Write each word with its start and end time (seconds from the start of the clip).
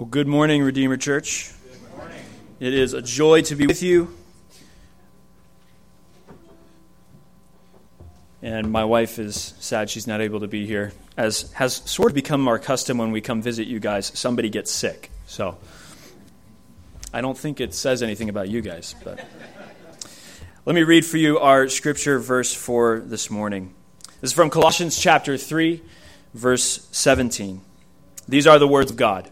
Well, 0.00 0.08
good 0.08 0.26
morning, 0.26 0.62
Redeemer 0.62 0.96
Church. 0.96 1.52
Morning. 1.94 2.16
It 2.58 2.72
is 2.72 2.94
a 2.94 3.02
joy 3.02 3.42
to 3.42 3.54
be 3.54 3.66
with 3.66 3.82
you. 3.82 4.08
And 8.40 8.72
my 8.72 8.82
wife 8.84 9.18
is 9.18 9.52
sad 9.60 9.90
she's 9.90 10.06
not 10.06 10.22
able 10.22 10.40
to 10.40 10.48
be 10.48 10.64
here, 10.64 10.94
as 11.18 11.52
has 11.52 11.82
sort 11.84 12.12
of 12.12 12.14
become 12.14 12.48
our 12.48 12.58
custom 12.58 12.96
when 12.96 13.12
we 13.12 13.20
come 13.20 13.42
visit 13.42 13.66
you 13.66 13.78
guys. 13.78 14.10
Somebody 14.18 14.48
gets 14.48 14.70
sick. 14.70 15.10
So 15.26 15.58
I 17.12 17.20
don't 17.20 17.36
think 17.36 17.60
it 17.60 17.74
says 17.74 18.02
anything 18.02 18.30
about 18.30 18.48
you 18.48 18.62
guys, 18.62 18.94
but 19.04 19.22
let 20.64 20.74
me 20.74 20.82
read 20.82 21.04
for 21.04 21.18
you 21.18 21.38
our 21.40 21.68
scripture 21.68 22.18
verse 22.18 22.54
for 22.54 23.00
this 23.00 23.30
morning. 23.30 23.74
This 24.22 24.30
is 24.30 24.32
from 24.32 24.48
Colossians 24.48 24.98
chapter 24.98 25.36
3, 25.36 25.82
verse 26.32 26.88
17. 26.90 27.60
These 28.26 28.46
are 28.46 28.58
the 28.58 28.66
words 28.66 28.90
of 28.90 28.96
God. 28.96 29.30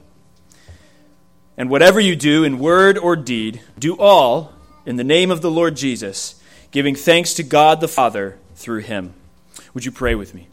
And 1.59 1.69
whatever 1.69 1.99
you 1.99 2.15
do 2.15 2.45
in 2.45 2.61
word 2.61 2.97
or 2.97 3.17
deed, 3.17 3.61
do 3.77 3.97
all 3.99 4.53
in 4.87 4.95
the 4.95 5.03
name 5.03 5.33
of 5.33 5.43
the 5.43 5.51
Lord 5.51 5.75
Jesus, 5.77 6.41
giving 6.71 6.95
thanks 6.95 7.35
to 7.35 7.43
God 7.43 7.81
the 7.81 7.89
Father 7.89 8.39
through 8.55 8.83
him. 8.83 9.13
Would 9.75 9.85
you 9.85 9.91
pray 9.91 10.15
with 10.15 10.35
me? 10.35 10.47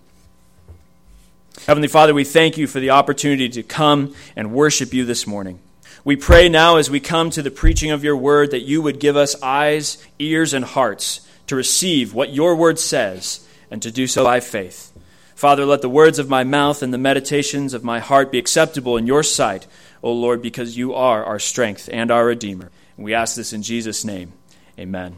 Heavenly 1.67 1.87
Father, 1.87 2.13
we 2.13 2.23
thank 2.23 2.57
you 2.57 2.65
for 2.65 2.79
the 2.79 2.89
opportunity 2.89 3.47
to 3.49 3.61
come 3.61 4.15
and 4.35 4.51
worship 4.51 4.95
you 4.95 5.05
this 5.05 5.27
morning. 5.27 5.59
We 6.03 6.15
pray 6.15 6.49
now 6.49 6.77
as 6.77 6.89
we 6.89 6.99
come 6.99 7.29
to 7.31 7.43
the 7.43 7.51
preaching 7.51 7.91
of 7.91 8.03
your 8.03 8.17
word 8.17 8.49
that 8.49 8.61
you 8.61 8.81
would 8.81 8.99
give 8.99 9.15
us 9.15 9.39
eyes, 9.43 10.03
ears, 10.17 10.53
and 10.53 10.65
hearts 10.65 11.27
to 11.47 11.55
receive 11.55 12.15
what 12.15 12.33
your 12.33 12.55
word 12.55 12.79
says 12.79 13.47
and 13.69 13.79
to 13.83 13.91
do 13.91 14.07
so 14.07 14.23
by 14.23 14.39
faith. 14.39 14.91
Father, 15.35 15.65
let 15.65 15.81
the 15.83 15.89
words 15.89 16.17
of 16.17 16.29
my 16.29 16.43
mouth 16.43 16.81
and 16.81 16.91
the 16.93 16.97
meditations 16.97 17.75
of 17.75 17.83
my 17.83 17.99
heart 17.99 18.31
be 18.31 18.39
acceptable 18.39 18.97
in 18.97 19.05
your 19.05 19.21
sight 19.21 19.67
O 20.05 20.13
Lord, 20.13 20.41
because 20.43 20.77
you 20.77 20.93
are 20.93 21.25
our 21.25 21.39
strength 21.39 21.89
and 21.91 22.11
our 22.11 22.27
Redeemer. 22.27 22.69
And 22.95 23.03
we 23.03 23.15
ask 23.15 23.35
this 23.35 23.53
in 23.53 23.63
Jesus' 23.63 24.05
name. 24.05 24.33
Amen. 24.77 25.15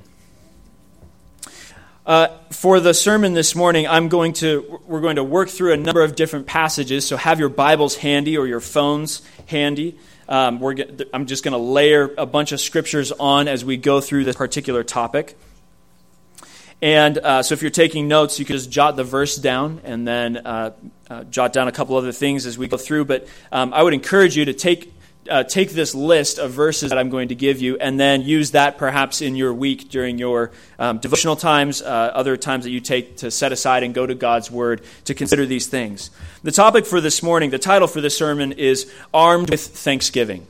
Uh, 2.05 2.29
for 2.51 2.79
the 2.79 2.93
sermon 2.93 3.33
this 3.33 3.53
morning, 3.53 3.85
I'm 3.85 4.07
going 4.07 4.31
to 4.33 4.79
we're 4.87 5.01
going 5.01 5.17
to 5.17 5.25
work 5.25 5.49
through 5.49 5.73
a 5.73 5.77
number 5.77 6.01
of 6.03 6.15
different 6.15 6.47
passages. 6.47 7.05
So 7.05 7.17
have 7.17 7.37
your 7.37 7.49
Bibles 7.49 7.97
handy 7.97 8.37
or 8.37 8.47
your 8.47 8.61
phones 8.61 9.21
handy. 9.47 9.99
Um, 10.29 10.63
I'm 11.13 11.25
just 11.25 11.43
going 11.43 11.51
to 11.51 11.57
layer 11.57 12.13
a 12.17 12.25
bunch 12.25 12.53
of 12.53 12.61
scriptures 12.61 13.11
on 13.11 13.49
as 13.49 13.65
we 13.65 13.75
go 13.75 13.99
through 13.99 14.23
this 14.23 14.37
particular 14.37 14.85
topic. 14.85 15.37
And 16.81 17.17
uh, 17.17 17.41
so 17.41 17.53
if 17.53 17.61
you're 17.61 17.71
taking 17.71 18.07
notes, 18.07 18.37
you 18.37 18.45
can 18.45 18.55
just 18.55 18.69
jot 18.69 18.95
the 18.95 19.03
verse 19.03 19.35
down 19.35 19.81
and 19.83 20.07
then 20.07 20.37
uh, 20.37 20.71
uh, 21.09 21.23
jot 21.25 21.51
down 21.51 21.67
a 21.67 21.71
couple 21.71 21.95
other 21.95 22.11
things 22.11 22.45
as 22.45 22.57
we 22.57 22.67
go 22.67 22.77
through. 22.77 23.05
But 23.05 23.27
um, 23.51 23.73
I 23.73 23.81
would 23.81 23.95
encourage 23.95 24.37
you 24.37 24.45
to 24.45 24.53
take, 24.53 24.93
uh, 25.27 25.43
take 25.43 25.71
this 25.71 25.95
list 25.95 26.37
of 26.37 26.51
verses 26.51 26.89
that 26.91 26.99
I'm 26.99 27.09
going 27.09 27.29
to 27.29 27.35
give 27.35 27.59
you 27.61 27.77
and 27.77 27.99
then 27.99 28.21
use 28.21 28.51
that 28.51 28.77
perhaps 28.77 29.21
in 29.21 29.35
your 29.35 29.55
week 29.55 29.89
during 29.89 30.19
your 30.19 30.51
um, 30.77 30.99
devotional 30.99 31.35
times, 31.35 31.81
uh, 31.81 31.85
other 31.85 32.37
times 32.37 32.65
that 32.65 32.71
you 32.71 32.79
take 32.79 33.17
to 33.17 33.31
set 33.31 33.51
aside 33.51 33.81
and 33.81 33.95
go 33.95 34.05
to 34.05 34.13
God's 34.13 34.51
Word 34.51 34.83
to 35.05 35.15
consider 35.15 35.47
these 35.47 35.65
things. 35.65 36.11
The 36.43 36.51
topic 36.51 36.85
for 36.85 37.01
this 37.01 37.23
morning, 37.23 37.49
the 37.49 37.57
title 37.57 37.87
for 37.87 38.01
this 38.01 38.15
sermon 38.15 38.51
is 38.51 38.91
Armed 39.15 39.49
with 39.49 39.61
Thanksgiving. 39.61 40.45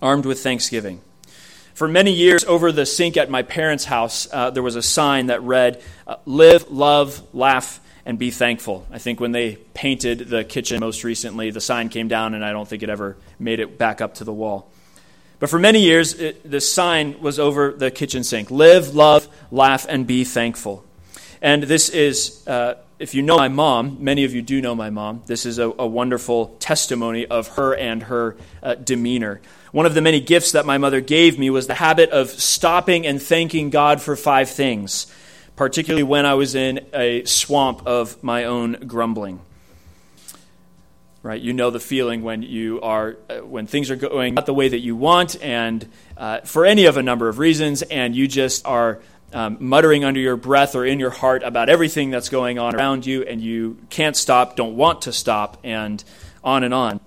Armed 0.00 0.24
with 0.24 0.40
Thanksgiving. 0.40 1.02
For 1.74 1.88
many 1.88 2.12
years, 2.12 2.44
over 2.44 2.70
the 2.70 2.86
sink 2.86 3.16
at 3.16 3.28
my 3.28 3.42
parents' 3.42 3.84
house, 3.84 4.28
uh, 4.32 4.50
there 4.50 4.62
was 4.62 4.76
a 4.76 4.82
sign 4.82 5.26
that 5.26 5.42
read, 5.42 5.82
uh, 6.06 6.16
Live, 6.24 6.70
love, 6.70 7.20
laugh, 7.34 7.80
and 8.06 8.16
be 8.16 8.30
thankful. 8.30 8.86
I 8.92 8.98
think 8.98 9.18
when 9.18 9.32
they 9.32 9.56
painted 9.74 10.20
the 10.20 10.44
kitchen 10.44 10.78
most 10.78 11.02
recently, 11.02 11.50
the 11.50 11.60
sign 11.60 11.88
came 11.88 12.06
down, 12.06 12.34
and 12.34 12.44
I 12.44 12.52
don't 12.52 12.68
think 12.68 12.84
it 12.84 12.90
ever 12.90 13.16
made 13.40 13.58
it 13.58 13.76
back 13.76 14.00
up 14.00 14.14
to 14.16 14.24
the 14.24 14.32
wall. 14.32 14.70
But 15.40 15.50
for 15.50 15.58
many 15.58 15.80
years, 15.80 16.14
it, 16.14 16.48
the 16.48 16.60
sign 16.60 17.20
was 17.20 17.40
over 17.40 17.72
the 17.72 17.90
kitchen 17.90 18.22
sink 18.22 18.52
Live, 18.52 18.94
love, 18.94 19.26
laugh, 19.50 19.84
and 19.88 20.06
be 20.06 20.22
thankful. 20.22 20.84
And 21.42 21.64
this 21.64 21.88
is, 21.88 22.46
uh, 22.46 22.74
if 22.98 23.14
you 23.14 23.22
know 23.22 23.36
my 23.36 23.48
mom, 23.48 23.98
many 24.00 24.24
of 24.24 24.34
you 24.34 24.42
do 24.42 24.60
know 24.60 24.74
my 24.74 24.90
mom, 24.90 25.22
this 25.26 25.46
is 25.46 25.58
a, 25.58 25.64
a 25.64 25.86
wonderful 25.86 26.56
testimony 26.60 27.26
of 27.26 27.48
her 27.48 27.74
and 27.74 28.04
her 28.04 28.36
uh, 28.62 28.76
demeanor. 28.76 29.40
One 29.72 29.86
of 29.86 29.94
the 29.94 30.00
many 30.00 30.20
gifts 30.20 30.52
that 30.52 30.64
my 30.64 30.78
mother 30.78 31.00
gave 31.00 31.38
me 31.38 31.50
was 31.50 31.66
the 31.66 31.74
habit 31.74 32.10
of 32.10 32.30
stopping 32.30 33.06
and 33.06 33.20
thanking 33.20 33.70
God 33.70 34.00
for 34.00 34.14
five 34.14 34.48
things, 34.48 35.12
particularly 35.56 36.04
when 36.04 36.24
I 36.24 36.34
was 36.34 36.54
in 36.54 36.86
a 36.94 37.24
swamp 37.24 37.84
of 37.86 38.22
my 38.22 38.44
own 38.44 38.84
grumbling. 38.86 39.40
Right, 41.24 41.40
you 41.40 41.54
know 41.54 41.70
the 41.70 41.80
feeling 41.80 42.22
when 42.22 42.42
you 42.42 42.82
are 42.82 43.16
uh, 43.30 43.38
when 43.38 43.66
things 43.66 43.90
are 43.90 43.96
going 43.96 44.34
not 44.34 44.44
the 44.44 44.52
way 44.52 44.68
that 44.68 44.80
you 44.80 44.94
want, 44.94 45.42
and 45.42 45.88
uh, 46.18 46.40
for 46.40 46.66
any 46.66 46.84
of 46.84 46.98
a 46.98 47.02
number 47.02 47.30
of 47.30 47.38
reasons, 47.38 47.80
and 47.80 48.14
you 48.14 48.28
just 48.28 48.66
are 48.66 49.00
um, 49.32 49.56
muttering 49.60 50.04
under 50.04 50.20
your 50.20 50.36
breath 50.36 50.74
or 50.74 50.84
in 50.84 51.00
your 51.00 51.10
heart 51.10 51.42
about 51.42 51.68
everything 51.68 52.10
that's 52.10 52.28
going 52.28 52.58
on 52.58 52.76
around 52.76 53.06
you, 53.06 53.22
and 53.22 53.40
you 53.40 53.78
can't 53.90 54.16
stop, 54.16 54.56
don't 54.56 54.76
want 54.76 55.02
to 55.02 55.12
stop, 55.12 55.58
and 55.64 56.02
on 56.42 56.62
and 56.62 56.72
on. 56.72 57.00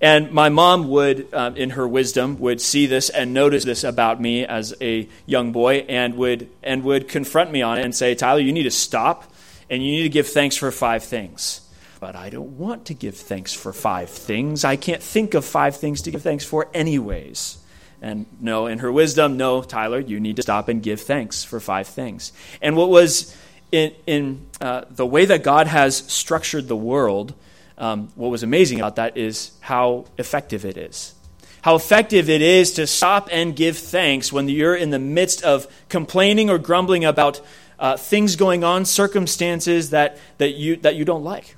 And 0.00 0.30
my 0.30 0.48
mom 0.48 0.88
would, 0.88 1.32
um, 1.34 1.56
in 1.56 1.70
her 1.70 1.86
wisdom, 1.86 2.38
would 2.38 2.60
see 2.60 2.86
this 2.86 3.10
and 3.10 3.34
notice 3.34 3.64
this 3.64 3.82
about 3.82 4.20
me 4.20 4.44
as 4.44 4.74
a 4.80 5.08
young 5.26 5.50
boy, 5.50 5.84
and 5.88 6.16
would 6.16 6.48
and 6.62 6.84
would 6.84 7.08
confront 7.08 7.50
me 7.50 7.62
on 7.62 7.78
it 7.78 7.84
and 7.84 7.94
say, 7.94 8.14
"Tyler, 8.14 8.40
you 8.40 8.52
need 8.52 8.62
to 8.62 8.70
stop, 8.70 9.24
and 9.68 9.84
you 9.84 9.90
need 9.90 10.04
to 10.04 10.08
give 10.08 10.28
thanks 10.28 10.56
for 10.56 10.70
five 10.70 11.02
things." 11.02 11.62
But 12.00 12.14
I 12.14 12.30
don't 12.30 12.56
want 12.58 12.84
to 12.86 12.94
give 12.94 13.16
thanks 13.16 13.52
for 13.52 13.72
five 13.72 14.08
things. 14.08 14.64
I 14.64 14.76
can't 14.76 15.02
think 15.02 15.34
of 15.34 15.44
five 15.44 15.76
things 15.76 16.00
to 16.02 16.12
give 16.12 16.22
thanks 16.22 16.44
for, 16.44 16.68
anyways. 16.72 17.58
And 18.00 18.26
no, 18.40 18.66
in 18.66 18.78
her 18.78 18.92
wisdom, 18.92 19.36
no, 19.36 19.62
Tyler, 19.62 19.98
you 19.98 20.20
need 20.20 20.36
to 20.36 20.42
stop 20.42 20.68
and 20.68 20.82
give 20.82 21.00
thanks 21.00 21.42
for 21.42 21.58
five 21.58 21.88
things. 21.88 22.32
And 22.62 22.76
what 22.76 22.90
was 22.90 23.36
in, 23.72 23.92
in 24.06 24.46
uh, 24.60 24.84
the 24.90 25.06
way 25.06 25.24
that 25.24 25.42
God 25.42 25.66
has 25.66 25.96
structured 25.96 26.68
the 26.68 26.76
world 26.76 27.34
um, 27.78 28.08
what 28.16 28.30
was 28.30 28.42
amazing 28.42 28.80
about 28.80 28.96
that 28.96 29.16
is 29.16 29.52
how 29.60 30.06
effective 30.18 30.64
it 30.64 30.76
is. 30.76 31.14
How 31.62 31.76
effective 31.76 32.28
it 32.28 32.42
is 32.42 32.72
to 32.72 32.86
stop 32.86 33.28
and 33.30 33.54
give 33.54 33.78
thanks 33.78 34.32
when 34.32 34.48
you're 34.48 34.74
in 34.74 34.90
the 34.90 34.98
midst 34.98 35.42
of 35.42 35.66
complaining 35.88 36.50
or 36.50 36.58
grumbling 36.58 37.04
about 37.04 37.40
uh, 37.78 37.96
things 37.96 38.36
going 38.36 38.64
on, 38.64 38.84
circumstances 38.84 39.90
that, 39.90 40.18
that, 40.38 40.54
you, 40.54 40.76
that 40.76 40.96
you 40.96 41.04
don't 41.04 41.22
like, 41.22 41.56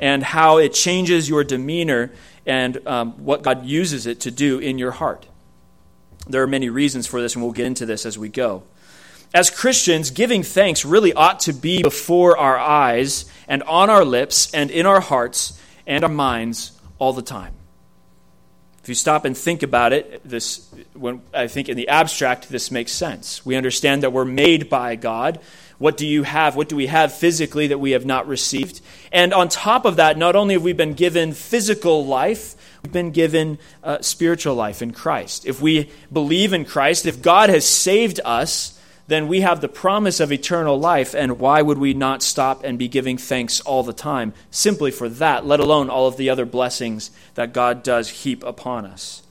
and 0.00 0.22
how 0.22 0.58
it 0.58 0.72
changes 0.72 1.28
your 1.28 1.44
demeanor 1.44 2.10
and 2.44 2.84
um, 2.86 3.12
what 3.24 3.42
God 3.42 3.64
uses 3.64 4.06
it 4.06 4.20
to 4.20 4.32
do 4.32 4.58
in 4.58 4.78
your 4.78 4.90
heart. 4.90 5.26
There 6.28 6.42
are 6.42 6.46
many 6.46 6.68
reasons 6.68 7.06
for 7.06 7.20
this, 7.20 7.34
and 7.34 7.42
we'll 7.42 7.52
get 7.52 7.66
into 7.66 7.86
this 7.86 8.06
as 8.06 8.18
we 8.18 8.28
go 8.28 8.62
as 9.34 9.50
Christians, 9.50 10.10
giving 10.10 10.42
thanks 10.42 10.84
really 10.84 11.12
ought 11.12 11.40
to 11.40 11.52
be 11.52 11.82
before 11.82 12.36
our 12.36 12.58
eyes 12.58 13.24
and 13.48 13.62
on 13.64 13.88
our 13.88 14.04
lips 14.04 14.52
and 14.52 14.70
in 14.70 14.86
our 14.86 15.00
hearts 15.00 15.58
and 15.86 16.04
our 16.04 16.10
minds 16.10 16.72
all 16.98 17.12
the 17.12 17.22
time. 17.22 17.54
If 18.82 18.88
you 18.88 18.94
stop 18.94 19.24
and 19.24 19.36
think 19.36 19.62
about 19.62 19.92
it, 19.92 20.28
this, 20.28 20.68
when, 20.92 21.22
I 21.32 21.46
think 21.46 21.68
in 21.68 21.76
the 21.76 21.88
abstract, 21.88 22.48
this 22.48 22.70
makes 22.70 22.92
sense. 22.92 23.46
We 23.46 23.54
understand 23.54 24.02
that 24.02 24.12
we're 24.12 24.24
made 24.24 24.68
by 24.68 24.96
God. 24.96 25.38
What 25.78 25.96
do 25.96 26.06
you 26.06 26.24
have? 26.24 26.56
What 26.56 26.68
do 26.68 26.76
we 26.76 26.88
have 26.88 27.14
physically 27.14 27.68
that 27.68 27.78
we 27.78 27.92
have 27.92 28.04
not 28.04 28.26
received? 28.26 28.80
And 29.12 29.32
on 29.32 29.48
top 29.48 29.84
of 29.84 29.96
that, 29.96 30.18
not 30.18 30.34
only 30.34 30.54
have 30.54 30.64
we 30.64 30.72
been 30.72 30.94
given 30.94 31.32
physical 31.32 32.04
life, 32.04 32.56
we've 32.82 32.92
been 32.92 33.12
given 33.12 33.58
uh, 33.84 34.00
spiritual 34.00 34.54
life 34.54 34.82
in 34.82 34.92
Christ. 34.92 35.46
If 35.46 35.60
we 35.60 35.90
believe 36.12 36.52
in 36.52 36.64
Christ, 36.64 37.06
if 37.06 37.22
God 37.22 37.48
has 37.48 37.64
saved 37.64 38.18
us, 38.24 38.78
then 39.06 39.28
we 39.28 39.42
have 39.42 39.60
the 39.60 39.68
promise 39.68 40.20
of 40.20 40.32
eternal 40.32 40.78
life, 40.78 41.14
and 41.14 41.38
why 41.38 41.62
would 41.62 41.78
we 41.78 41.94
not 41.94 42.22
stop 42.22 42.64
and 42.64 42.78
be 42.78 42.88
giving 42.88 43.18
thanks 43.18 43.60
all 43.60 43.82
the 43.82 43.92
time 43.92 44.32
simply 44.50 44.90
for 44.90 45.08
that, 45.08 45.46
let 45.46 45.60
alone 45.60 45.90
all 45.90 46.06
of 46.06 46.16
the 46.16 46.30
other 46.30 46.46
blessings 46.46 47.10
that 47.34 47.52
God 47.52 47.82
does 47.82 48.08
heap 48.08 48.42
upon 48.42 48.86
us? 48.86 49.22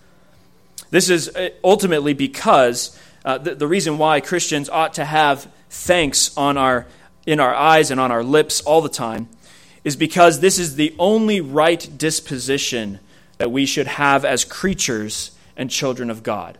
This 0.89 1.09
is 1.09 1.29
uh, 1.29 1.49
ultimately 1.63 2.13
because 2.13 2.97
uh, 3.25 3.37
the, 3.37 3.55
the 3.55 3.67
reason 3.67 3.97
why 3.97 4.21
Christians 4.21 4.69
ought 4.69 4.93
to 4.95 5.05
have 5.05 5.49
thanks 5.69 6.35
on 6.37 6.57
our, 6.57 6.85
in 7.25 7.39
our 7.39 7.55
eyes 7.55 7.91
and 7.91 7.99
on 7.99 8.11
our 8.11 8.23
lips 8.23 8.61
all 8.61 8.81
the 8.81 8.89
time 8.89 9.29
is 9.83 9.95
because 9.95 10.39
this 10.39 10.59
is 10.59 10.75
the 10.75 10.93
only 10.99 11.41
right 11.41 11.97
disposition 11.97 12.99
that 13.41 13.49
we 13.49 13.65
should 13.65 13.87
have 13.87 14.23
as 14.23 14.45
creatures 14.45 15.31
and 15.57 15.67
children 15.67 16.11
of 16.11 16.21
God. 16.21 16.59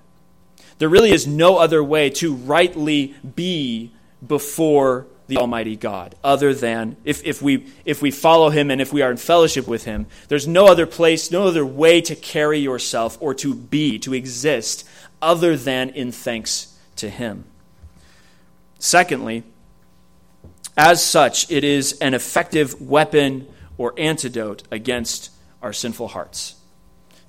There 0.79 0.89
really 0.89 1.11
is 1.11 1.27
no 1.27 1.57
other 1.57 1.83
way 1.83 2.09
to 2.09 2.33
rightly 2.33 3.13
be 3.35 3.91
before 4.25 5.05
the 5.27 5.37
Almighty 5.37 5.75
God 5.75 6.15
other 6.23 6.55
than 6.55 6.97
if, 7.03 7.23
if, 7.23 7.39
we, 7.39 7.67
if 7.85 8.01
we 8.01 8.09
follow 8.09 8.49
Him 8.49 8.71
and 8.71 8.81
if 8.81 8.91
we 8.91 9.03
are 9.03 9.11
in 9.11 9.17
fellowship 9.17 9.67
with 9.67 9.83
Him. 9.83 10.07
There's 10.27 10.47
no 10.47 10.65
other 10.65 10.87
place, 10.87 11.29
no 11.29 11.43
other 11.43 11.63
way 11.63 12.01
to 12.01 12.15
carry 12.15 12.57
yourself 12.57 13.15
or 13.21 13.35
to 13.35 13.53
be, 13.53 13.99
to 13.99 14.15
exist, 14.15 14.83
other 15.21 15.55
than 15.55 15.89
in 15.89 16.11
thanks 16.11 16.75
to 16.95 17.11
Him. 17.11 17.43
Secondly, 18.79 19.43
as 20.75 21.05
such, 21.05 21.51
it 21.51 21.63
is 21.63 21.93
an 21.99 22.15
effective 22.15 22.81
weapon 22.81 23.47
or 23.77 23.93
antidote 23.99 24.63
against 24.71 25.29
our 25.61 25.73
sinful 25.73 26.07
hearts. 26.07 26.55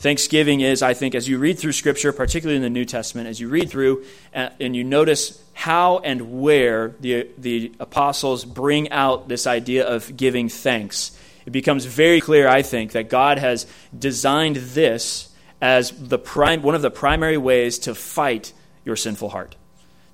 Thanksgiving 0.02 0.62
is, 0.62 0.82
I 0.82 0.94
think, 0.94 1.14
as 1.14 1.28
you 1.28 1.38
read 1.38 1.60
through 1.60 1.70
Scripture, 1.70 2.12
particularly 2.12 2.56
in 2.56 2.62
the 2.62 2.70
New 2.70 2.84
Testament, 2.84 3.28
as 3.28 3.38
you 3.38 3.48
read 3.48 3.70
through 3.70 4.04
uh, 4.34 4.48
and 4.58 4.74
you 4.74 4.82
notice 4.82 5.40
how 5.52 6.00
and 6.00 6.42
where 6.42 6.96
the, 6.98 7.28
the 7.38 7.70
apostles 7.78 8.44
bring 8.44 8.90
out 8.90 9.28
this 9.28 9.46
idea 9.46 9.86
of 9.86 10.16
giving 10.16 10.48
thanks, 10.48 11.16
it 11.46 11.50
becomes 11.50 11.84
very 11.84 12.20
clear, 12.20 12.48
I 12.48 12.62
think, 12.62 12.92
that 12.92 13.10
God 13.10 13.38
has 13.38 13.64
designed 13.96 14.56
this 14.56 15.32
as 15.60 15.92
the 15.92 16.18
prime, 16.18 16.62
one 16.62 16.74
of 16.74 16.82
the 16.82 16.90
primary 16.90 17.38
ways 17.38 17.78
to 17.80 17.94
fight 17.94 18.52
your 18.84 18.96
sinful 18.96 19.28
heart, 19.28 19.54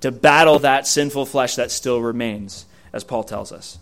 to 0.02 0.12
battle 0.12 0.58
that 0.58 0.87
sinful 0.87 1.25
flesh 1.25 1.55
that 1.55 1.70
still 1.70 2.02
remains, 2.02 2.67
as 2.93 3.05
Paul 3.05 3.25
tells 3.25 3.52
us. 3.52 3.79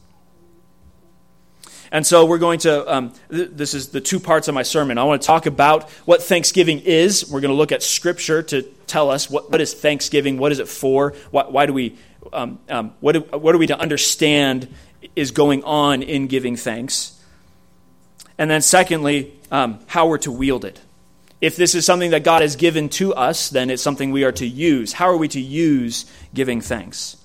And 1.92 2.06
so 2.06 2.24
we're 2.24 2.38
going 2.38 2.58
to, 2.60 2.94
um, 2.94 3.12
th- 3.30 3.50
this 3.52 3.74
is 3.74 3.88
the 3.88 4.00
two 4.00 4.20
parts 4.20 4.48
of 4.48 4.54
my 4.54 4.62
sermon. 4.62 4.98
I 4.98 5.04
want 5.04 5.22
to 5.22 5.26
talk 5.26 5.46
about 5.46 5.90
what 6.04 6.22
Thanksgiving 6.22 6.80
is. 6.80 7.30
We're 7.30 7.40
going 7.40 7.52
to 7.52 7.56
look 7.56 7.72
at 7.72 7.82
Scripture 7.82 8.42
to 8.44 8.62
tell 8.86 9.10
us 9.10 9.30
what, 9.30 9.50
what 9.50 9.60
is 9.60 9.74
Thanksgiving, 9.74 10.38
what 10.38 10.52
is 10.52 10.58
it 10.58 10.68
for, 10.68 11.14
why, 11.30 11.44
why 11.44 11.66
do 11.66 11.72
we, 11.72 11.96
um, 12.32 12.58
um, 12.68 12.94
what, 13.00 13.12
do, 13.12 13.20
what 13.20 13.54
are 13.54 13.58
we 13.58 13.66
to 13.68 13.78
understand 13.78 14.68
is 15.14 15.30
going 15.30 15.62
on 15.64 16.02
in 16.02 16.26
giving 16.26 16.56
thanks. 16.56 17.12
And 18.38 18.50
then, 18.50 18.60
secondly, 18.60 19.32
um, 19.50 19.80
how 19.86 20.08
we're 20.08 20.18
to 20.18 20.32
wield 20.32 20.64
it. 20.64 20.80
If 21.40 21.56
this 21.56 21.74
is 21.74 21.84
something 21.84 22.10
that 22.10 22.24
God 22.24 22.42
has 22.42 22.56
given 22.56 22.88
to 22.90 23.14
us, 23.14 23.50
then 23.50 23.70
it's 23.70 23.82
something 23.82 24.10
we 24.10 24.24
are 24.24 24.32
to 24.32 24.46
use. 24.46 24.92
How 24.92 25.08
are 25.08 25.16
we 25.16 25.28
to 25.28 25.40
use 25.40 26.10
giving 26.34 26.60
thanks? 26.60 27.16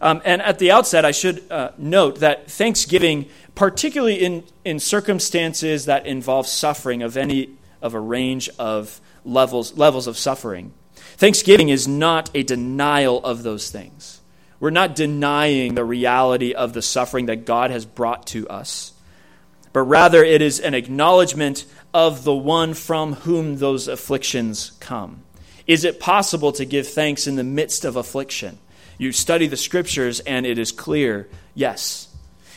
Um, 0.00 0.20
and 0.24 0.42
at 0.42 0.58
the 0.58 0.72
outset, 0.72 1.04
I 1.04 1.12
should 1.12 1.50
uh, 1.50 1.70
note 1.78 2.20
that 2.20 2.50
thanksgiving, 2.50 3.28
particularly 3.56 4.24
in, 4.24 4.44
in 4.64 4.78
circumstances 4.78 5.86
that 5.86 6.06
involve 6.06 6.46
suffering 6.46 7.02
of 7.02 7.16
any 7.16 7.50
of 7.82 7.94
a 7.94 8.00
range 8.00 8.48
of 8.58 9.00
levels, 9.24 9.76
levels 9.76 10.06
of 10.06 10.16
suffering, 10.16 10.72
thanksgiving 11.16 11.68
is 11.68 11.88
not 11.88 12.30
a 12.34 12.44
denial 12.44 13.18
of 13.24 13.42
those 13.42 13.68
things. 13.70 14.20
We're 14.60 14.70
not 14.70 14.94
denying 14.94 15.74
the 15.74 15.84
reality 15.84 16.54
of 16.54 16.72
the 16.72 16.82
suffering 16.82 17.26
that 17.26 17.44
God 17.44 17.72
has 17.72 17.84
brought 17.84 18.28
to 18.28 18.48
us 18.48 18.92
but 19.76 19.82
rather 19.82 20.24
it 20.24 20.40
is 20.40 20.58
an 20.58 20.72
acknowledgement 20.72 21.66
of 21.92 22.24
the 22.24 22.34
one 22.34 22.72
from 22.72 23.12
whom 23.12 23.58
those 23.58 23.88
afflictions 23.88 24.70
come. 24.80 25.22
Is 25.66 25.84
it 25.84 26.00
possible 26.00 26.50
to 26.52 26.64
give 26.64 26.88
thanks 26.88 27.26
in 27.26 27.36
the 27.36 27.44
midst 27.44 27.84
of 27.84 27.94
affliction? 27.94 28.58
You 28.96 29.12
study 29.12 29.48
the 29.48 29.56
scriptures 29.58 30.20
and 30.20 30.46
it 30.46 30.56
is 30.58 30.72
clear 30.72 31.28
yes. 31.54 32.05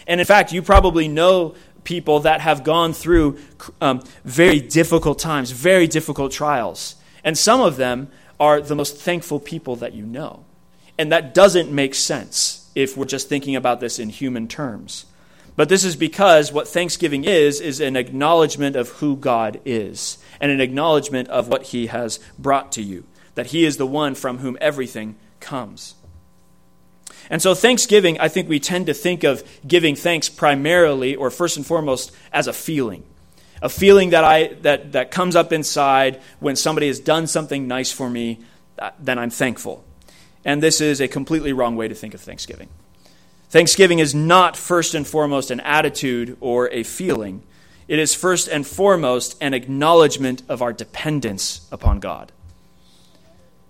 And 0.09 0.19
in 0.19 0.25
fact, 0.25 0.51
you 0.51 0.63
probably 0.63 1.07
know 1.07 1.55
people 1.83 2.21
that 2.21 2.41
have 2.41 2.63
gone 2.63 2.93
through 2.93 3.37
um, 3.79 4.01
very 4.25 4.59
difficult 4.59 5.19
times, 5.19 5.51
very 5.51 5.87
difficult 5.87 6.31
trials. 6.31 6.95
And 7.23 7.37
some 7.37 7.61
of 7.61 7.77
them 7.77 8.09
are 8.39 8.59
the 8.59 8.75
most 8.75 8.97
thankful 8.97 9.39
people 9.39 9.75
that 9.77 9.93
you 9.93 10.05
know. 10.05 10.45
And 10.97 11.11
that 11.11 11.33
doesn't 11.33 11.71
make 11.71 11.93
sense 11.93 12.69
if 12.73 12.97
we're 12.97 13.05
just 13.05 13.29
thinking 13.29 13.55
about 13.55 13.79
this 13.79 13.99
in 13.99 14.09
human 14.09 14.47
terms. 14.47 15.05
But 15.55 15.69
this 15.69 15.83
is 15.83 15.95
because 15.95 16.51
what 16.51 16.67
thanksgiving 16.67 17.23
is, 17.23 17.61
is 17.61 17.79
an 17.79 17.95
acknowledgement 17.95 18.75
of 18.75 18.89
who 18.89 19.15
God 19.15 19.61
is 19.63 20.17
and 20.41 20.51
an 20.51 20.59
acknowledgement 20.59 21.27
of 21.29 21.49
what 21.49 21.63
he 21.67 21.87
has 21.87 22.19
brought 22.39 22.71
to 22.73 22.81
you, 22.81 23.03
that 23.35 23.47
he 23.47 23.63
is 23.63 23.77
the 23.77 23.85
one 23.85 24.15
from 24.15 24.39
whom 24.39 24.57
everything 24.59 25.17
comes. 25.39 25.95
And 27.29 27.41
so, 27.41 27.53
thanksgiving, 27.53 28.19
I 28.19 28.27
think 28.27 28.49
we 28.49 28.59
tend 28.59 28.87
to 28.87 28.93
think 28.93 29.23
of 29.23 29.43
giving 29.67 29.95
thanks 29.95 30.29
primarily, 30.29 31.15
or 31.15 31.29
first 31.29 31.57
and 31.57 31.65
foremost, 31.65 32.11
as 32.33 32.47
a 32.47 32.53
feeling. 32.53 33.03
A 33.61 33.69
feeling 33.69 34.11
that, 34.11 34.23
I, 34.23 34.47
that, 34.61 34.93
that 34.93 35.11
comes 35.11 35.35
up 35.35 35.53
inside 35.53 36.21
when 36.39 36.55
somebody 36.55 36.87
has 36.87 36.99
done 36.99 37.27
something 37.27 37.67
nice 37.67 37.91
for 37.91 38.09
me, 38.09 38.39
uh, 38.79 38.91
then 38.99 39.19
I'm 39.19 39.29
thankful. 39.29 39.83
And 40.45 40.63
this 40.63 40.81
is 40.81 41.01
a 41.01 41.07
completely 41.07 41.53
wrong 41.53 41.75
way 41.75 41.87
to 41.87 41.95
think 41.95 42.13
of 42.13 42.21
thanksgiving. 42.21 42.69
Thanksgiving 43.49 43.99
is 43.99 44.15
not 44.15 44.55
first 44.55 44.95
and 44.95 45.05
foremost 45.05 45.51
an 45.51 45.59
attitude 45.59 46.37
or 46.39 46.69
a 46.69 46.83
feeling. 46.83 47.43
It 47.87 47.99
is 47.99 48.15
first 48.15 48.47
and 48.47 48.65
foremost 48.65 49.35
an 49.41 49.53
acknowledgement 49.53 50.43
of 50.47 50.61
our 50.61 50.71
dependence 50.71 51.67
upon 51.71 51.99
God. 51.99 52.31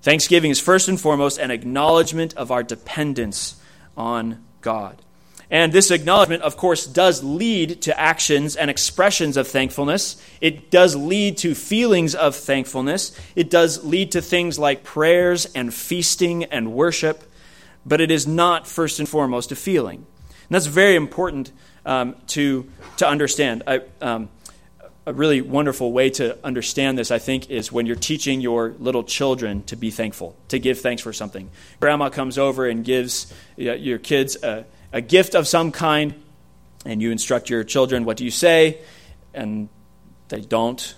Thanksgiving 0.02 0.52
is 0.52 0.60
first 0.60 0.88
and 0.88 1.00
foremost 1.00 1.38
an 1.38 1.52
acknowledgement 1.52 2.34
of 2.36 2.52
our 2.52 2.64
dependence 2.64 3.62
on 3.98 4.44
God. 4.62 5.02
And 5.52 5.74
this 5.74 5.90
acknowledgement, 5.90 6.44
of 6.44 6.58
course, 6.58 6.86
does 6.86 7.24
lead 7.24 7.82
to 7.82 8.00
actions 8.00 8.56
and 8.56 8.70
expressions 8.70 9.36
of 9.36 9.48
thankfulness. 9.48 10.22
It 10.42 10.70
does 10.70 10.96
lead 10.96 11.38
to 11.40 11.56
feelings 11.56 12.14
of 12.14 12.36
thankfulness. 12.36 13.20
It 13.36 13.50
does 13.50 13.84
lead 13.84 14.12
to 14.12 14.22
things 14.22 14.60
like 14.60 14.84
prayers 14.84 15.48
and 15.56 15.74
feasting 15.74 16.44
and 16.46 16.74
worship 16.74 17.24
but 17.86 18.02
it 18.02 18.12
is 18.12 18.28
not 18.28 18.68
first 18.68 19.00
and 19.00 19.08
foremost 19.08 19.52
a 19.52 19.56
feeling. 19.56 19.98
And 19.98 20.56
that's 20.56 20.68
very 20.68 20.96
important 20.96 21.52
um, 21.86 22.16
to, 22.28 22.70
to 22.98 23.08
understand. 23.08 23.64
I, 23.68 23.82
um, 24.02 24.30
a 25.10 25.14
really 25.14 25.42
wonderful 25.42 25.92
way 25.92 26.12
to 26.12 26.38
understand 26.46 26.96
this, 26.96 27.10
I 27.10 27.18
think, 27.18 27.50
is 27.50 27.72
when 27.72 27.88
you're 27.88 27.96
teaching 27.96 28.42
your 28.42 28.76
little 28.78 29.04
children 29.04 29.64
to 29.64 29.76
be 29.76 29.90
thankful, 29.90 30.36
to 30.50 30.60
give 30.60 30.82
thanks 30.82 31.02
for 31.02 31.12
something. 31.12 31.50
Grandma 31.80 32.10
comes 32.10 32.38
over 32.38 32.68
and 32.68 32.86
gives 32.86 33.34
uh, 33.58 33.74
your 33.74 33.98
kids 33.98 34.38
a, 34.44 34.66
a 34.94 35.02
gift 35.02 35.34
of 35.34 35.48
some 35.48 35.72
kind, 35.72 36.14
and 36.86 37.02
you 37.02 37.10
instruct 37.10 37.50
your 37.50 37.64
children, 37.64 38.06
what 38.06 38.18
do 38.18 38.24
you 38.24 38.30
say? 38.30 38.78
And 39.34 39.68
they 40.28 40.42
don't 40.42 40.96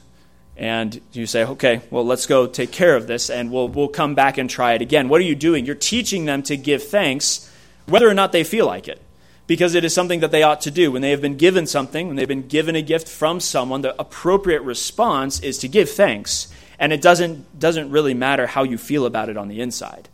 and 0.58 1.00
you 1.13 1.25
say, 1.25 1.46
okay, 1.46 1.81
well, 1.90 2.06
let's 2.06 2.25
go 2.25 2.46
take 2.46 2.72
care 2.72 2.96
of 2.96 3.08
this, 3.08 3.30
and 3.30 3.52
we'll, 3.52 3.69
we'll 3.69 3.88
come 3.88 4.13
back 4.13 4.38
and 4.38 4.50
try 4.50 4.74
it 4.74 4.81
again. 4.81 5.08
What 5.10 5.22
are 5.22 5.24
you 5.24 5.34
doing? 5.34 5.66
You're 5.66 5.74
teaching 5.75 6.25
them 6.25 6.44
to 6.44 6.58
give 6.58 6.84
thanks, 6.84 7.50
whether 7.88 8.08
or 8.08 8.13
not 8.13 8.31
they 8.31 8.44
feel 8.44 8.66
like 8.66 8.88
it, 8.88 9.02
because 9.51 9.75
it 9.75 9.83
is 9.83 9.94
something 9.94 10.21
that 10.21 10.31
they 10.31 10.44
ought 10.44 10.62
to 10.62 10.71
do. 10.71 10.94
When 10.94 11.01
they 11.01 11.09
have 11.09 11.19
been 11.19 11.36
given 11.36 11.68
something, 11.68 12.07
when 12.07 12.15
they've 12.15 12.25
been 12.25 12.48
given 12.48 12.74
a 12.77 12.81
gift 12.81 13.09
from 13.09 13.42
someone, 13.42 13.81
the 13.81 14.00
appropriate 14.00 14.62
response 14.62 15.42
is 15.42 15.57
to 15.57 15.68
give 15.68 15.89
thanks, 15.89 16.48
and 16.80 16.94
it 16.94 17.01
doesn't, 17.01 17.59
doesn't 17.59 17.92
really 17.92 18.13
matter 18.13 18.48
how 18.48 18.63
you 18.63 18.77
feel 18.77 19.06
about 19.06 19.27
it 19.27 19.36
on 19.36 19.50
the 19.50 19.59
inside. 19.59 20.07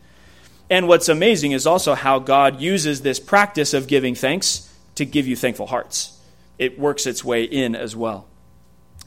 And 0.71 0.87
what's 0.87 1.07
amazing 1.07 1.51
is 1.51 1.67
also 1.67 1.93
how 1.93 2.17
God 2.17 2.59
uses 2.59 3.01
this 3.01 3.19
practice 3.19 3.75
of 3.75 3.85
giving 3.85 4.15
thanks 4.15 4.75
to 4.95 5.05
give 5.05 5.27
you 5.27 5.35
thankful 5.35 5.67
hearts. 5.67 6.19
It 6.57 6.79
works 6.79 7.05
its 7.05 7.23
way 7.23 7.43
in 7.43 7.75
as 7.75 7.95
well 7.95 8.27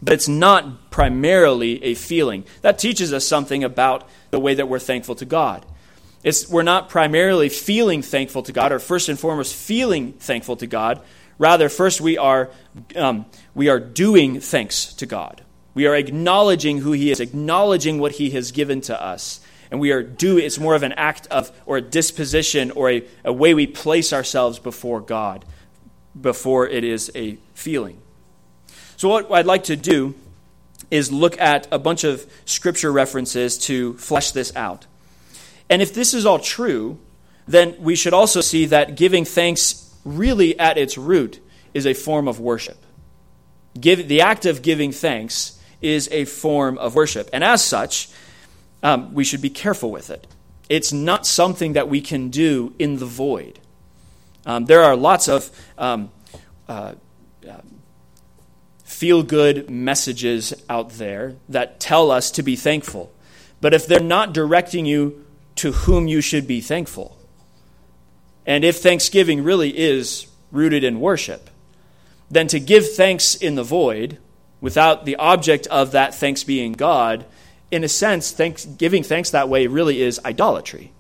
but 0.03 0.15
it's 0.15 0.29
not 0.29 0.91
primarily 0.91 1.85
a 1.85 1.94
feeling. 1.94 2.44
That 2.62 2.79
teaches 2.79 3.12
us 3.12 3.27
something 3.27 3.62
about 3.62 4.09
the 4.31 4.41
way 4.41 4.55
that 4.55 4.67
we're 4.67 4.79
thankful 4.79 5.15
to 5.17 5.27
God. 5.27 5.67
It's, 6.22 6.48
we're 6.48 6.62
not 6.62 6.89
primarily 6.89 7.48
feeling 7.48 8.03
thankful 8.03 8.43
to 8.43 8.53
God, 8.53 8.72
or 8.72 8.79
first 8.79 9.08
and 9.08 9.19
foremost, 9.19 9.55
feeling 9.55 10.12
thankful 10.12 10.56
to 10.56 10.67
God. 10.67 11.00
Rather, 11.39 11.69
first 11.70 12.00
we 12.00 12.19
are, 12.19 12.50
um, 12.94 13.24
we 13.55 13.69
are 13.69 13.81
doing 13.81 14.41
thanks 14.41 14.93
to 14.94 15.06
God. 15.06 15.43
We 15.72 15.86
are 15.86 15.94
acknowledging 15.94 16.79
who 16.79 16.93
He 16.93 17.10
is, 17.10 17.20
acknowledging 17.20 17.98
what 17.98 18.12
He 18.12 18.31
has 18.31 18.53
given 18.53 18.82
to 18.82 19.03
us. 19.03 19.41
And 19.70 19.81
we 19.81 19.93
are 19.93 20.03
doing, 20.03 20.44
it's 20.44 20.58
more 20.58 20.74
of 20.74 20.82
an 20.82 20.93
act 20.93 21.27
of, 21.29 21.50
or 21.65 21.79
a 21.79 21.81
disposition, 21.81 22.70
or 22.72 22.91
a, 22.91 23.05
a 23.24 23.32
way 23.32 23.55
we 23.55 23.67
place 23.67 24.12
ourselves 24.12 24.58
before 24.58 25.00
God, 25.00 25.44
before 26.20 26.69
it 26.69 26.84
is 26.84 27.10
a 27.15 27.39
feeling. 27.55 28.03
So, 28.96 29.08
what 29.08 29.32
I'd 29.32 29.46
like 29.46 29.65
to 29.65 29.77
do 29.77 30.15
is 30.91 31.10
look 31.10 31.41
at 31.41 31.69
a 31.70 31.79
bunch 31.79 32.05
of 32.05 32.31
scripture 32.44 32.93
references 32.93 33.56
to 33.58 33.94
flesh 33.94 34.32
this 34.32 34.55
out. 34.56 34.86
And 35.70 35.81
if 35.81 35.94
this 35.94 36.12
is 36.12 36.27
all 36.27 36.41
true, 36.41 36.98
then 37.46 37.77
we 37.81 37.94
should 37.94 38.12
also 38.12 38.41
see 38.41 38.67
that 38.67 38.96
giving 38.96 39.24
thanks, 39.24 39.94
really 40.05 40.58
at 40.58 40.77
its 40.77 40.98
root, 40.98 41.41
is 41.72 41.86
a 41.86 41.94
form 41.94 42.29
of 42.29 42.41
worship. 42.41 42.84
Give, 43.81 44.06
the 44.06 44.20
act 44.20 44.44
of 44.44 44.62
giving 44.62 44.91
thanks 44.91 45.58
is 45.81 46.08
a 46.10 46.24
form 46.24 46.77
of 46.77 46.94
worship. 46.96 47.31
And 47.32 47.43
as 47.44 47.65
such, 47.65 48.10
um, 48.82 49.15
we 49.15 49.24
should 49.24 49.41
be 49.41 49.50
careful 49.50 49.91
with 49.91 50.10
it. 50.10 50.27
It's 50.69 50.93
not 50.93 51.27
something 51.27 51.72
that 51.74 51.89
we 51.89 52.00
can 52.00 52.31
do 52.31 52.74
in 52.79 52.98
the 52.98 53.06
void. 53.06 53.60
Um, 54.44 54.67
there 54.67 54.82
are 54.82 54.96
lots 54.96 55.29
of 55.29 55.50
um, 55.79 56.10
uh, 56.69 56.94
feel 59.00 59.22
good 59.22 59.70
messages 59.70 60.53
out 60.69 60.91
there 60.91 61.36
that 61.48 61.81
tell 61.81 62.10
us 62.10 62.31
to 62.32 62.43
be 62.43 62.55
thankful. 62.55 63.10
But 63.60 63.72
if 63.72 63.86
they're 63.86 64.00
not 64.00 64.34
directing 64.34 64.84
you 64.84 65.24
to 65.60 65.72
whom 65.72 66.08
you 66.08 66.22
should 66.22 66.46
be 66.46 66.62
thankful, 66.62 67.19
and 68.46 68.64
if 68.64 68.79
thanksgiving 68.79 69.44
really 69.44 69.76
is 69.76 70.26
rooted 70.50 70.82
in 70.82 71.00
worship, 71.00 71.50
then 72.31 72.46
to 72.46 72.58
give 72.58 72.94
thanks 72.94 73.34
in 73.34 73.56
the 73.56 73.62
void, 73.62 74.17
without 74.62 75.05
the 75.05 75.17
object 75.17 75.67
of 75.67 75.93
that 75.93 76.14
thanks 76.14 76.44
being 76.44 76.72
God, 76.72 77.26
in 77.70 77.84
a 77.84 77.88
sense, 77.88 78.32
thanks, 78.32 78.64
giving 78.64 79.02
thanks 79.02 79.31
that 79.32 79.50
way 79.50 79.67
really 79.67 80.00
is 80.00 80.19
idolatry. 80.24 80.93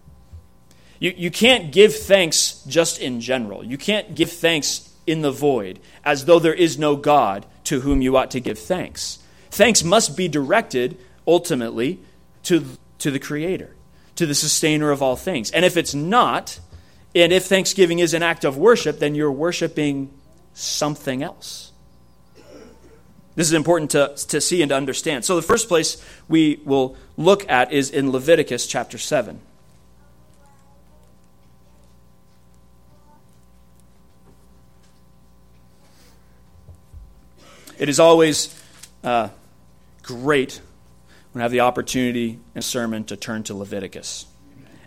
You, 0.98 1.14
you 1.16 1.30
can't 1.30 1.72
give 1.72 1.96
thanks 1.96 2.62
just 2.66 3.00
in 3.00 3.22
general. 3.22 3.64
You 3.64 3.78
can't 3.78 4.14
give 4.14 4.30
thanks 4.30 4.92
in 5.06 5.22
the 5.22 5.32
void, 5.32 5.80
as 6.04 6.26
though 6.26 6.38
there 6.38 6.52
is 6.52 6.78
no 6.78 6.96
God 6.96 7.46
to 7.64 7.80
whom 7.80 8.02
you 8.02 8.14
ought 8.18 8.30
to 8.32 8.40
give 8.40 8.58
thanks. 8.58 9.20
Thanks 9.50 9.82
must 9.82 10.18
be 10.18 10.28
directed 10.28 10.98
ultimately 11.26 11.98
to, 12.42 12.66
to 12.98 13.10
the 13.10 13.18
Creator, 13.18 13.74
to 14.20 14.26
the 14.26 14.34
sustainer 14.34 14.90
of 14.90 15.00
all 15.02 15.16
things. 15.16 15.50
And 15.50 15.64
if 15.64 15.78
it's 15.78 15.94
not, 15.94 16.60
and 17.14 17.32
if 17.32 17.46
thanksgiving 17.46 18.00
is 18.00 18.12
an 18.12 18.22
act 18.22 18.44
of 18.44 18.58
worship, 18.58 18.98
then 18.98 19.14
you're 19.14 19.32
worshiping 19.32 20.12
something 20.52 21.22
else. 21.22 21.72
This 23.34 23.46
is 23.46 23.54
important 23.54 23.92
to, 23.92 24.14
to 24.28 24.38
see 24.42 24.60
and 24.60 24.68
to 24.68 24.76
understand. 24.76 25.24
So, 25.24 25.36
the 25.36 25.42
first 25.42 25.68
place 25.68 26.04
we 26.28 26.60
will 26.66 26.96
look 27.16 27.48
at 27.48 27.72
is 27.72 27.88
in 27.88 28.12
Leviticus 28.12 28.66
chapter 28.66 28.98
7. 28.98 29.40
It 37.78 37.88
is 37.88 37.98
always 37.98 38.54
uh, 39.02 39.30
great 40.02 40.60
when 41.32 41.42
I 41.42 41.44
have 41.44 41.52
the 41.52 41.60
opportunity 41.60 42.38
in 42.54 42.62
sermon 42.62 43.04
to 43.04 43.16
turn 43.16 43.42
to 43.44 43.54
Leviticus. 43.54 44.26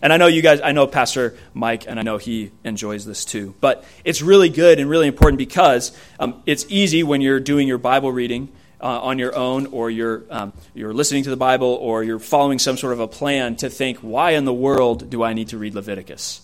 And 0.02 0.12
I 0.12 0.18
know 0.18 0.28
you 0.28 0.42
guys, 0.42 0.60
I 0.62 0.74
know 0.74 0.86
Pastor 0.86 1.38
Mike, 1.54 1.86
and 1.88 1.98
I 1.98 2.04
know 2.04 2.18
he 2.18 2.52
enjoys 2.66 3.06
this 3.06 3.24
too. 3.24 3.56
But 3.62 3.86
it's 4.04 4.22
really 4.22 4.50
good 4.50 4.80
and 4.80 4.90
really 4.90 5.08
important 5.08 5.38
because 5.38 5.98
um, 6.20 6.44
it's 6.46 6.66
easy 6.68 7.04
when 7.04 7.22
you're 7.22 7.40
doing 7.40 7.70
your 7.70 7.78
Bible 7.78 8.12
reading 8.12 8.50
uh, 8.82 9.00
on 9.00 9.18
your 9.18 9.34
own, 9.34 9.68
or 9.68 9.90
you're, 9.90 10.24
um, 10.30 10.52
you're 10.74 10.94
listening 10.94 11.24
to 11.24 11.30
the 11.30 11.38
Bible, 11.38 11.70
or 11.70 12.04
you're 12.04 12.20
following 12.20 12.60
some 12.60 12.76
sort 12.76 12.92
of 12.92 13.00
a 13.00 13.08
plan 13.08 13.56
to 13.56 13.70
think, 13.70 14.00
why 14.00 14.32
in 14.32 14.44
the 14.44 14.54
world 14.54 15.10
do 15.10 15.24
I 15.24 15.32
need 15.32 15.48
to 15.50 15.58
read 15.58 15.74
Leviticus? 15.74 16.42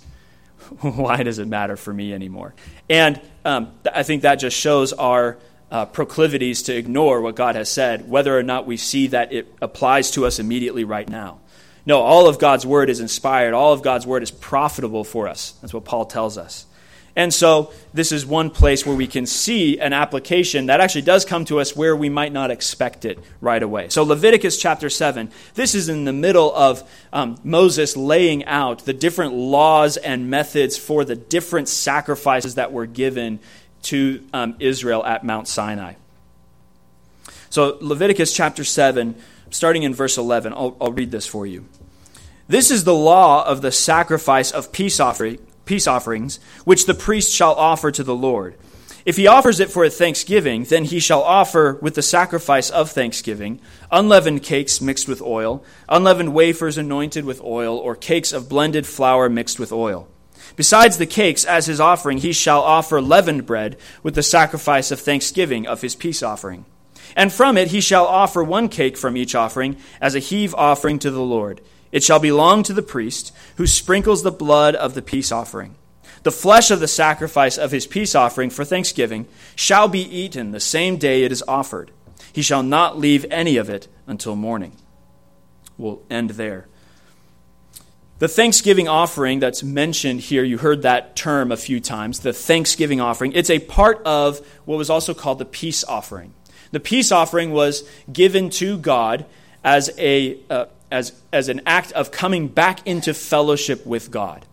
why 0.82 1.24
does 1.24 1.38
it 1.38 1.48
matter 1.48 1.75
for 1.75 1.94
me 1.94 2.13
anymore? 2.13 2.53
And 2.89 3.20
um, 3.44 3.74
I 3.94 4.03
think 4.03 4.22
that 4.22 4.36
just 4.36 4.56
shows 4.56 4.94
our 4.94 5.38
uh, 5.72 5.86
proclivities 5.86 6.64
to 6.64 6.76
ignore 6.76 7.22
what 7.22 7.36
God 7.36 7.56
has 7.56 7.70
said, 7.70 8.10
whether 8.10 8.38
or 8.38 8.44
not 8.44 8.66
we 8.66 8.78
see 8.78 9.08
that 9.08 9.32
it 9.32 9.54
applies 9.62 10.12
to 10.12 10.26
us 10.26 10.40
immediately 10.40 10.84
right 10.84 11.08
now. 11.08 11.40
No, 11.86 12.02
all 12.02 12.28
of 12.28 12.40
God's 12.40 12.66
word 12.66 12.90
is 12.90 13.00
inspired, 13.00 13.54
all 13.54 13.74
of 13.74 13.82
God's 13.82 14.06
word 14.06 14.24
is 14.24 14.32
profitable 14.32 15.04
for 15.04 15.28
us. 15.28 15.54
That's 15.62 15.74
what 15.74 15.86
Paul 15.86 16.06
tells 16.06 16.38
us. 16.38 16.66
And 17.16 17.34
so, 17.34 17.74
this 17.94 18.12
is 18.12 18.26
one 18.26 18.50
place 18.50 18.86
where 18.86 18.96
we 18.96 19.08
can 19.08 19.26
see 19.26 19.80
an 19.80 19.94
application 19.94 20.68
that 20.68 20.80
actually 20.80 21.02
does 21.02 21.26
come 21.26 21.44
to 21.46 21.60
us 21.60 21.76
where 21.76 21.96
we 21.96 22.08
might 22.08 22.32
not 22.32 22.52
expect 22.52 23.04
it 23.04 23.20
right 23.42 23.62
away. 23.62 23.90
So, 23.90 24.04
Leviticus 24.04 24.58
chapter 24.58 24.90
7, 24.90 25.32
this 25.56 25.76
is 25.76 25.90
in 25.90 26.06
the 26.06 26.14
middle 26.14 26.54
of 26.56 26.88
um, 27.12 27.38
Moses 27.44 27.98
laying 27.98 28.46
out 28.46 28.86
the 28.86 28.94
different 28.94 29.34
laws 29.34 29.98
and 29.98 30.30
methods 30.30 30.78
for 30.78 31.04
the 31.04 31.16
different 31.16 31.68
sacrifices 31.68 32.56
that 32.56 32.72
were 32.72 32.86
given 32.86 33.40
to 33.83 34.24
um, 34.33 34.55
Israel 34.59 35.05
at 35.05 35.24
Mount 35.24 35.48
Sinai. 35.48 35.93
So, 37.50 37.77
Leviticus 37.81 38.33
chapter 38.33 38.63
7, 38.63 39.15
starting 39.50 39.83
in 39.83 39.93
verse 39.93 40.17
11, 40.17 40.53
I'll, 40.53 40.77
I'll 40.79 40.91
read 40.91 41.12
this 41.12 41.25
for 41.25 41.48
you. 41.48 41.65
This 42.48 42.71
is 42.71 42.83
the 42.83 42.95
law 42.95 43.45
of 43.45 43.62
the 43.62 43.71
sacrifice 43.71 44.51
of 44.51 44.71
peace, 44.71 45.00
offering, 45.00 45.39
peace 45.65 45.88
offerings, 45.88 46.39
which 46.63 46.86
the 46.86 46.93
priest 46.93 47.33
shall 47.33 47.53
offer 47.53 47.91
to 47.91 48.03
the 48.03 48.15
Lord. 48.15 48.55
If 49.05 49.17
he 49.17 49.27
offers 49.27 49.59
it 49.59 49.71
for 49.71 49.83
a 49.83 49.89
thanksgiving, 49.89 50.65
then 50.65 50.86
he 50.86 51.00
shall 51.00 51.24
offer 51.24 51.79
with 51.81 51.95
the 51.95 52.01
sacrifice 52.01 52.69
of 52.69 52.91
thanksgiving 52.91 53.59
unleavened 53.91 54.43
cakes 54.43 54.81
mixed 54.81 55.07
with 55.07 55.21
oil, 55.21 55.63
unleavened 55.88 56.33
wafers 56.33 56.77
anointed 56.77 57.25
with 57.25 57.41
oil, 57.41 57.77
or 57.77 57.95
cakes 57.95 58.33
of 58.33 58.50
blended 58.50 58.86
flour 58.86 59.29
mixed 59.29 59.59
with 59.59 59.71
oil. 59.71 60.07
Besides 60.60 60.98
the 60.98 61.06
cakes, 61.06 61.46
as 61.46 61.68
his 61.68 61.80
offering, 61.80 62.18
he 62.18 62.34
shall 62.34 62.62
offer 62.62 63.01
leavened 63.01 63.46
bread 63.46 63.78
with 64.04 64.13
the 64.13 64.22
sacrifice 64.22 64.92
of 64.92 65.00
thanksgiving 65.00 65.66
of 65.66 65.80
his 65.80 65.96
peace 65.96 66.22
offering. 66.22 66.66
And 67.16 67.32
from 67.32 67.58
it 67.58 67.70
he 67.70 67.80
shall 67.80 68.06
offer 68.06 68.44
one 68.44 68.68
cake 68.68 68.98
from 68.98 69.16
each 69.16 69.36
offering 69.36 69.78
as 70.01 70.16
a 70.16 70.20
heave 70.20 70.54
offering 70.56 71.00
to 71.00 71.12
the 71.12 71.22
Lord. 71.22 71.62
It 71.94 72.04
shall 72.04 72.20
belong 72.20 72.63
to 72.63 72.74
the 72.74 72.82
priest, 72.82 73.32
who 73.56 73.66
sprinkles 73.66 74.22
the 74.22 74.34
blood 74.34 74.75
of 74.75 74.96
the 74.96 75.01
peace 75.01 75.32
offering. 75.32 75.75
The 76.24 76.30
flesh 76.30 76.72
of 76.72 76.82
the 76.82 76.89
sacrifice 76.89 77.58
of 77.58 77.72
his 77.72 77.88
peace 77.88 78.13
offering 78.13 78.50
for 78.50 78.66
thanksgiving 78.66 79.28
shall 79.56 79.88
be 79.88 80.01
eaten 80.01 80.51
the 80.51 80.60
same 80.60 80.98
day 80.98 81.24
it 81.24 81.32
is 81.32 81.42
offered. 81.48 81.89
He 82.34 82.42
shall 82.42 82.63
not 82.63 83.00
leave 83.00 83.25
any 83.32 83.56
of 83.56 83.70
it 83.70 83.88
until 84.08 84.36
morning. 84.36 84.74
We'll 85.78 86.01
end 86.10 86.32
there. 86.32 86.68
The 88.20 88.28
thanksgiving 88.28 88.90
offering 88.90 89.40
that's 89.40 89.64
mentioned 89.64 90.20
here, 90.20 90.44
you 90.44 90.58
heard 90.58 90.82
that 90.82 91.16
term 91.16 91.54
a 91.54 91.58
few 91.58 91.80
times, 91.80 92.20
the 92.20 92.34
thanksgiving 92.34 93.00
offering. 93.00 93.32
It's 93.32 93.50
a 93.50 93.60
part 93.60 94.02
of 94.04 94.46
what 94.66 94.78
was 94.78 94.90
also 94.90 95.14
called 95.14 95.40
the 95.40 95.46
peace 95.46 95.86
offering. 95.86 96.34
The 96.72 96.82
peace 96.82 97.14
offering 97.14 97.52
was 97.52 97.90
given 98.12 98.50
to 98.52 98.78
God 98.78 99.26
as, 99.64 99.90
a, 99.98 100.38
uh, 100.50 100.66
as, 100.92 101.14
as 101.32 101.48
an 101.48 101.62
act 101.66 101.94
of 101.94 102.12
coming 102.12 102.50
back 102.50 102.86
into 102.86 103.14
fellowship 103.14 103.86
with 103.86 104.12
God. 104.12 104.46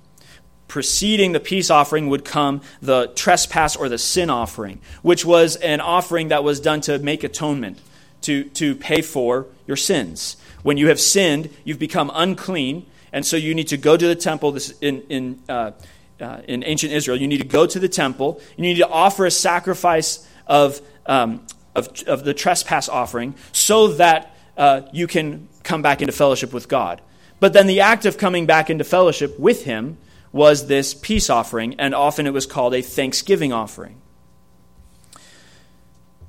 Preceding 0.69 1.33
the 1.33 1.41
peace 1.41 1.69
offering 1.69 2.09
would 2.09 2.25
come 2.25 2.61
the 2.81 3.09
trespass 3.17 3.75
or 3.75 3.89
the 3.89 3.99
sin 3.99 4.31
offering, 4.31 4.81
which 5.03 5.25
was 5.25 5.57
an 5.57 5.81
offering 5.81 6.29
that 6.29 6.45
was 6.45 6.61
done 6.61 6.81
to 6.83 7.01
make 7.01 7.25
atonement, 7.25 7.81
to, 8.21 8.45
to 8.45 8.77
pay 8.77 9.03
for 9.03 9.47
your 9.67 9.77
sins. 9.77 10.37
When 10.63 10.77
you 10.77 10.87
have 10.87 11.01
sinned, 11.01 11.51
you've 11.65 11.81
become 11.81 12.13
unclean 12.15 12.87
and 13.13 13.25
so 13.25 13.37
you 13.37 13.55
need 13.55 13.69
to 13.69 13.77
go 13.77 13.97
to 13.97 14.07
the 14.07 14.15
temple 14.15 14.53
this, 14.53 14.71
in, 14.81 15.03
in, 15.09 15.43
uh, 15.49 15.73
uh, 16.21 16.41
in 16.49 16.65
ancient 16.65 16.93
Israel. 16.93 17.17
You 17.17 17.29
need 17.29 17.39
to 17.39 17.47
go 17.47 17.67
to 17.67 17.79
the 17.79 17.89
temple. 17.89 18.41
You 18.57 18.63
need 18.63 18.79
to 18.79 18.89
offer 18.89 19.27
a 19.27 19.31
sacrifice 19.31 20.27
of, 20.47 20.81
um, 21.07 21.47
of, 21.75 21.89
of 22.07 22.25
the 22.25 22.35
trespass 22.35 22.89
offering 22.89 23.35
so 23.53 23.89
that 23.89 24.37
uh, 24.57 24.83
you 24.93 25.07
can 25.07 25.49
come 25.63 25.83
back 25.83 26.01
into 26.01 26.13
fellowship 26.13 26.53
with 26.53 26.69
God. 26.69 27.01
But 27.39 27.53
then 27.53 27.67
the 27.67 27.81
act 27.81 28.07
of 28.07 28.17
coming 28.17 28.47
back 28.47 28.71
into 28.71 28.85
fellowship 28.85 29.39
with 29.39 29.65
Him 29.65 29.99
was 30.33 30.67
this 30.67 30.95
peace 30.95 31.31
offering, 31.31 31.79
and 31.79 31.95
often 31.95 32.27
it 32.27 32.33
was 32.33 32.47
called 32.47 32.75
a 32.75 32.83
thanksgiving 32.83 33.53
offering. 33.53 34.01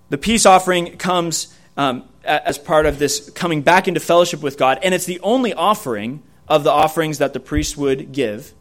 The 0.09 0.17
peace 0.17 0.45
offering 0.45 0.97
comes 0.97 1.53
um, 1.75 2.03
as 2.23 2.57
part 2.57 2.85
of 2.85 2.99
this 2.99 3.29
coming 3.29 3.61
back 3.61 3.87
into 3.87 3.99
fellowship 3.99 4.41
with 4.41 4.57
God, 4.57 4.79
and 4.83 4.93
it's 4.93 5.05
the 5.05 5.19
only 5.21 5.53
offering 5.53 6.23
of 6.47 6.63
the 6.63 6.71
offerings 6.71 7.17
that 7.17 7.33
the 7.33 7.39
priest 7.39 7.77
would 7.77 8.11
give, 8.11 8.53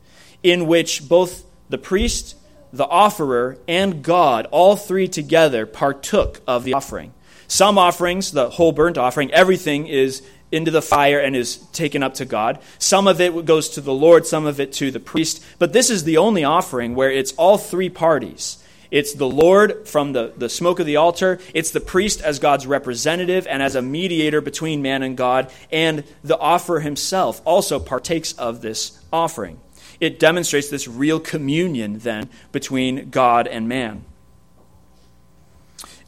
in 0.42 0.66
which 0.66 1.08
both 1.08 1.44
the 1.68 1.78
priest, 1.78 2.36
the 2.72 2.86
offerer, 2.86 3.58
and 3.66 4.02
God, 4.02 4.46
all 4.50 4.76
three 4.76 5.08
together, 5.08 5.66
partook 5.66 6.40
of 6.46 6.64
the 6.64 6.74
offering. 6.74 7.12
Some 7.48 7.78
offerings, 7.78 8.32
the 8.32 8.50
whole 8.50 8.72
burnt 8.72 8.98
offering, 8.98 9.30
everything 9.32 9.86
is 9.86 10.22
into 10.52 10.70
the 10.70 10.82
fire 10.82 11.18
and 11.18 11.34
is 11.34 11.56
taken 11.72 12.02
up 12.02 12.14
to 12.14 12.24
God. 12.24 12.60
Some 12.78 13.06
of 13.06 13.20
it 13.20 13.44
goes 13.44 13.70
to 13.70 13.80
the 13.80 13.92
Lord, 13.92 14.26
some 14.26 14.46
of 14.46 14.60
it 14.60 14.72
to 14.74 14.90
the 14.90 15.00
priest. 15.00 15.44
But 15.58 15.72
this 15.72 15.90
is 15.90 16.04
the 16.04 16.18
only 16.18 16.44
offering 16.44 16.94
where 16.94 17.10
it's 17.10 17.32
all 17.32 17.58
three 17.58 17.88
parties 17.88 18.62
it's 18.90 19.14
the 19.14 19.28
Lord 19.28 19.88
from 19.88 20.12
the, 20.12 20.32
the 20.36 20.48
smoke 20.48 20.78
of 20.80 20.86
the 20.86 20.96
altar. 20.96 21.38
It's 21.54 21.70
the 21.70 21.80
priest 21.80 22.20
as 22.20 22.38
God's 22.38 22.66
representative 22.66 23.46
and 23.46 23.62
as 23.62 23.74
a 23.74 23.82
mediator 23.82 24.40
between 24.40 24.82
man 24.82 25.02
and 25.02 25.16
God. 25.16 25.50
And 25.72 26.04
the 26.22 26.38
offerer 26.38 26.80
himself 26.80 27.40
also 27.44 27.78
partakes 27.78 28.32
of 28.32 28.62
this 28.62 28.98
offering. 29.12 29.60
It 30.00 30.18
demonstrates 30.18 30.68
this 30.68 30.86
real 30.86 31.20
communion, 31.20 31.98
then, 32.00 32.28
between 32.52 33.10
God 33.10 33.46
and 33.46 33.68
man. 33.68 34.04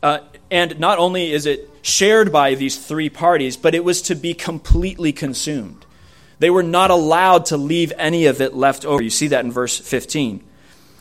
Uh, 0.02 0.20
and 0.50 0.78
not 0.78 0.98
only 0.98 1.32
is 1.32 1.46
it 1.46 1.70
shared 1.82 2.30
by 2.30 2.54
these 2.54 2.78
three 2.78 3.08
parties, 3.08 3.56
but 3.56 3.74
it 3.74 3.84
was 3.84 4.02
to 4.02 4.14
be 4.14 4.34
completely 4.34 5.12
consumed. 5.12 5.86
They 6.38 6.50
were 6.50 6.62
not 6.62 6.90
allowed 6.90 7.46
to 7.46 7.56
leave 7.56 7.92
any 7.98 8.26
of 8.26 8.40
it 8.40 8.54
left 8.54 8.84
over. 8.84 9.02
You 9.02 9.10
see 9.10 9.28
that 9.28 9.44
in 9.44 9.50
verse 9.50 9.78
15. 9.78 10.44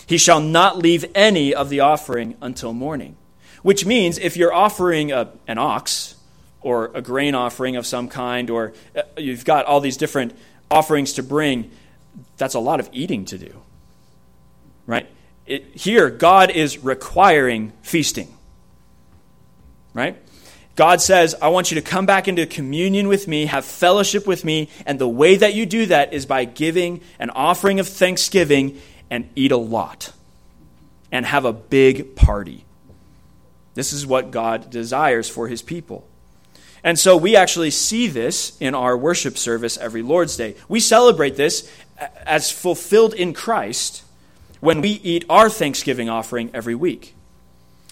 He 0.07 0.17
shall 0.17 0.39
not 0.39 0.77
leave 0.77 1.05
any 1.13 1.53
of 1.53 1.69
the 1.69 1.81
offering 1.81 2.35
until 2.41 2.73
morning. 2.73 3.17
Which 3.61 3.85
means 3.85 4.17
if 4.17 4.37
you're 4.37 4.53
offering 4.53 5.11
a, 5.11 5.31
an 5.47 5.57
ox 5.57 6.15
or 6.61 6.91
a 6.95 7.01
grain 7.01 7.35
offering 7.35 7.75
of 7.75 7.85
some 7.85 8.07
kind, 8.07 8.49
or 8.49 8.73
uh, 8.95 9.01
you've 9.17 9.43
got 9.45 9.65
all 9.65 9.81
these 9.81 9.97
different 9.97 10.33
offerings 10.71 11.13
to 11.13 11.23
bring, 11.23 11.69
that's 12.37 12.55
a 12.55 12.59
lot 12.59 12.79
of 12.79 12.89
eating 12.93 13.25
to 13.25 13.37
do. 13.37 13.61
Right? 14.85 15.09
It, 15.45 15.65
here, 15.75 16.09
God 16.09 16.51
is 16.51 16.77
requiring 16.79 17.73
feasting. 17.81 18.33
Right? 19.93 20.17
God 20.77 21.01
says, 21.01 21.35
I 21.41 21.49
want 21.49 21.71
you 21.71 21.75
to 21.75 21.81
come 21.81 22.05
back 22.05 22.27
into 22.27 22.45
communion 22.45 23.07
with 23.07 23.27
me, 23.27 23.47
have 23.47 23.65
fellowship 23.65 24.27
with 24.27 24.45
me, 24.45 24.69
and 24.85 24.99
the 24.99 25.09
way 25.09 25.35
that 25.35 25.55
you 25.55 25.65
do 25.65 25.87
that 25.87 26.13
is 26.13 26.25
by 26.25 26.45
giving 26.45 27.01
an 27.19 27.31
offering 27.31 27.79
of 27.79 27.87
thanksgiving 27.87 28.79
and 29.09 29.29
eat 29.35 29.51
a 29.51 29.57
lot 29.57 30.11
and 31.11 31.25
have 31.25 31.45
a 31.45 31.53
big 31.53 32.15
party. 32.15 32.65
This 33.75 33.93
is 33.93 34.05
what 34.05 34.31
God 34.31 34.69
desires 34.69 35.29
for 35.29 35.47
his 35.47 35.61
people. 35.61 36.07
And 36.83 36.97
so 36.97 37.17
we 37.17 37.35
actually 37.35 37.71
see 37.71 38.07
this 38.07 38.57
in 38.59 38.75
our 38.75 38.97
worship 38.97 39.37
service 39.37 39.77
every 39.77 40.01
Lord's 40.01 40.37
Day. 40.37 40.55
We 40.67 40.79
celebrate 40.79 41.35
this 41.35 41.71
as 42.25 42.51
fulfilled 42.51 43.13
in 43.13 43.33
Christ 43.33 44.03
when 44.59 44.81
we 44.81 44.89
eat 44.89 45.25
our 45.29 45.49
Thanksgiving 45.49 46.09
offering 46.09 46.49
every 46.53 46.75
week. 46.75 47.15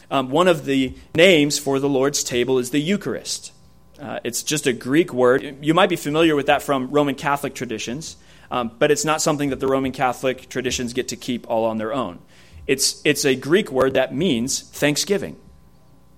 Um, 0.09 0.29
one 0.29 0.47
of 0.47 0.65
the 0.65 0.95
names 1.15 1.57
for 1.57 1.79
the 1.79 1.89
Lord's 1.89 2.23
table 2.23 2.59
is 2.59 2.69
the 2.69 2.79
Eucharist. 2.79 3.51
Uh, 3.99 4.19
it's 4.23 4.43
just 4.43 4.67
a 4.67 4.73
Greek 4.73 5.13
word. 5.13 5.57
You 5.61 5.73
might 5.73 5.89
be 5.89 5.95
familiar 5.95 6.35
with 6.35 6.47
that 6.47 6.61
from 6.61 6.91
Roman 6.91 7.15
Catholic 7.15 7.55
traditions, 7.55 8.17
um, 8.51 8.71
but 8.77 8.91
it's 8.91 9.05
not 9.05 9.21
something 9.21 9.49
that 9.49 9.59
the 9.59 9.67
Roman 9.67 9.91
Catholic 9.91 10.49
traditions 10.49 10.93
get 10.93 11.07
to 11.09 11.15
keep 11.15 11.49
all 11.49 11.65
on 11.65 11.77
their 11.77 11.93
own. 11.93 12.19
It's, 12.67 13.01
it's 13.05 13.25
a 13.25 13.35
Greek 13.35 13.71
word 13.71 13.93
that 13.93 14.13
means 14.13 14.61
thanksgiving. 14.61 15.37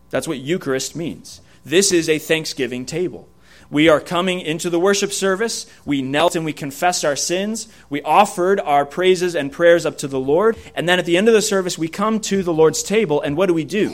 That's 0.10 0.27
what 0.27 0.38
Eucharist 0.38 0.96
means. 0.96 1.41
This 1.65 1.91
is 1.91 2.07
a 2.07 2.19
thanksgiving 2.19 2.86
table. 2.86 3.27
We 3.69 3.89
are 3.89 4.00
coming 4.00 4.39
into 4.39 4.69
the 4.69 4.79
worship 4.79 5.12
service. 5.12 5.65
We 5.86 6.01
knelt 6.01 6.38
and 6.38 6.46
we 6.46 6.53
confessed 6.53 7.03
our 7.03 7.17
sins. 7.17 7.67
We 7.89 8.01
offered 8.01 8.62
our 8.62 8.86
praises 8.86 9.36
and 9.36 9.51
prayers 9.51 9.86
up 9.86 9.98
to 10.00 10.07
the 10.07 10.19
Lord. 10.19 10.57
And 10.74 10.88
then 10.88 11.00
at 11.00 11.05
the 11.05 11.17
end 11.17 11.27
of 11.27 11.34
the 11.34 11.41
service, 11.41 11.77
we 11.77 11.89
come 11.89 12.22
to 12.22 12.43
the 12.43 12.53
Lord's 12.53 12.81
table. 12.81 13.22
And 13.22 13.36
what 13.36 13.48
do 13.48 13.53
we 13.53 13.65
do? 13.65 13.93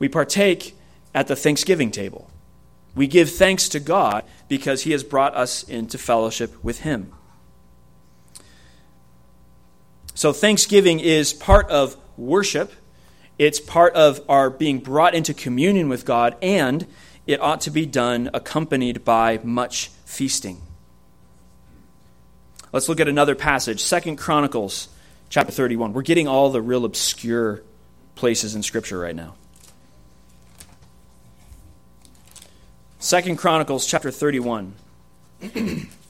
We 0.00 0.08
partake 0.08 0.76
at 1.14 1.28
the 1.28 1.36
thanksgiving 1.36 1.92
table. 1.92 2.28
We 2.96 3.06
give 3.06 3.30
thanks 3.30 3.68
to 3.70 3.80
God 3.80 4.24
because 4.48 4.82
He 4.82 4.90
has 4.90 5.04
brought 5.04 5.34
us 5.36 5.62
into 5.62 5.96
fellowship 5.96 6.62
with 6.64 6.80
Him. 6.80 7.12
So, 10.14 10.32
thanksgiving 10.32 11.00
is 11.00 11.32
part 11.32 11.70
of 11.70 11.96
worship, 12.16 12.72
it's 13.38 13.60
part 13.60 13.94
of 13.94 14.20
our 14.28 14.50
being 14.50 14.78
brought 14.78 15.14
into 15.14 15.32
communion 15.32 15.88
with 15.88 16.04
God, 16.04 16.36
and 16.42 16.86
it 17.26 17.40
ought 17.40 17.62
to 17.62 17.70
be 17.70 17.86
done 17.86 18.30
accompanied 18.34 19.04
by 19.04 19.40
much 19.42 19.88
feasting. 20.04 20.60
Let's 22.72 22.88
look 22.88 23.00
at 23.00 23.08
another 23.08 23.34
passage, 23.34 23.82
Second 23.82 24.16
Chronicles 24.16 24.88
chapter 25.28 25.52
31. 25.52 25.92
We're 25.92 26.02
getting 26.02 26.28
all 26.28 26.50
the 26.50 26.60
real 26.60 26.84
obscure 26.84 27.62
places 28.14 28.54
in 28.54 28.62
Scripture 28.62 28.98
right 28.98 29.16
now. 29.16 29.34
Second 32.98 33.36
Chronicles 33.36 33.86
chapter 33.86 34.10
31. 34.10 34.74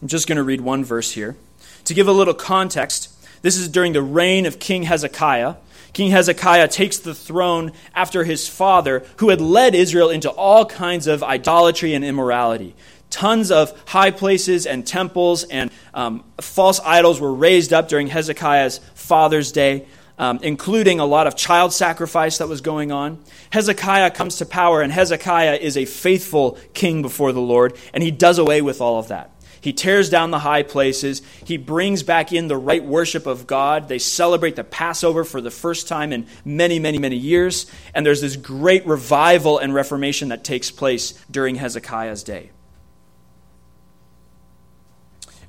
I'm 0.00 0.08
just 0.08 0.28
going 0.28 0.36
to 0.36 0.42
read 0.42 0.60
one 0.60 0.84
verse 0.84 1.12
here. 1.12 1.36
To 1.84 1.94
give 1.94 2.06
a 2.06 2.12
little 2.12 2.34
context, 2.34 3.12
this 3.42 3.56
is 3.56 3.68
during 3.68 3.92
the 3.92 4.02
reign 4.02 4.46
of 4.46 4.58
King 4.58 4.84
Hezekiah. 4.84 5.56
King 5.92 6.10
Hezekiah 6.10 6.68
takes 6.68 6.98
the 6.98 7.14
throne 7.14 7.72
after 7.94 8.22
his 8.24 8.48
father, 8.48 9.04
who 9.16 9.30
had 9.30 9.40
led 9.40 9.74
Israel 9.74 10.10
into 10.10 10.30
all 10.30 10.66
kinds 10.66 11.06
of 11.06 11.24
idolatry 11.24 11.94
and 11.94 12.04
immorality. 12.04 12.76
Tons 13.10 13.50
of 13.50 13.72
high 13.86 14.10
places 14.10 14.66
and 14.66 14.86
temples 14.86 15.44
and 15.44 15.70
um, 15.94 16.24
false 16.40 16.78
idols 16.80 17.20
were 17.20 17.34
raised 17.34 17.72
up 17.72 17.88
during 17.88 18.06
Hezekiah's 18.06 18.78
father's 18.94 19.50
day, 19.50 19.86
um, 20.18 20.38
including 20.42 21.00
a 21.00 21.06
lot 21.06 21.26
of 21.26 21.34
child 21.34 21.72
sacrifice 21.72 22.38
that 22.38 22.48
was 22.48 22.60
going 22.60 22.92
on. 22.92 23.18
Hezekiah 23.50 24.10
comes 24.10 24.36
to 24.36 24.46
power, 24.46 24.82
and 24.82 24.92
Hezekiah 24.92 25.56
is 25.56 25.76
a 25.76 25.86
faithful 25.86 26.58
king 26.74 27.02
before 27.02 27.32
the 27.32 27.40
Lord, 27.40 27.76
and 27.94 28.02
he 28.02 28.10
does 28.10 28.38
away 28.38 28.60
with 28.60 28.80
all 28.80 28.98
of 28.98 29.08
that. 29.08 29.30
He 29.60 29.72
tears 29.72 30.10
down 30.10 30.30
the 30.30 30.38
high 30.38 30.62
places. 30.62 31.22
He 31.44 31.56
brings 31.56 32.02
back 32.02 32.32
in 32.32 32.48
the 32.48 32.56
right 32.56 32.84
worship 32.84 33.26
of 33.26 33.46
God. 33.46 33.88
They 33.88 33.98
celebrate 33.98 34.56
the 34.56 34.64
Passover 34.64 35.24
for 35.24 35.40
the 35.40 35.50
first 35.50 35.88
time 35.88 36.12
in 36.12 36.26
many, 36.44 36.78
many, 36.78 36.98
many 36.98 37.16
years. 37.16 37.66
And 37.94 38.04
there's 38.04 38.20
this 38.20 38.36
great 38.36 38.86
revival 38.86 39.58
and 39.58 39.74
reformation 39.74 40.28
that 40.28 40.44
takes 40.44 40.70
place 40.70 41.12
during 41.30 41.56
Hezekiah's 41.56 42.22
day. 42.22 42.50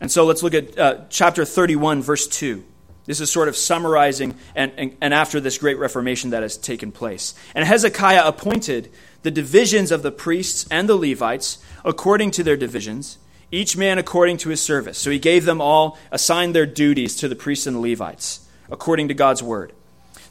And 0.01 0.11
so 0.11 0.25
let's 0.25 0.43
look 0.43 0.53
at 0.53 0.77
uh, 0.79 1.01
chapter 1.09 1.45
31, 1.45 2.01
verse 2.01 2.27
2. 2.27 2.63
This 3.05 3.19
is 3.19 3.31
sort 3.31 3.47
of 3.47 3.55
summarizing 3.55 4.35
and, 4.55 4.71
and, 4.77 4.97
and 5.01 5.13
after 5.13 5.39
this 5.39 5.57
great 5.57 5.79
reformation 5.79 6.29
that 6.29 6.43
has 6.43 6.57
taken 6.57 6.91
place. 6.91 7.33
And 7.55 7.65
Hezekiah 7.65 8.23
appointed 8.23 8.91
the 9.23 9.31
divisions 9.31 9.91
of 9.91 10.03
the 10.03 10.11
priests 10.11 10.67
and 10.69 10.87
the 10.87 10.95
Levites 10.95 11.57
according 11.83 12.31
to 12.31 12.43
their 12.43 12.55
divisions 12.55 13.17
each 13.51 13.75
man 13.75 13.97
according 13.97 14.37
to 14.37 14.49
his 14.49 14.61
service. 14.61 14.97
So 14.97 15.09
he 15.09 15.19
gave 15.19 15.45
them 15.45 15.61
all, 15.61 15.97
assigned 16.11 16.55
their 16.55 16.65
duties 16.65 17.15
to 17.17 17.27
the 17.27 17.35
priests 17.35 17.67
and 17.67 17.81
Levites, 17.81 18.47
according 18.69 19.07
to 19.07 19.13
God's 19.13 19.41
word. 19.43 19.73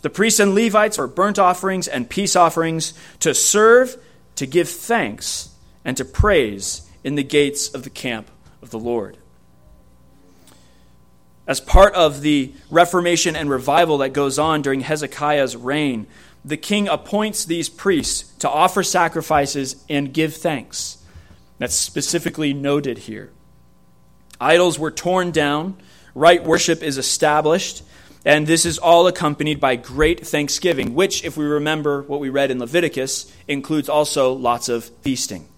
The 0.02 0.10
priests 0.10 0.40
and 0.40 0.54
Levites 0.54 0.98
are 0.98 1.08
burnt 1.08 1.38
offerings 1.38 1.88
and 1.88 2.08
peace 2.08 2.36
offerings 2.36 2.94
to 3.20 3.34
serve, 3.34 3.96
to 4.36 4.46
give 4.46 4.68
thanks, 4.68 5.50
and 5.84 5.96
to 5.96 6.04
praise 6.04 6.88
in 7.02 7.16
the 7.16 7.24
gates 7.24 7.68
of 7.74 7.82
the 7.82 7.90
camp 7.90 8.30
of 8.62 8.70
the 8.70 8.78
Lord. 8.78 9.18
As 11.46 11.60
part 11.60 11.94
of 11.94 12.20
the 12.20 12.52
reformation 12.70 13.34
and 13.34 13.48
revival 13.48 13.98
that 13.98 14.10
goes 14.12 14.38
on 14.38 14.62
during 14.62 14.80
Hezekiah's 14.80 15.56
reign, 15.56 16.06
the 16.44 16.58
king 16.58 16.88
appoints 16.88 17.44
these 17.44 17.68
priests 17.68 18.32
to 18.38 18.50
offer 18.50 18.82
sacrifices 18.82 19.82
and 19.88 20.12
give 20.12 20.36
thanks. 20.36 20.97
That's 21.58 21.74
specifically 21.74 22.52
noted 22.54 22.98
here. 22.98 23.32
Idols 24.40 24.78
were 24.78 24.90
torn 24.90 25.32
down, 25.32 25.76
right 26.14 26.42
worship 26.42 26.82
is 26.82 26.98
established, 26.98 27.82
and 28.24 28.46
this 28.46 28.64
is 28.64 28.78
all 28.78 29.06
accompanied 29.06 29.60
by 29.60 29.76
great 29.76 30.26
thanksgiving, 30.26 30.94
which, 30.94 31.24
if 31.24 31.36
we 31.36 31.44
remember 31.44 32.02
what 32.02 32.20
we 32.20 32.28
read 32.28 32.50
in 32.50 32.58
Leviticus, 32.58 33.32
includes 33.46 33.88
also 33.88 34.32
lots 34.32 34.68
of 34.68 34.84
feasting. 35.02 35.48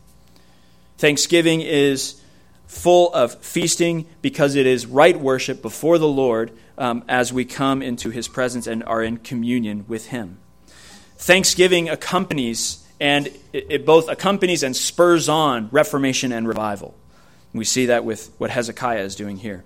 Thanksgiving 0.98 1.60
is 1.62 2.20
full 2.66 3.12
of 3.12 3.34
feasting 3.42 4.06
because 4.22 4.54
it 4.54 4.66
is 4.66 4.86
right 4.86 5.18
worship 5.18 5.60
before 5.60 5.98
the 5.98 6.06
Lord 6.06 6.52
um, 6.78 7.02
as 7.08 7.32
we 7.32 7.44
come 7.44 7.82
into 7.82 8.10
his 8.10 8.28
presence 8.28 8.66
and 8.66 8.84
are 8.84 9.02
in 9.02 9.16
communion 9.16 9.84
with 9.88 10.06
him. 10.06 10.38
Thanksgiving 11.16 11.88
accompanies 11.88 12.86
and 13.00 13.28
it, 13.52 13.66
it 13.70 13.86
both 13.86 14.08
accompanies 14.08 14.62
and 14.62 14.76
spurs 14.76 15.28
on 15.28 15.68
reformation 15.72 16.30
and 16.32 16.46
revival. 16.46 16.94
We 17.52 17.64
see 17.64 17.86
that 17.86 18.04
with 18.04 18.30
what 18.38 18.50
Hezekiah 18.50 19.02
is 19.02 19.16
doing 19.16 19.38
here. 19.38 19.64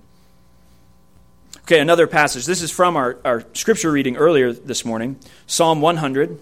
Okay, 1.63 1.81
another 1.81 2.07
passage. 2.07 2.47
This 2.47 2.63
is 2.63 2.71
from 2.71 2.97
our, 2.97 3.19
our 3.25 3.45
scripture 3.55 3.91
reading 3.91 4.17
earlier 4.17 4.53
this 4.53 4.85
morning 4.85 5.19
Psalm 5.47 5.81
100. 5.81 6.41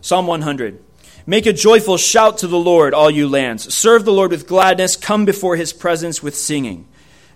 Psalm 0.00 0.26
100. 0.26 0.82
Make 1.26 1.46
a 1.46 1.52
joyful 1.52 1.96
shout 1.96 2.38
to 2.38 2.48
the 2.48 2.58
Lord, 2.58 2.92
all 2.92 3.08
you 3.08 3.28
lands. 3.28 3.72
Serve 3.72 4.04
the 4.04 4.12
Lord 4.12 4.32
with 4.32 4.48
gladness. 4.48 4.96
Come 4.96 5.24
before 5.24 5.54
his 5.54 5.72
presence 5.72 6.20
with 6.20 6.36
singing. 6.36 6.88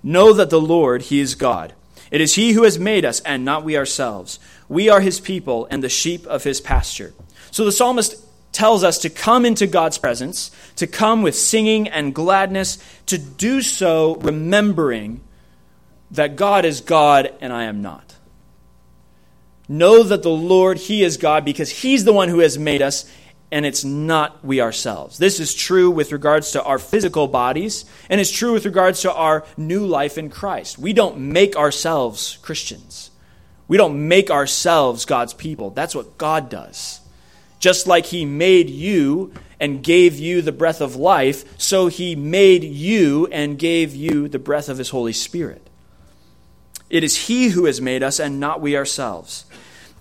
Know 0.03 0.33
that 0.33 0.51
the 0.51 0.61
Lord, 0.61 1.03
he 1.03 1.21
is 1.21 1.37
God. 1.37 1.75
It 2.17 2.23
is 2.23 2.35
He 2.35 2.53
who 2.53 2.63
has 2.63 2.79
made 2.79 3.05
us, 3.05 3.21
and 3.21 3.45
not 3.45 3.63
we 3.63 3.77
ourselves. 3.77 4.39
We 4.71 4.89
are 4.89 5.03
His 5.03 5.21
people 5.21 5.69
and 5.71 5.85
the 5.85 5.91
sheep 5.91 6.25
of 6.25 6.45
His 6.45 6.63
pasture. 6.63 7.13
So 7.51 7.67
the 7.67 7.73
psalmist 7.73 8.17
tells 8.53 8.83
us 8.83 8.97
to 9.01 9.11
come 9.11 9.45
into 9.45 9.67
God's 9.67 9.99
presence, 9.99 10.51
to 10.77 10.87
come 10.87 11.21
with 11.21 11.37
singing 11.37 11.89
and 11.89 12.15
gladness, 12.15 12.79
to 13.05 13.19
do 13.19 13.61
so 13.61 14.15
remembering 14.15 15.21
that 16.13 16.37
God 16.37 16.65
is 16.65 16.81
God 16.81 17.35
and 17.43 17.53
I 17.53 17.65
am 17.65 17.83
not. 17.83 18.15
Know 19.69 20.03
that 20.03 20.23
the 20.23 20.31
Lord, 20.31 20.79
He 20.79 21.05
is 21.05 21.19
God 21.19 21.45
because 21.45 21.69
He's 21.69 22.07
the 22.07 22.15
one 22.15 22.31
who 22.31 22.39
has 22.39 22.59
made 22.59 22.81
us 22.81 23.05
and 23.51 23.65
it's 23.65 23.85
not 23.85 24.45
we 24.45 24.61
ourselves. 24.61 25.19
This 25.19 25.39
is 25.39 25.55
true 25.55 25.91
with 25.91 26.13
regards 26.13 26.53
to 26.53 26.63
our 26.63 26.79
physical 26.79 27.29
bodies, 27.29 27.85
and 28.11 28.21
it's 28.21 28.31
true 28.31 28.53
with 28.53 28.65
regards 28.65 29.03
to 29.03 29.13
our 29.13 29.45
new 29.57 29.87
life 29.87 30.19
in 30.19 30.31
Christ. 30.31 30.79
We 30.79 30.93
don't 30.93 31.19
make 31.19 31.57
ourselves 31.57 32.39
Christians. 32.43 33.11
We 33.69 33.77
don't 33.77 34.09
make 34.09 34.31
ourselves 34.31 35.05
God's 35.05 35.35
people. 35.35 35.71
That's 35.71 35.95
what 35.95 36.19
God 36.19 36.49
does. 36.49 37.01
Just 37.59 37.87
like 37.87 38.07
He 38.07 38.25
made 38.25 38.69
you 38.69 39.33
and 39.59 39.83
gave 39.83 40.19
you 40.19 40.43
the 40.43 40.53
breath 40.53 40.81
of 40.81 40.97
life, 40.97 41.59
so 41.59 41.87
He 41.87 42.15
made 42.15 42.63
you 42.63 43.27
and 43.33 43.59
gave 43.59 43.95
you 43.95 44.29
the 44.29 44.39
breath 44.39 44.69
of 44.69 44.79
His 44.79 44.91
Holy 44.91 45.13
Spirit. 45.13 45.69
It 46.91 47.03
is 47.03 47.27
He 47.27 47.49
who 47.49 47.65
has 47.65 47.81
made 47.81 48.03
us 48.03 48.21
and 48.21 48.39
not 48.39 48.61
we 48.61 48.77
ourselves. 48.77 49.46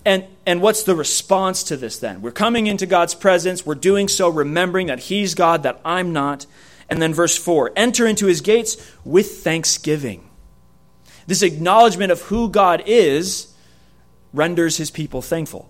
And, 0.06 0.24
and 0.46 0.62
what's 0.62 0.84
the 0.84 0.94
response 0.94 1.64
to 1.64 1.76
this 1.76 1.98
then? 1.98 2.22
We're 2.22 2.30
coming 2.30 2.68
into 2.68 2.86
God's 2.86 3.16
presence. 3.16 3.66
We're 3.66 3.74
doing 3.74 4.06
so 4.06 4.28
remembering 4.28 4.86
that 4.86 5.00
He's 5.00 5.34
God, 5.34 5.64
that 5.64 5.80
I'm 5.84 6.12
not. 6.12 6.46
And 6.88 7.02
then 7.02 7.12
verse 7.12 7.36
4 7.36 7.72
enter 7.74 8.06
into 8.06 8.26
His 8.26 8.40
gates 8.40 8.76
with 9.04 9.38
thanksgiving. 9.38 10.30
This 11.26 11.42
acknowledgement 11.42 12.12
of 12.12 12.22
who 12.22 12.48
God 12.48 12.84
is 12.86 13.52
renders 14.32 14.76
His 14.76 14.92
people 14.92 15.22
thankful. 15.22 15.68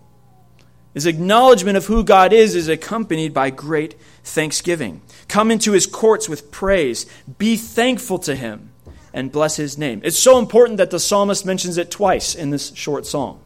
His 0.92 1.06
acknowledgement 1.06 1.78
of 1.78 1.86
who 1.86 2.04
God 2.04 2.34
is 2.34 2.54
is 2.54 2.68
accompanied 2.68 3.32
by 3.32 3.48
great 3.48 3.98
thanksgiving. 4.22 5.00
Come 5.28 5.50
into 5.50 5.72
His 5.72 5.86
courts 5.86 6.28
with 6.28 6.50
praise. 6.50 7.06
Be 7.38 7.56
thankful 7.56 8.18
to 8.18 8.34
Him 8.34 8.70
and 9.14 9.32
bless 9.32 9.56
His 9.56 9.78
name. 9.78 10.02
It's 10.04 10.18
so 10.18 10.38
important 10.38 10.76
that 10.76 10.90
the 10.90 11.00
psalmist 11.00 11.46
mentions 11.46 11.78
it 11.78 11.90
twice 11.90 12.34
in 12.34 12.50
this 12.50 12.74
short 12.74 13.06
song. 13.06 13.40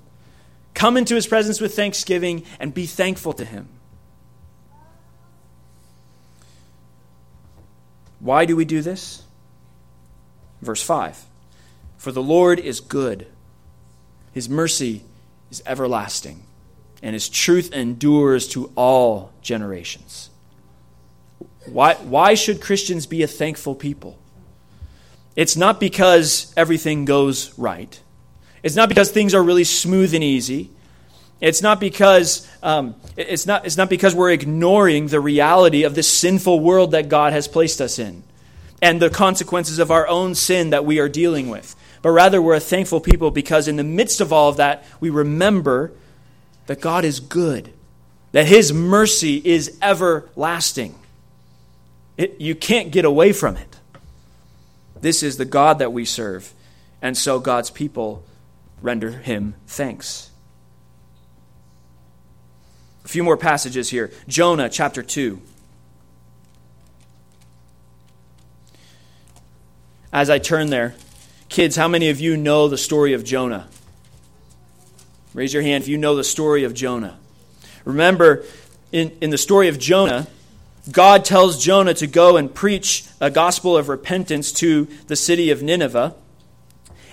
Come 0.75 0.97
into 0.97 1.15
his 1.15 1.27
presence 1.27 1.61
with 1.61 1.75
thanksgiving 1.75 2.45
and 2.59 2.73
be 2.73 2.87
thankful 2.87 3.33
to 3.35 3.45
him. 3.45 3.69
Why 8.21 8.45
do 8.45 8.55
we 8.55 8.65
do 8.65 8.83
this? 8.83 9.23
Verse 10.63 10.83
5 10.83 11.25
For 11.97 12.13
the 12.13 12.23
Lord 12.23 12.61
is 12.61 12.81
good, 12.81 13.27
his 14.33 14.49
mercy 14.49 15.03
is 15.51 15.63
everlasting, 15.67 16.43
and 17.03 17.15
his 17.15 17.29
truth 17.29 17.73
endures 17.73 18.47
to 18.49 18.71
all 18.77 19.33
generations. 19.43 20.31
Why, 21.67 21.95
why 21.95 22.35
should 22.35 22.61
Christians 22.61 23.07
be 23.07 23.23
a 23.23 23.27
thankful 23.27 23.75
people? 23.75 24.19
It's 25.37 25.57
not 25.57 25.81
because 25.81 26.53
everything 26.57 27.05
goes 27.05 27.57
right. 27.59 28.01
It's 28.63 28.77
not 28.77 28.89
because 28.89 29.11
things 29.11 29.35
are 29.35 29.43
really 29.43 29.65
smooth 29.65 30.15
and 30.15 30.23
easy. 30.23 30.71
It's 31.41 31.63
not 31.63 31.81
because 31.81 32.47
um, 32.63 32.95
it's 33.17 33.47
not 33.47 33.65
it's 33.65 33.79
not 33.79 33.89
because 33.89 34.15
we're 34.15 34.31
ignoring 34.31 35.07
the 35.07 35.21
reality 35.21 35.85
of 35.85 35.95
this 35.95 36.09
sinful 36.09 36.61
world 36.61 36.91
that 36.91 37.09
God 37.09 37.33
has 37.33 37.49
placed 37.49 37.81
us 37.81 37.99
in, 37.99 38.23
and 38.83 39.01
the 39.01 39.09
consequences 39.09 39.79
of 39.79 39.91
our 39.91 40.07
own 40.07 40.35
sin 40.35 40.71
that 40.71 40.85
we 40.85 40.99
are 40.99 41.09
dealing 41.09 41.49
with. 41.49 41.75
But 42.03 42.11
rather, 42.11 42.43
we're 42.43 42.55
a 42.55 42.61
thankful 42.61 43.01
people 43.01 43.31
because 43.31 43.69
in 43.69 43.77
the 43.77 43.85
midst 43.85 44.21
of 44.21 44.33
all 44.33 44.51
of 44.51 44.59
that, 44.59 44.85
we 45.01 45.09
remember 45.09 45.93
that 46.67 46.81
God 46.81 47.05
is 47.05 47.21
good, 47.21 47.73
that 48.33 48.47
His 48.47 48.73
mercy 48.73 49.41
is 49.43 49.79
everlasting. 49.81 50.95
It, 52.19 52.39
you 52.39 52.55
can't 52.55 52.91
get 52.91 53.07
away 53.07 53.33
from 53.33 53.57
it. 53.57 53.77
This 55.01 55.23
is 55.23 55.39
the 55.39 55.47
God 55.47 55.79
that 55.79 55.91
we 55.95 56.05
serve, 56.05 56.53
and 57.01 57.17
so 57.17 57.41
God's 57.41 57.71
people 57.71 58.23
render 58.83 59.11
Him 59.11 59.55
thanks. 59.67 60.31
A 63.05 63.09
few 63.09 63.23
more 63.23 63.37
passages 63.37 63.91
here. 63.91 64.11
Jonah 64.29 64.69
chapter 64.69 65.03
2. 65.03 65.41
As 70.13 70.29
I 70.29 70.39
turn 70.39 70.71
there, 70.71 70.95
kids, 71.49 71.77
how 71.77 71.89
many 71.89 72.11
of 72.11 72.21
you 72.21 72.37
know 72.37 72.69
the 72.69 72.79
story 72.79 73.13
of 73.13 73.25
Jonah? 73.25 73.69
Raise 75.35 75.55
your 75.55 75.63
hand 75.63 75.85
if 75.85 75.89
you 75.89 75.99
know 75.99 76.17
the 76.17 76.25
story 76.25 76.65
of 76.65 76.75
Jonah. 76.75 77.19
Remember, 77.85 78.45
in, 78.91 79.11
in 79.21 79.31
the 79.31 79.39
story 79.39 79.69
of 79.69 79.79
Jonah, 79.79 80.27
God 80.91 81.25
tells 81.25 81.63
Jonah 81.63 81.95
to 81.95 82.07
go 82.07 82.37
and 82.37 82.53
preach 82.53 83.05
a 83.21 83.31
gospel 83.31 83.77
of 83.77 83.89
repentance 83.89 84.53
to 84.55 84.89
the 85.07 85.17
city 85.17 85.51
of 85.51 85.63
Nineveh. 85.63 86.15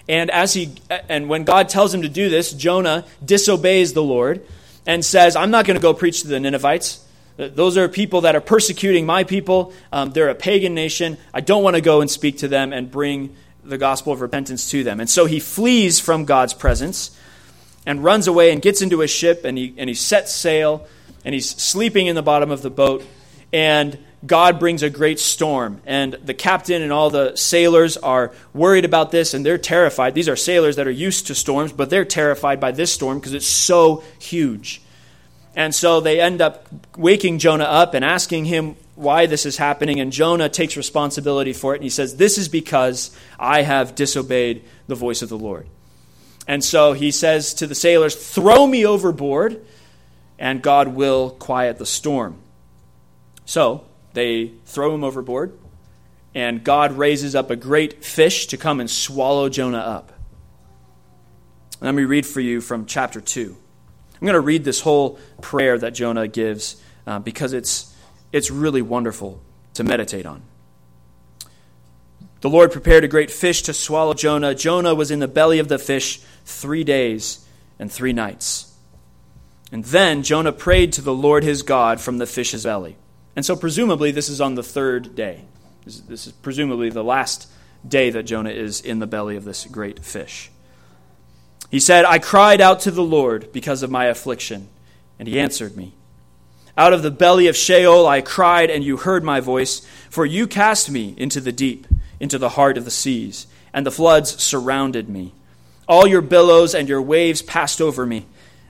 And 0.09 0.31
as 0.31 0.53
he 0.53 0.73
and 1.09 1.27
when 1.27 1.43
God 1.43 1.69
tells 1.69 1.93
him 1.93 2.03
to 2.03 2.09
do 2.09 2.29
this, 2.29 2.53
Jonah 2.53 3.05
disobeys 3.23 3.93
the 3.93 4.03
Lord 4.03 4.45
and 4.85 5.03
says, 5.03 5.35
I'm 5.35 5.51
not 5.51 5.65
going 5.65 5.77
to 5.77 5.81
go 5.81 5.93
preach 5.93 6.21
to 6.21 6.27
the 6.27 6.39
Ninevites. 6.39 7.03
Those 7.35 7.77
are 7.77 7.87
people 7.87 8.21
that 8.21 8.35
are 8.35 8.41
persecuting 8.41 9.05
my 9.05 9.23
people. 9.23 9.73
Um, 9.91 10.11
they're 10.11 10.29
a 10.29 10.35
pagan 10.35 10.73
nation. 10.73 11.17
I 11.33 11.41
don't 11.41 11.61
want 11.61 11.75
to 11.75 11.81
go 11.81 12.01
and 12.01 12.09
speak 12.09 12.39
to 12.39 12.47
them 12.47 12.73
and 12.73 12.89
bring 12.89 13.35
the 13.63 13.77
gospel 13.77 14.13
of 14.13 14.21
repentance 14.21 14.71
to 14.71 14.83
them. 14.83 14.99
And 14.99 15.09
so 15.09 15.25
he 15.25 15.39
flees 15.39 15.99
from 15.99 16.25
God's 16.25 16.53
presence 16.53 17.15
and 17.85 18.03
runs 18.03 18.27
away 18.27 18.51
and 18.51 18.61
gets 18.61 18.81
into 18.81 19.01
a 19.01 19.07
ship 19.07 19.45
and 19.45 19.57
he, 19.57 19.73
and 19.77 19.87
he 19.87 19.93
sets 19.93 20.33
sail 20.33 20.87
and 21.23 21.33
he's 21.33 21.49
sleeping 21.49 22.07
in 22.07 22.15
the 22.15 22.23
bottom 22.23 22.49
of 22.49 22.61
the 22.61 22.69
boat. 22.69 23.05
And 23.53 23.99
God 24.25 24.59
brings 24.59 24.81
a 24.81 24.89
great 24.89 25.19
storm. 25.19 25.81
And 25.85 26.13
the 26.13 26.33
captain 26.33 26.81
and 26.81 26.91
all 26.91 27.09
the 27.09 27.35
sailors 27.35 27.97
are 27.97 28.33
worried 28.53 28.85
about 28.85 29.11
this 29.11 29.33
and 29.33 29.45
they're 29.45 29.57
terrified. 29.57 30.15
These 30.15 30.29
are 30.29 30.35
sailors 30.35 30.75
that 30.77 30.87
are 30.87 30.91
used 30.91 31.27
to 31.27 31.35
storms, 31.35 31.71
but 31.71 31.89
they're 31.89 32.05
terrified 32.05 32.59
by 32.59 32.71
this 32.71 32.91
storm 32.91 33.19
because 33.19 33.33
it's 33.33 33.47
so 33.47 34.03
huge. 34.19 34.81
And 35.55 35.73
so 35.73 36.01
they 36.01 36.19
end 36.19 36.41
up 36.41 36.67
waking 36.97 37.39
Jonah 37.39 37.63
up 37.63 37.93
and 37.93 38.05
asking 38.05 38.45
him 38.45 38.75
why 38.95 39.25
this 39.25 39.45
is 39.45 39.57
happening. 39.57 39.99
And 39.99 40.11
Jonah 40.11 40.49
takes 40.49 40.77
responsibility 40.77 41.53
for 41.53 41.73
it. 41.73 41.77
And 41.77 41.83
he 41.83 41.89
says, 41.89 42.15
This 42.15 42.37
is 42.37 42.47
because 42.47 43.15
I 43.39 43.61
have 43.61 43.95
disobeyed 43.95 44.63
the 44.87 44.95
voice 44.95 45.21
of 45.21 45.29
the 45.29 45.37
Lord. 45.37 45.67
And 46.47 46.63
so 46.63 46.93
he 46.93 47.11
says 47.11 47.55
to 47.55 47.67
the 47.67 47.75
sailors, 47.75 48.15
Throw 48.15 48.65
me 48.65 48.85
overboard, 48.85 49.65
and 50.39 50.61
God 50.61 50.89
will 50.89 51.31
quiet 51.31 51.77
the 51.77 51.85
storm. 51.85 52.37
So 53.45 53.83
they 54.17 54.47
throw 54.65 54.95
him 54.95 55.03
overboard, 55.03 55.55
and 56.33 56.63
God 56.63 56.93
raises 56.93 57.35
up 57.35 57.51
a 57.51 57.55
great 57.55 58.03
fish 58.03 58.47
to 58.47 58.57
come 58.57 58.79
and 58.79 58.89
swallow 58.89 59.47
Jonah 59.47 59.77
up. 59.77 60.11
Let 61.81 61.93
me 61.93 62.03
read 62.03 62.25
for 62.25 62.41
you 62.41 62.59
from 62.59 62.87
chapter 62.87 63.21
2. 63.21 63.55
I'm 64.15 64.25
going 64.25 64.33
to 64.33 64.39
read 64.39 64.63
this 64.63 64.81
whole 64.81 65.19
prayer 65.43 65.77
that 65.77 65.93
Jonah 65.93 66.27
gives 66.27 66.81
uh, 67.05 67.19
because 67.19 67.53
it's, 67.53 67.95
it's 68.31 68.49
really 68.49 68.81
wonderful 68.81 69.39
to 69.75 69.83
meditate 69.83 70.25
on. 70.25 70.41
The 72.41 72.49
Lord 72.49 72.71
prepared 72.71 73.03
a 73.03 73.07
great 73.07 73.29
fish 73.29 73.61
to 73.63 73.73
swallow 73.73 74.15
Jonah. 74.15 74.55
Jonah 74.55 74.95
was 74.95 75.11
in 75.11 75.19
the 75.19 75.27
belly 75.27 75.59
of 75.59 75.67
the 75.67 75.77
fish 75.77 76.21
three 76.43 76.83
days 76.83 77.45
and 77.77 77.91
three 77.91 78.13
nights. 78.13 78.73
And 79.71 79.85
then 79.85 80.23
Jonah 80.23 80.53
prayed 80.53 80.93
to 80.93 81.01
the 81.03 81.13
Lord 81.13 81.43
his 81.43 81.61
God 81.61 82.01
from 82.01 82.17
the 82.17 82.25
fish's 82.25 82.63
belly. 82.63 82.95
And 83.37 83.45
so, 83.45 83.55
presumably, 83.55 84.09
this 84.09 84.29
is 84.29 84.41
on 84.41 84.55
the 84.55 84.63
third 84.63 85.13
day. 85.13 85.41
This 85.85 86.25
is, 86.25 86.33
presumably 86.41 86.89
the 86.89 87.03
last 87.03 87.47
day 87.87 88.09
that 88.09 88.23
Jonah 88.23 88.49
is 88.49 88.81
in 88.81 88.97
the 88.97 89.05
belly 89.05 89.35
of 89.35 89.43
this 89.45 89.65
great 89.65 90.03
fish. 90.03 90.49
He 91.69 91.79
said, 91.79 92.03
I 92.03 92.17
cried 92.17 92.61
out 92.61 92.79
to 92.81 92.91
the 92.91 93.03
Lord 93.03 93.53
because 93.53 93.83
of 93.83 93.91
my 93.91 94.05
affliction, 94.05 94.69
and 95.19 95.27
he 95.27 95.39
answered 95.39 95.77
me. 95.77 95.93
Out 96.75 96.93
of 96.93 97.03
the 97.03 97.11
belly 97.11 97.45
of 97.45 97.55
Sheol 97.55 98.07
I 98.07 98.21
cried, 98.21 98.71
and 98.71 98.83
you 98.83 98.97
heard 98.97 99.23
my 99.23 99.39
voice, 99.39 99.85
for 100.09 100.25
you 100.25 100.47
cast 100.47 100.89
me 100.89 101.13
into 101.15 101.39
the 101.39 101.51
deep, 101.51 101.85
into 102.19 102.39
the 102.39 102.49
heart 102.49 102.75
of 102.75 102.85
the 102.85 102.91
seas, 102.91 103.45
and 103.71 103.85
the 103.85 103.91
floods 103.91 104.41
surrounded 104.41 105.09
me. 105.09 105.31
All 105.87 106.07
your 106.07 106.21
billows 106.21 106.73
and 106.73 106.89
your 106.89 107.03
waves 107.03 107.43
passed 107.43 107.81
over 107.81 108.03
me. 108.03 108.25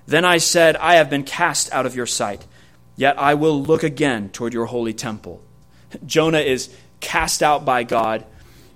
Then 0.06 0.26
I 0.26 0.40
said, 0.40 0.76
I 0.76 0.96
have 0.96 1.10
been 1.10 1.24
cast 1.24 1.72
out 1.72 1.86
of 1.86 1.96
your 1.96 2.06
sight. 2.06 2.46
Yet 2.98 3.18
I 3.18 3.36
will 3.36 3.62
look 3.62 3.84
again 3.84 4.30
toward 4.30 4.54
your 4.54 4.66
holy 4.66 4.94
temple. 4.94 5.42
Jonah 6.06 6.40
is 6.40 6.76
cast 7.00 7.42
out 7.42 7.64
by 7.64 7.84
God. 7.84 8.26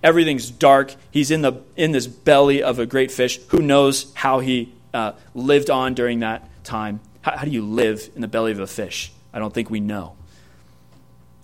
Everything's 0.03 0.49
dark. 0.49 0.95
He's 1.09 1.31
in, 1.31 1.41
the, 1.41 1.61
in 1.75 1.91
this 1.91 2.07
belly 2.07 2.63
of 2.63 2.79
a 2.79 2.85
great 2.85 3.11
fish. 3.11 3.39
Who 3.47 3.59
knows 3.59 4.13
how 4.13 4.39
he 4.39 4.71
uh, 4.93 5.13
lived 5.33 5.69
on 5.69 5.95
during 5.95 6.19
that 6.19 6.47
time? 6.63 7.01
How, 7.21 7.37
how 7.37 7.45
do 7.45 7.51
you 7.51 7.63
live 7.63 8.09
in 8.15 8.21
the 8.21 8.27
belly 8.27 8.51
of 8.51 8.59
a 8.59 8.67
fish? 8.67 9.11
I 9.33 9.39
don't 9.39 9.53
think 9.53 9.69
we 9.69 9.79
know. 9.79 10.15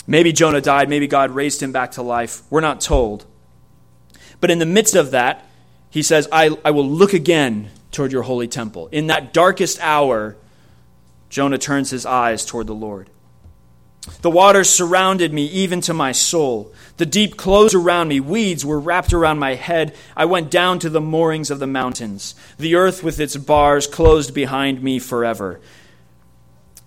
Maybe 0.05 0.31
Jonah 0.31 0.61
died. 0.61 0.87
Maybe 0.87 1.07
God 1.07 1.31
raised 1.31 1.61
him 1.61 1.71
back 1.71 1.93
to 1.93 2.01
life. 2.01 2.43
We're 2.49 2.61
not 2.61 2.79
told. 2.79 3.25
But 4.39 4.51
in 4.51 4.59
the 4.59 4.65
midst 4.65 4.95
of 4.95 5.11
that, 5.11 5.45
he 5.89 6.03
says, 6.03 6.27
I, 6.31 6.55
I 6.63 6.71
will 6.71 6.87
look 6.87 7.13
again 7.13 7.71
toward 7.91 8.11
your 8.11 8.23
holy 8.23 8.47
temple. 8.47 8.87
In 8.91 9.07
that 9.07 9.33
darkest 9.33 9.79
hour, 9.81 10.37
Jonah 11.29 11.57
turns 11.57 11.89
his 11.89 12.05
eyes 12.05 12.45
toward 12.45 12.67
the 12.67 12.75
Lord. 12.75 13.09
The 14.21 14.31
waters 14.31 14.69
surrounded 14.69 15.33
me, 15.33 15.45
even 15.47 15.81
to 15.81 15.93
my 15.93 16.11
soul. 16.13 16.73
The 16.95 17.05
deep 17.05 17.35
closed 17.35 17.75
around 17.75 18.07
me. 18.07 18.19
Weeds 18.19 18.65
were 18.65 18.79
wrapped 18.79 19.13
around 19.13 19.39
my 19.39 19.55
head. 19.55 19.95
I 20.15 20.25
went 20.25 20.49
down 20.49 20.79
to 20.79 20.89
the 20.89 21.01
moorings 21.01 21.51
of 21.51 21.59
the 21.59 21.67
mountains. 21.67 22.33
The 22.57 22.75
earth 22.75 23.03
with 23.03 23.19
its 23.19 23.35
bars 23.35 23.85
closed 23.85 24.33
behind 24.33 24.81
me 24.81 24.99
forever. 24.99 25.59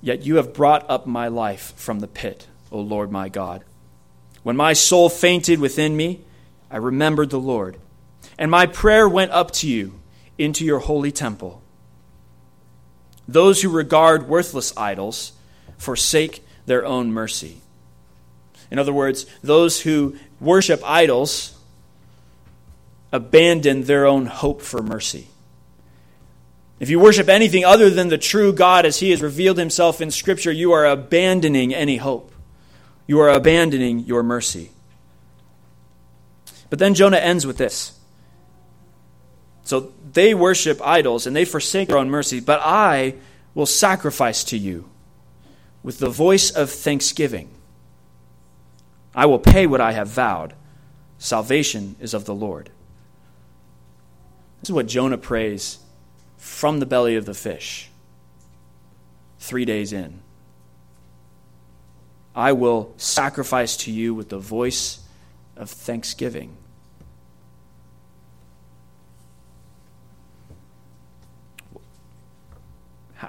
Yet 0.00 0.24
you 0.24 0.36
have 0.36 0.54
brought 0.54 0.88
up 0.88 1.06
my 1.06 1.28
life 1.28 1.74
from 1.76 2.00
the 2.00 2.08
pit, 2.08 2.48
O 2.72 2.80
Lord 2.80 3.10
my 3.10 3.28
God. 3.28 3.64
When 4.42 4.56
my 4.56 4.72
soul 4.72 5.10
fainted 5.10 5.60
within 5.60 5.96
me, 5.96 6.24
I 6.70 6.78
remembered 6.78 7.28
the 7.30 7.38
Lord, 7.38 7.76
and 8.38 8.50
my 8.50 8.64
prayer 8.64 9.06
went 9.06 9.32
up 9.32 9.50
to 9.52 9.68
you 9.68 10.00
into 10.38 10.64
your 10.64 10.78
holy 10.78 11.12
temple. 11.12 11.62
Those 13.30 13.62
who 13.62 13.68
regard 13.68 14.28
worthless 14.28 14.76
idols 14.76 15.32
forsake 15.78 16.44
their 16.66 16.84
own 16.84 17.12
mercy. 17.12 17.60
In 18.72 18.78
other 18.80 18.92
words, 18.92 19.24
those 19.40 19.82
who 19.82 20.16
worship 20.40 20.80
idols 20.84 21.56
abandon 23.12 23.84
their 23.84 24.04
own 24.04 24.26
hope 24.26 24.62
for 24.62 24.82
mercy. 24.82 25.28
If 26.80 26.90
you 26.90 26.98
worship 26.98 27.28
anything 27.28 27.64
other 27.64 27.88
than 27.88 28.08
the 28.08 28.18
true 28.18 28.52
God 28.52 28.84
as 28.84 28.98
he 28.98 29.10
has 29.10 29.22
revealed 29.22 29.58
himself 29.58 30.00
in 30.00 30.10
Scripture, 30.10 30.50
you 30.50 30.72
are 30.72 30.86
abandoning 30.86 31.72
any 31.72 31.98
hope. 31.98 32.32
You 33.06 33.20
are 33.20 33.30
abandoning 33.30 34.00
your 34.00 34.24
mercy. 34.24 34.70
But 36.68 36.80
then 36.80 36.94
Jonah 36.94 37.18
ends 37.18 37.46
with 37.46 37.58
this. 37.58 37.96
So 39.62 39.92
they 40.12 40.34
worship 40.34 40.80
idols 40.82 41.26
and 41.26 41.34
they 41.34 41.44
forsake 41.44 41.88
their 41.88 41.98
own 41.98 42.10
mercy, 42.10 42.40
but 42.40 42.60
I 42.62 43.14
will 43.54 43.66
sacrifice 43.66 44.44
to 44.44 44.56
you 44.56 44.88
with 45.82 45.98
the 45.98 46.10
voice 46.10 46.50
of 46.50 46.70
thanksgiving. 46.70 47.50
I 49.14 49.26
will 49.26 49.38
pay 49.38 49.66
what 49.66 49.80
I 49.80 49.92
have 49.92 50.08
vowed. 50.08 50.54
Salvation 51.18 51.96
is 52.00 52.14
of 52.14 52.24
the 52.24 52.34
Lord. 52.34 52.70
This 54.60 54.70
is 54.70 54.74
what 54.74 54.86
Jonah 54.86 55.18
prays 55.18 55.78
from 56.36 56.80
the 56.80 56.86
belly 56.86 57.16
of 57.16 57.26
the 57.26 57.34
fish, 57.34 57.90
three 59.38 59.64
days 59.64 59.92
in. 59.92 60.20
I 62.34 62.52
will 62.52 62.94
sacrifice 62.96 63.76
to 63.78 63.90
you 63.90 64.14
with 64.14 64.28
the 64.28 64.38
voice 64.38 65.00
of 65.56 65.68
thanksgiving. 65.68 66.56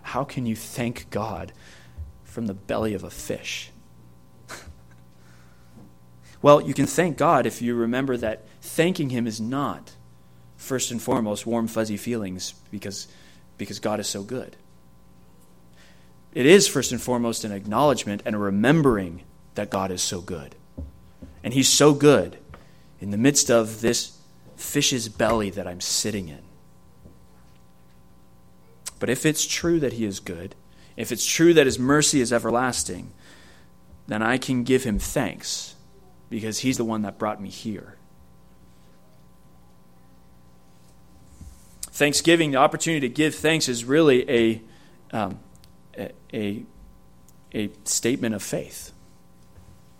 How 0.03 0.23
can 0.23 0.45
you 0.45 0.55
thank 0.55 1.09
God 1.09 1.51
from 2.23 2.47
the 2.47 2.53
belly 2.53 2.93
of 2.93 3.03
a 3.03 3.09
fish? 3.09 3.71
well, 6.41 6.61
you 6.61 6.73
can 6.73 6.85
thank 6.85 7.17
God 7.17 7.45
if 7.45 7.61
you 7.61 7.75
remember 7.75 8.15
that 8.17 8.45
thanking 8.61 9.09
Him 9.09 9.27
is 9.27 9.41
not, 9.41 9.91
first 10.55 10.91
and 10.91 11.01
foremost, 11.01 11.45
warm, 11.45 11.67
fuzzy 11.67 11.97
feelings 11.97 12.53
because, 12.71 13.07
because 13.57 13.79
God 13.79 13.99
is 13.99 14.07
so 14.07 14.23
good. 14.23 14.55
It 16.33 16.45
is, 16.45 16.67
first 16.67 16.93
and 16.93 17.01
foremost, 17.01 17.43
an 17.43 17.51
acknowledgement 17.51 18.21
and 18.25 18.35
a 18.35 18.39
remembering 18.39 19.23
that 19.55 19.69
God 19.69 19.91
is 19.91 20.01
so 20.01 20.21
good. 20.21 20.55
And 21.43 21.53
He's 21.53 21.67
so 21.67 21.93
good 21.93 22.37
in 23.01 23.11
the 23.11 23.17
midst 23.17 23.51
of 23.51 23.81
this 23.81 24.17
fish's 24.55 25.09
belly 25.09 25.49
that 25.49 25.67
I'm 25.67 25.81
sitting 25.81 26.29
in. 26.29 26.39
But 29.01 29.09
if 29.09 29.25
it's 29.25 29.45
true 29.47 29.79
that 29.79 29.93
He 29.93 30.05
is 30.05 30.19
good, 30.19 30.53
if 30.95 31.11
it's 31.11 31.25
true 31.25 31.55
that 31.55 31.65
His 31.65 31.79
mercy 31.79 32.21
is 32.21 32.31
everlasting, 32.31 33.11
then 34.07 34.21
I 34.21 34.37
can 34.37 34.63
give 34.63 34.83
Him 34.83 34.99
thanks 34.99 35.75
because 36.29 36.59
He's 36.59 36.77
the 36.77 36.85
one 36.85 37.01
that 37.01 37.17
brought 37.17 37.41
me 37.41 37.49
here. 37.49 37.95
Thanksgiving, 41.89 42.51
the 42.51 42.57
opportunity 42.57 43.09
to 43.09 43.13
give 43.13 43.33
thanks, 43.33 43.67
is 43.67 43.83
really 43.83 44.29
a, 44.29 44.61
um, 45.11 45.39
a, 46.31 46.63
a 47.55 47.69
statement 47.83 48.35
of 48.35 48.43
faith. 48.43 48.91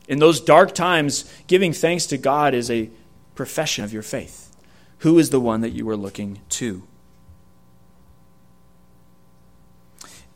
In 0.07 0.19
those 0.19 0.39
dark 0.39 0.75
times, 0.75 1.31
giving 1.47 1.73
thanks 1.73 2.05
to 2.05 2.19
God 2.19 2.53
is 2.53 2.69
a 2.69 2.91
profession 3.33 3.83
of 3.83 3.91
your 3.91 4.03
faith. 4.03 4.55
Who 4.99 5.17
is 5.17 5.31
the 5.31 5.39
one 5.39 5.61
that 5.61 5.71
you 5.71 5.89
are 5.89 5.97
looking 5.97 6.41
to? 6.49 6.83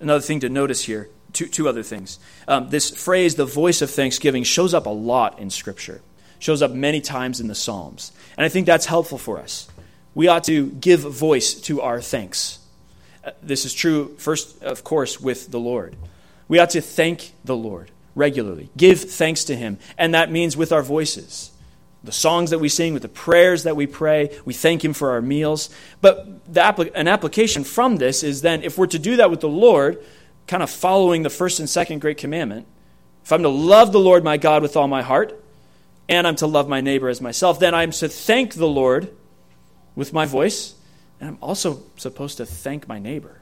Another 0.06 0.22
thing 0.22 0.42
to 0.42 0.50
notice 0.50 0.84
here 0.84 1.10
two, 1.34 1.48
two 1.48 1.68
other 1.68 1.82
things. 1.82 2.20
Um, 2.48 2.70
this 2.70 2.92
phrase, 2.92 3.34
the 3.34 3.46
voice 3.46 3.82
of 3.82 3.90
thanksgiving, 3.90 4.44
shows 4.44 4.72
up 4.72 4.86
a 4.86 4.92
lot 4.92 5.40
in 5.40 5.50
Scripture, 5.50 6.00
shows 6.38 6.62
up 6.62 6.70
many 6.70 7.02
times 7.02 7.42
in 7.42 7.48
the 7.48 7.56
Psalms. 7.56 8.12
And 8.38 8.46
I 8.46 8.50
think 8.50 8.68
that's 8.68 8.86
helpful 8.86 9.18
for 9.18 9.40
us. 9.40 9.68
We 10.14 10.28
ought 10.28 10.44
to 10.44 10.68
give 10.68 11.00
voice 11.00 11.56
to 11.62 11.82
our 11.82 12.02
thanks. 12.02 12.60
Uh, 13.24 13.32
this 13.42 13.66
is 13.66 13.74
true, 13.74 14.16
first, 14.20 14.62
of 14.62 14.84
course, 14.84 15.20
with 15.20 15.50
the 15.50 15.60
Lord. 15.60 15.96
We 16.48 16.60
ought 16.60 16.70
to 16.70 16.82
thank 16.82 17.32
the 17.44 17.56
Lord 17.56 17.90
regularly, 18.14 18.70
give 18.78 19.10
thanks 19.10 19.44
to 19.46 19.56
Him, 19.56 19.80
and 19.98 20.14
that 20.14 20.32
means 20.32 20.56
with 20.56 20.72
our 20.72 20.84
voices. 20.84 21.50
The 22.06 22.12
songs 22.12 22.52
that 22.52 22.60
we 22.60 22.70
sing, 22.70 22.94
with 22.94 23.02
the 23.02 23.10
prayers 23.10 23.64
that 23.64 23.76
we 23.76 23.88
pray, 23.88 24.38
we 24.46 24.54
thank 24.54 24.86
Him 24.86 24.94
for 24.94 25.12
our 25.12 25.22
meals. 25.22 25.70
But 26.02 26.54
the, 26.54 26.92
an 26.96 27.08
application 27.08 27.64
from 27.64 27.98
this 27.98 28.24
is 28.24 28.42
then, 28.42 28.64
if 28.64 28.78
we're 28.78 28.88
to 28.88 29.00
do 29.00 29.18
that 29.18 29.32
with 29.32 29.42
the 29.42 29.50
Lord, 29.50 30.04
kind 30.48 30.62
of 30.62 30.70
following 30.70 31.24
the 31.24 31.30
first 31.30 31.60
and 31.60 31.70
second 31.70 32.00
great 32.00 32.18
commandment, 32.18 32.68
if 33.24 33.32
I'm 33.32 33.42
to 33.42 33.50
love 33.50 33.92
the 33.92 34.00
Lord 34.00 34.24
my 34.24 34.38
God 34.38 34.62
with 34.62 34.78
all 34.78 34.88
my 34.88 35.02
heart, 35.02 35.44
and 36.08 36.28
I'm 36.28 36.36
to 36.36 36.48
love 36.48 36.70
my 36.70 36.80
neighbor 36.80 37.10
as 37.10 37.22
myself, 37.22 37.60
then 37.60 37.74
I'm 37.74 37.90
to 37.92 38.08
thank 38.08 38.54
the 38.54 38.68
Lord 38.68 39.12
with 39.96 40.14
my 40.14 40.26
voice, 40.28 40.76
and 41.20 41.30
I'm 41.30 41.38
also 41.42 41.82
supposed 41.98 42.38
to 42.38 42.46
thank 42.46 42.88
my 42.88 43.00
neighbor. 43.00 43.42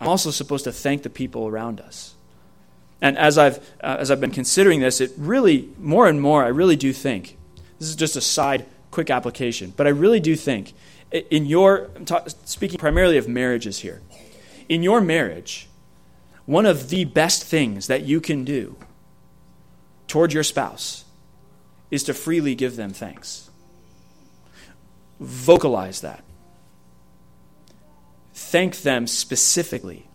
I'm 0.00 0.06
also 0.06 0.30
supposed 0.30 0.64
to 0.64 0.72
thank 0.72 1.02
the 1.02 1.10
people 1.10 1.48
around 1.48 1.80
us. 1.80 2.14
And 3.02 3.18
as 3.18 3.38
I've, 3.38 3.58
uh, 3.82 3.96
as 3.98 4.10
I've 4.10 4.20
been 4.20 4.30
considering 4.30 4.80
this, 4.80 5.00
it 5.00 5.12
really, 5.16 5.70
more 5.78 6.06
and 6.06 6.20
more, 6.20 6.44
I 6.44 6.48
really 6.48 6.76
do 6.76 6.92
think, 6.92 7.36
this 7.80 7.88
is 7.88 7.96
just 7.96 8.14
a 8.14 8.20
side 8.20 8.66
quick 8.92 9.10
application, 9.10 9.74
but 9.76 9.88
I 9.88 9.90
really 9.90 10.20
do 10.20 10.36
think, 10.36 10.74
in 11.10 11.46
your, 11.46 11.90
I'm 11.96 12.04
ta- 12.04 12.26
speaking 12.44 12.78
primarily 12.78 13.16
of 13.16 13.26
marriages 13.26 13.80
here, 13.80 14.00
in 14.68 14.84
your 14.84 15.00
marriage, 15.00 15.68
one 16.46 16.66
of 16.66 16.90
the 16.90 17.04
best 17.04 17.42
things 17.42 17.88
that 17.88 18.02
you 18.02 18.20
can 18.20 18.44
do 18.44 18.76
toward 20.06 20.32
your 20.32 20.44
spouse 20.44 21.04
is 21.90 22.04
to 22.04 22.14
freely 22.14 22.54
give 22.54 22.76
them 22.76 22.92
thanks 22.92 23.50
vocalize 25.20 26.00
that. 26.00 26.24
Thank 28.32 28.78
them 28.78 29.06
specifically. 29.06 30.06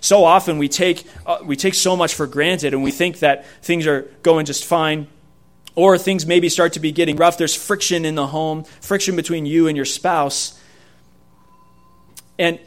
So 0.00 0.24
often 0.24 0.58
we 0.58 0.68
take, 0.68 1.04
uh, 1.24 1.38
we 1.44 1.54
take 1.54 1.74
so 1.74 1.96
much 1.96 2.14
for 2.14 2.26
granted 2.26 2.74
and 2.74 2.82
we 2.82 2.90
think 2.90 3.20
that 3.20 3.46
things 3.62 3.86
are 3.86 4.02
going 4.24 4.44
just 4.46 4.64
fine, 4.64 5.06
or 5.74 5.98
things 5.98 6.26
maybe 6.26 6.48
start 6.48 6.74
to 6.74 6.80
be 6.80 6.92
getting 6.92 7.16
rough. 7.16 7.38
There's 7.38 7.54
friction 7.54 8.04
in 8.04 8.14
the 8.14 8.26
home, 8.26 8.64
friction 8.80 9.16
between 9.16 9.46
you 9.46 9.68
and 9.68 9.76
your 9.76 9.86
spouse. 9.86 10.58
And, 12.38 12.58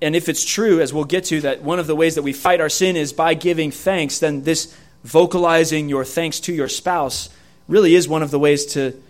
and 0.00 0.16
if 0.16 0.28
it's 0.28 0.44
true, 0.44 0.80
as 0.80 0.94
we'll 0.94 1.04
get 1.04 1.24
to, 1.24 1.40
that 1.42 1.62
one 1.62 1.78
of 1.78 1.86
the 1.86 1.96
ways 1.96 2.14
that 2.14 2.22
we 2.22 2.32
fight 2.32 2.60
our 2.60 2.68
sin 2.68 2.96
is 2.96 3.12
by 3.12 3.34
giving 3.34 3.70
thanks, 3.70 4.18
then 4.18 4.42
this 4.44 4.74
vocalizing 5.04 5.88
your 5.88 6.04
thanks 6.04 6.40
to 6.40 6.52
your 6.52 6.68
spouse 6.68 7.28
really 7.68 7.94
is 7.94 8.08
one 8.08 8.22
of 8.22 8.30
the 8.30 8.38
ways 8.38 8.66
to 8.66 9.00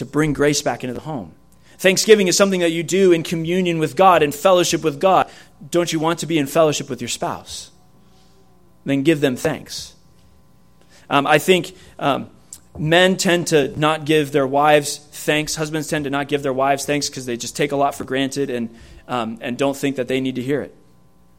to 0.00 0.06
bring 0.06 0.32
grace 0.32 0.62
back 0.62 0.82
into 0.82 0.94
the 0.94 1.00
home. 1.00 1.32
Thanksgiving 1.76 2.26
is 2.26 2.34
something 2.34 2.60
that 2.60 2.70
you 2.70 2.82
do 2.82 3.12
in 3.12 3.22
communion 3.22 3.78
with 3.78 3.96
God, 3.96 4.22
in 4.22 4.32
fellowship 4.32 4.82
with 4.82 4.98
God. 4.98 5.30
Don't 5.70 5.92
you 5.92 6.00
want 6.00 6.20
to 6.20 6.26
be 6.26 6.38
in 6.38 6.46
fellowship 6.46 6.88
with 6.88 7.02
your 7.02 7.08
spouse? 7.08 7.70
Then 8.86 9.02
give 9.02 9.20
them 9.20 9.36
thanks. 9.36 9.94
Um, 11.10 11.26
I 11.26 11.38
think 11.38 11.76
um, 11.98 12.30
men 12.78 13.16
tend 13.16 13.48
to 13.48 13.78
not 13.78 14.04
give 14.04 14.32
their 14.32 14.46
wives 14.46 14.98
thanks. 14.98 15.54
Husbands 15.54 15.88
tend 15.88 16.04
to 16.04 16.10
not 16.10 16.28
give 16.28 16.42
their 16.42 16.52
wives 16.52 16.84
thanks 16.84 17.08
because 17.08 17.26
they 17.26 17.36
just 17.36 17.56
take 17.56 17.72
a 17.72 17.76
lot 17.76 17.94
for 17.94 18.04
granted 18.04 18.50
and, 18.50 18.74
um, 19.08 19.38
and 19.40 19.58
don't 19.58 19.76
think 19.76 19.96
that 19.96 20.08
they 20.08 20.20
need 20.20 20.36
to 20.36 20.42
hear 20.42 20.62
it. 20.62 20.74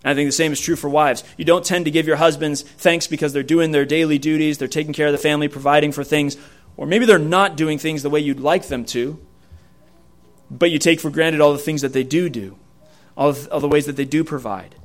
And 0.04 0.12
I 0.12 0.16
think 0.16 0.28
the 0.28 0.34
same 0.34 0.52
is 0.52 0.60
true 0.60 0.76
for 0.76 0.90
wives. 0.90 1.24
You 1.38 1.46
don't 1.46 1.64
tend 1.64 1.86
to 1.86 1.92
give 1.92 2.08
your 2.08 2.16
husbands 2.16 2.64
thanks 2.64 3.08
because 3.08 3.34
they're 3.34 3.44
doing 3.44 3.72
their 3.72 3.86
daily 3.86 4.18
duties, 4.20 4.58
they're 4.58 4.68
taking 4.68 4.94
care 4.94 5.08
of 5.08 5.14
the 5.14 5.18
family, 5.18 5.48
providing 5.48 5.92
for 5.92 6.04
things 6.04 6.38
or 6.78 6.88
maybe 6.88 7.06
they're 7.06 7.20
not 7.20 7.56
doing 7.56 7.78
things 7.78 8.04
the 8.04 8.10
way 8.10 8.20
you'd 8.20 8.40
like 8.40 8.68
them 8.68 8.86
to, 8.86 9.20
but 10.50 10.72
you 10.72 10.80
take 10.80 11.00
for 11.00 11.10
granted 11.10 11.42
all 11.42 11.54
the 11.54 11.60
things 11.60 11.82
that 11.82 11.94
they 11.94 12.04
do 12.04 12.30
do, 12.30 12.58
all, 13.16 13.30
of, 13.30 13.48
all 13.52 13.60
the 13.60 13.68
ways 13.68 13.86
that 13.86 13.96
they 13.96 14.06
do 14.06 14.24
provide. 14.24 14.76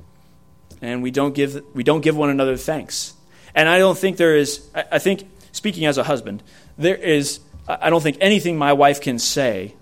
And 0.81 1.01
we 1.01 1.11
don't, 1.11 1.33
give, 1.33 1.63
we 1.73 1.83
don't 1.83 2.01
give 2.01 2.15
one 2.15 2.29
another 2.29 2.57
thanks. 2.57 3.13
And 3.55 3.67
I 3.67 3.79
don't 3.79 3.97
think 3.97 4.17
there 4.17 4.35
is, 4.35 4.67
I 4.75 4.99
think, 4.99 5.27
speaking 5.57 5.85
as 5.85 5.97
a 5.97 6.03
husband, 6.03 6.43
there 6.77 6.95
is, 6.95 7.39
I 7.67 7.89
don't 7.89 8.01
think 8.01 8.17
anything 8.21 8.57
my 8.57 8.73
wife 8.73 9.01
can 9.01 9.19
say 9.19 9.75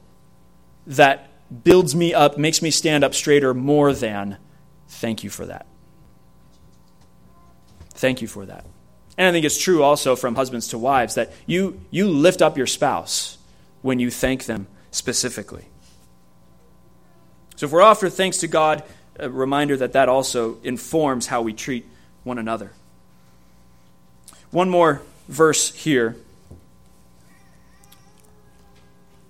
that 0.88 1.30
builds 1.64 1.94
me 1.94 2.14
up, 2.14 2.38
makes 2.38 2.62
me 2.62 2.72
stand 2.72 3.04
up 3.04 3.14
straighter 3.14 3.54
more 3.54 3.94
than 3.94 4.38
thank 4.88 5.24
you 5.24 5.30
for 5.30 5.46
that. 5.46 5.68
Thank 7.94 8.22
you 8.22 8.28
for 8.28 8.46
that. 8.46 8.66
And 9.18 9.28
I 9.28 9.32
think 9.32 9.46
it's 9.46 9.62
true 9.62 9.84
also 9.84 10.16
from 10.16 10.36
husbands 10.36 10.70
to 10.70 10.78
wives 10.78 11.16
that 11.16 11.32
you, 11.46 11.82
you 11.92 12.08
lift 12.08 12.42
up 12.42 12.58
your 12.58 12.68
spouse 12.68 13.38
when 13.82 14.00
you 14.00 14.10
thank 14.10 14.46
them 14.46 14.68
specifically. 14.92 15.66
So 17.56 17.66
if 17.68 17.72
we're 17.72 17.82
offered 17.82 18.14
thanks 18.14 18.38
to 18.38 18.48
God, 18.48 18.84
a 19.18 19.30
reminder 19.30 19.78
that 19.78 19.94
that 19.94 20.10
also 20.10 20.58
informs 20.64 21.28
how 21.28 21.42
we 21.42 21.54
treat 21.54 21.86
one 22.24 22.38
another. 22.38 22.72
One 24.52 24.70
more 24.70 25.02
verse 25.28 25.74
here. 25.74 26.16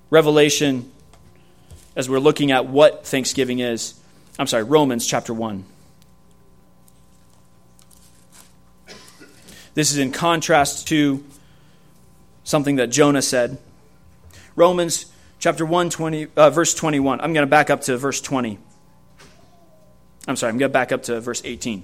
Revelation, 0.09 0.91
as 1.95 2.09
we're 2.09 2.19
looking 2.19 2.51
at 2.51 2.67
what 2.67 3.05
Thanksgiving 3.05 3.59
is. 3.59 3.99
I'm 4.37 4.47
sorry, 4.47 4.63
Romans 4.63 5.07
chapter 5.07 5.33
1. 5.33 5.65
This 9.73 9.91
is 9.91 9.97
in 9.97 10.11
contrast 10.11 10.87
to 10.87 11.23
something 12.43 12.77
that 12.77 12.87
Jonah 12.87 13.21
said. 13.21 13.57
Romans 14.55 15.07
chapter 15.39 15.65
1, 15.65 15.89
20, 15.89 16.27
uh, 16.35 16.49
verse 16.49 16.73
21. 16.73 17.19
I'm 17.19 17.33
going 17.33 17.45
to 17.45 17.49
back 17.49 17.69
up 17.69 17.81
to 17.81 17.97
verse 17.97 18.21
20. 18.21 18.57
I'm 20.27 20.35
sorry, 20.35 20.49
I'm 20.49 20.57
going 20.57 20.69
to 20.69 20.73
back 20.73 20.91
up 20.91 21.03
to 21.03 21.19
verse 21.19 21.41
18. 21.43 21.83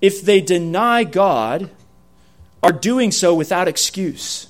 if 0.00 0.22
they 0.22 0.40
deny 0.40 1.04
God, 1.04 1.70
are 2.62 2.72
doing 2.72 3.10
so 3.10 3.34
without 3.34 3.68
excuse. 3.68 4.48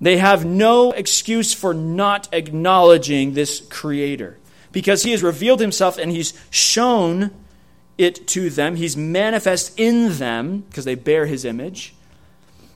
They 0.00 0.18
have 0.18 0.44
no 0.44 0.92
excuse 0.92 1.54
for 1.54 1.72
not 1.72 2.28
acknowledging 2.32 3.34
this 3.34 3.60
Creator 3.60 4.38
because 4.72 5.02
He 5.02 5.12
has 5.12 5.22
revealed 5.22 5.60
Himself 5.60 5.98
and 5.98 6.10
He's 6.10 6.34
shown 6.50 7.30
it 7.98 8.26
to 8.28 8.50
them. 8.50 8.76
He's 8.76 8.96
manifest 8.96 9.78
in 9.78 10.18
them 10.18 10.60
because 10.68 10.84
they 10.84 10.94
bear 10.94 11.26
his 11.26 11.44
image. 11.44 11.94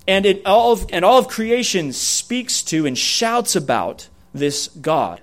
And, 0.08 0.26
it 0.26 0.44
all 0.46 0.72
of, 0.72 0.86
and 0.90 1.04
all 1.04 1.18
of 1.18 1.28
creation 1.28 1.92
speaks 1.92 2.62
to 2.64 2.86
and 2.86 2.96
shouts 2.96 3.54
about 3.54 4.08
this 4.32 4.68
God. 4.68 5.20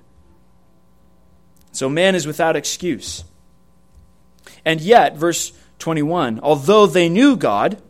So 1.71 1.89
man 1.89 2.15
is 2.15 2.27
without 2.27 2.55
excuse. 2.55 3.23
And 4.63 4.79
yet, 4.81 5.17
verse 5.17 5.51
21, 5.79 6.39
although 6.41 6.85
they 6.85 7.09
knew 7.09 7.35
God, 7.35 7.81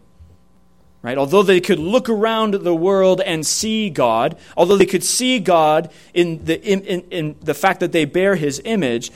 right, 1.02 1.17
although 1.17 1.43
they 1.43 1.62
could 1.62 1.80
look 1.80 2.10
around 2.10 2.54
the 2.54 2.76
world 2.76 3.21
and 3.21 3.45
see 3.45 3.89
God, 3.89 4.38
although 4.56 4.78
they 4.78 4.86
could 4.86 5.04
see 5.04 5.39
God 5.39 5.91
in 6.13 6.45
the, 6.45 6.62
in, 6.62 6.82
in, 6.82 7.02
in 7.12 7.36
the 7.41 7.54
fact 7.54 7.80
that 7.80 7.91
they 7.91 8.06
bear 8.06 8.36
his 8.36 8.62
image, 8.65 9.12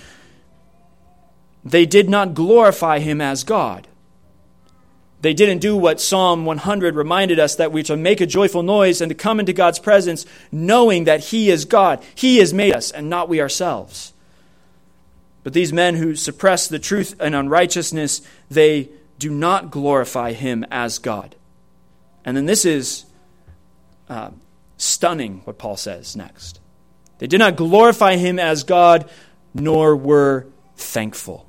they 1.63 1.85
did 1.85 2.09
not 2.09 2.33
glorify 2.33 2.99
him 2.99 3.21
as 3.21 3.43
God. 3.43 3.87
They 5.21 5.33
didn't 5.35 5.59
do 5.59 5.77
what 5.77 6.01
Psalm 6.01 6.45
100 6.45 6.95
reminded 6.95 7.39
us 7.39 7.55
that 7.55 7.71
we 7.71 7.83
to 7.83 7.95
make 7.95 8.21
a 8.21 8.25
joyful 8.25 8.63
noise 8.63 9.01
and 9.01 9.09
to 9.09 9.15
come 9.15 9.39
into 9.39 9.53
God's 9.53 9.77
presence 9.77 10.25
knowing 10.51 11.03
that 11.03 11.25
He 11.25 11.51
is 11.51 11.65
God. 11.65 12.03
He 12.15 12.37
has 12.37 12.53
made 12.53 12.73
us 12.73 12.89
and 12.89 13.09
not 13.09 13.29
we 13.29 13.39
ourselves. 13.39 14.10
But 15.43 15.53
these 15.53 15.73
men 15.73 15.95
who 15.95 16.15
suppress 16.15 16.67
the 16.67 16.79
truth 16.79 17.15
and 17.19 17.33
unrighteousness, 17.33 18.21
they 18.49 18.89
do 19.17 19.29
not 19.29 19.71
glorify 19.71 20.33
Him 20.33 20.65
as 20.69 20.99
God. 20.99 21.35
And 22.23 22.37
then 22.37 22.45
this 22.45 22.65
is 22.65 23.05
uh, 24.09 24.31
stunning 24.77 25.41
what 25.45 25.57
Paul 25.57 25.77
says 25.77 26.15
next. 26.15 26.59
They 27.17 27.27
did 27.27 27.39
not 27.39 27.55
glorify 27.55 28.17
Him 28.17 28.39
as 28.39 28.63
God, 28.63 29.09
nor 29.53 29.95
were 29.95 30.47
thankful 30.75 31.47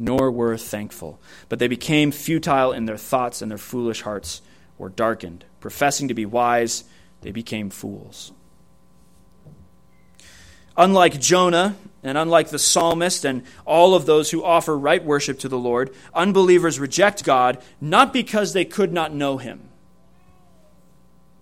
nor 0.00 0.30
were 0.30 0.56
thankful. 0.56 1.20
But 1.50 1.58
they 1.58 1.68
became 1.68 2.10
futile 2.10 2.72
in 2.72 2.86
their 2.86 2.96
thoughts, 2.96 3.42
and 3.42 3.50
their 3.50 3.58
foolish 3.58 4.00
hearts 4.00 4.40
were 4.78 4.88
darkened. 4.88 5.44
Professing 5.60 6.08
to 6.08 6.14
be 6.14 6.24
wise, 6.24 6.84
they 7.20 7.30
became 7.30 7.68
fools. 7.68 8.32
Unlike 10.76 11.20
Jonah, 11.20 11.76
and 12.02 12.16
unlike 12.16 12.48
the 12.48 12.58
psalmist 12.58 13.24
and 13.24 13.42
all 13.66 13.94
of 13.94 14.06
those 14.06 14.30
who 14.30 14.42
offer 14.42 14.76
right 14.76 15.04
worship 15.04 15.38
to 15.40 15.48
the 15.48 15.58
Lord, 15.58 15.94
unbelievers 16.14 16.80
reject 16.80 17.24
God 17.24 17.62
not 17.80 18.12
because 18.12 18.52
they 18.52 18.64
could 18.64 18.92
not 18.92 19.12
know 19.12 19.36
Him. 19.36 19.68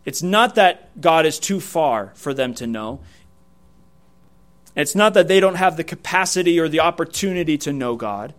It's 0.05 0.23
not 0.23 0.55
that 0.55 1.01
God 1.01 1.27
is 1.27 1.39
too 1.39 1.61
far 1.61 2.13
for 2.15 2.33
them 2.33 2.55
to 2.55 2.67
know. 2.67 3.01
It's 4.75 4.95
not 4.95 5.15
that 5.15 5.29
they 5.29 5.41
don't 5.41 5.57
have 5.57 5.77
the 5.77 5.85
capacity 5.85 6.59
or 6.59 6.69
the 6.69 6.81
opportunity 6.81 7.59
to 7.59 7.73
know 7.73 7.97
God. 7.97 8.33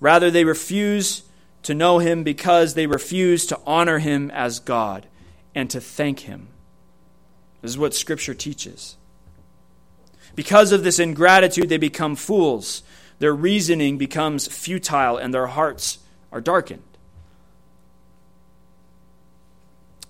Rather, 0.00 0.30
they 0.30 0.44
refuse 0.44 1.22
to 1.62 1.74
know 1.74 2.00
him 2.00 2.22
because 2.22 2.74
they 2.74 2.86
refuse 2.86 3.46
to 3.46 3.58
honor 3.66 3.98
him 3.98 4.30
as 4.30 4.60
God 4.60 5.06
and 5.54 5.70
to 5.70 5.80
thank 5.80 6.20
him. 6.20 6.48
This 7.62 7.70
is 7.70 7.78
what 7.78 7.94
Scripture 7.94 8.34
teaches. 8.34 8.96
Because 10.36 10.70
of 10.70 10.84
this 10.84 11.00
ingratitude, 11.00 11.68
they 11.68 11.78
become 11.78 12.14
fools. 12.14 12.82
Their 13.18 13.34
reasoning 13.34 13.98
becomes 13.98 14.46
futile 14.46 15.16
and 15.16 15.34
their 15.34 15.48
hearts 15.48 15.98
are 16.30 16.40
darkened. 16.40 16.82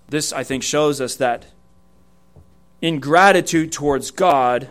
This, 0.08 0.32
I 0.32 0.44
think, 0.44 0.62
shows 0.62 1.00
us 1.00 1.16
that 1.16 1.46
ingratitude 2.82 3.72
towards 3.72 4.10
God 4.10 4.68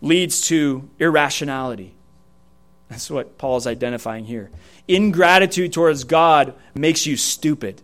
leads 0.00 0.40
to 0.48 0.88
irrationality. 0.98 1.94
That's 2.88 3.10
what 3.10 3.38
Paul 3.38 3.56
is 3.56 3.66
identifying 3.66 4.24
here. 4.24 4.50
Ingratitude 4.88 5.72
towards 5.72 6.04
God 6.04 6.54
makes 6.74 7.06
you 7.06 7.16
stupid. 7.16 7.80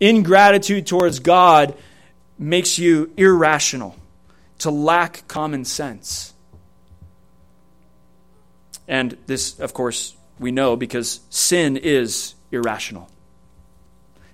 Ingratitude 0.00 0.86
towards 0.86 1.18
God 1.18 1.74
makes 2.38 2.78
you 2.78 3.12
irrational, 3.16 3.94
to 4.60 4.70
lack 4.70 5.26
common 5.28 5.64
sense. 5.64 6.32
And 8.88 9.16
this, 9.26 9.58
of 9.60 9.74
course, 9.74 10.16
we 10.38 10.50
know 10.50 10.76
because 10.76 11.20
sin 11.30 11.76
is 11.76 12.34
irrational. 12.50 13.08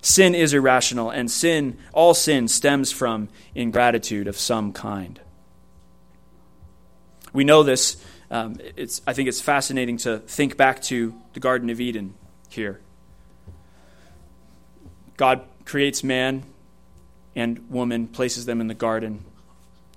Sin 0.01 0.35
is 0.35 0.53
irrational, 0.53 1.09
and 1.09 1.29
sin, 1.29 1.77
all 1.91 2.13
sin, 2.13 2.47
stems 2.47 2.91
from 2.91 3.29
ingratitude 3.53 4.27
of 4.27 4.37
some 4.37 4.71
kind. 4.71 5.19
We 7.33 7.43
know 7.43 7.63
this 7.63 7.97
um, 8.29 8.57
it's, 8.75 9.01
I 9.07 9.13
think 9.13 9.29
it's 9.29 9.41
fascinating 9.41 9.97
to 9.97 10.19
think 10.19 10.57
back 10.57 10.81
to 10.83 11.15
the 11.33 11.39
Garden 11.39 11.69
of 11.69 11.79
Eden 11.79 12.13
here. 12.49 12.81
God 15.15 15.41
creates 15.65 16.03
man 16.03 16.43
and 17.35 17.69
woman, 17.69 18.07
places 18.07 18.45
them 18.45 18.59
in 18.61 18.67
the 18.67 18.73
garden, 18.73 19.23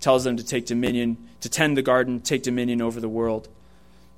tells 0.01 0.25
them 0.25 0.37
to 0.37 0.45
take 0.45 0.67
dominion, 0.67 1.17
to 1.41 1.49
tend 1.49 1.77
the 1.77 1.83
garden, 1.83 2.21
take 2.21 2.43
dominion 2.43 2.83
over 2.83 3.01
the 3.01 3.09
world, 3.09 3.49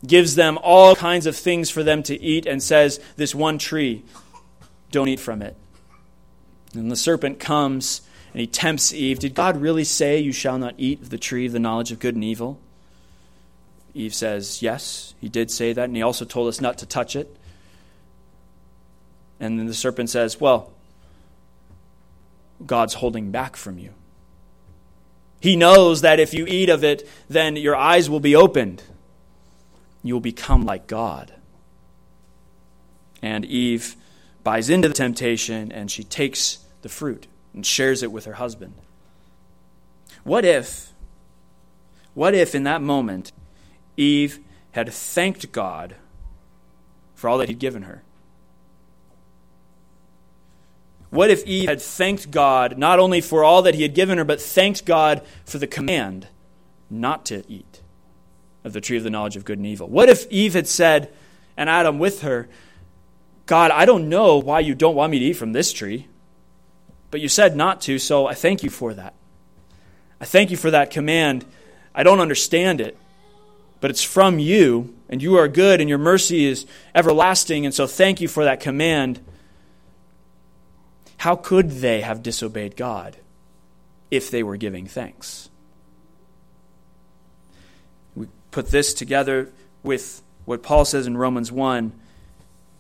gives 0.06 0.34
them 0.34 0.58
all 0.62 0.96
kinds 0.96 1.26
of 1.26 1.36
things 1.36 1.70
for 1.70 1.82
them 1.82 2.02
to 2.04 2.20
eat, 2.20 2.46
and 2.46 2.62
says, 2.62 3.00
This 3.16 3.34
one 3.34 3.58
tree, 3.58 4.04
don't 4.90 5.08
eat 5.08 5.20
from 5.20 5.42
it. 5.42 5.56
And 6.74 6.90
the 6.90 6.96
serpent 6.96 7.38
comes 7.38 8.02
and 8.32 8.40
he 8.40 8.46
tempts 8.46 8.94
Eve. 8.94 9.18
Did 9.18 9.34
God 9.34 9.60
really 9.60 9.84
say, 9.84 10.18
You 10.18 10.32
shall 10.32 10.58
not 10.58 10.74
eat 10.78 11.02
of 11.02 11.10
the 11.10 11.18
tree 11.18 11.46
of 11.46 11.52
the 11.52 11.58
knowledge 11.58 11.92
of 11.92 11.98
good 11.98 12.14
and 12.14 12.24
evil? 12.24 12.58
Eve 13.94 14.14
says, 14.14 14.62
Yes, 14.62 15.14
he 15.20 15.28
did 15.28 15.50
say 15.50 15.72
that, 15.72 15.84
and 15.84 15.96
he 15.96 16.02
also 16.02 16.24
told 16.24 16.48
us 16.48 16.60
not 16.60 16.78
to 16.78 16.86
touch 16.86 17.14
it. 17.14 17.36
And 19.38 19.58
then 19.58 19.66
the 19.66 19.74
serpent 19.74 20.08
says, 20.08 20.40
Well, 20.40 20.72
God's 22.64 22.94
holding 22.94 23.30
back 23.30 23.56
from 23.56 23.78
you. 23.78 23.92
He 25.42 25.56
knows 25.56 26.02
that 26.02 26.20
if 26.20 26.32
you 26.32 26.46
eat 26.46 26.68
of 26.68 26.84
it, 26.84 27.08
then 27.28 27.56
your 27.56 27.74
eyes 27.74 28.08
will 28.08 28.20
be 28.20 28.36
opened. 28.36 28.84
You 30.00 30.14
will 30.14 30.20
become 30.20 30.64
like 30.64 30.86
God. 30.86 31.34
And 33.20 33.44
Eve 33.44 33.96
buys 34.44 34.70
into 34.70 34.86
the 34.86 34.94
temptation 34.94 35.72
and 35.72 35.90
she 35.90 36.04
takes 36.04 36.60
the 36.82 36.88
fruit 36.88 37.26
and 37.52 37.66
shares 37.66 38.04
it 38.04 38.12
with 38.12 38.24
her 38.26 38.34
husband. 38.34 38.74
What 40.22 40.44
if, 40.44 40.92
what 42.14 42.36
if 42.36 42.54
in 42.54 42.62
that 42.62 42.80
moment, 42.80 43.32
Eve 43.96 44.38
had 44.70 44.92
thanked 44.92 45.50
God 45.50 45.96
for 47.16 47.28
all 47.28 47.38
that 47.38 47.48
He'd 47.48 47.58
given 47.58 47.82
her? 47.82 48.04
What 51.12 51.30
if 51.30 51.44
Eve 51.46 51.68
had 51.68 51.82
thanked 51.82 52.30
God 52.30 52.78
not 52.78 52.98
only 52.98 53.20
for 53.20 53.44
all 53.44 53.60
that 53.62 53.74
He 53.74 53.82
had 53.82 53.92
given 53.92 54.16
her, 54.16 54.24
but 54.24 54.40
thanked 54.40 54.86
God 54.86 55.20
for 55.44 55.58
the 55.58 55.66
command 55.66 56.28
not 56.88 57.26
to 57.26 57.44
eat 57.52 57.82
of 58.64 58.72
the 58.72 58.80
tree 58.80 58.96
of 58.96 59.04
the 59.04 59.10
knowledge 59.10 59.36
of 59.36 59.44
good 59.44 59.58
and 59.58 59.66
evil? 59.66 59.86
What 59.86 60.08
if 60.08 60.26
Eve 60.30 60.54
had 60.54 60.66
said, 60.66 61.12
and 61.54 61.68
Adam 61.68 61.98
with 61.98 62.22
her, 62.22 62.48
God, 63.44 63.70
I 63.72 63.84
don't 63.84 64.08
know 64.08 64.38
why 64.38 64.60
you 64.60 64.74
don't 64.74 64.94
want 64.94 65.10
me 65.12 65.18
to 65.18 65.24
eat 65.26 65.34
from 65.34 65.52
this 65.52 65.70
tree, 65.70 66.08
but 67.10 67.20
you 67.20 67.28
said 67.28 67.56
not 67.56 67.82
to, 67.82 67.98
so 67.98 68.26
I 68.26 68.32
thank 68.32 68.62
you 68.62 68.70
for 68.70 68.94
that. 68.94 69.12
I 70.18 70.24
thank 70.24 70.50
you 70.50 70.56
for 70.56 70.70
that 70.70 70.90
command. 70.90 71.44
I 71.94 72.04
don't 72.04 72.20
understand 72.20 72.80
it, 72.80 72.96
but 73.82 73.90
it's 73.90 74.02
from 74.02 74.38
you, 74.38 74.94
and 75.10 75.20
you 75.20 75.36
are 75.36 75.46
good, 75.46 75.78
and 75.78 75.90
your 75.90 75.98
mercy 75.98 76.46
is 76.46 76.64
everlasting, 76.94 77.66
and 77.66 77.74
so 77.74 77.86
thank 77.86 78.22
you 78.22 78.28
for 78.28 78.44
that 78.44 78.60
command. 78.60 79.20
How 81.22 81.36
could 81.36 81.70
they 81.70 82.00
have 82.00 82.20
disobeyed 82.20 82.74
God 82.74 83.16
if 84.10 84.32
they 84.32 84.42
were 84.42 84.56
giving 84.56 84.88
thanks? 84.88 85.50
We 88.16 88.26
put 88.50 88.72
this 88.72 88.92
together 88.92 89.52
with 89.84 90.20
what 90.46 90.64
Paul 90.64 90.84
says 90.84 91.06
in 91.06 91.16
Romans 91.16 91.52
1, 91.52 91.92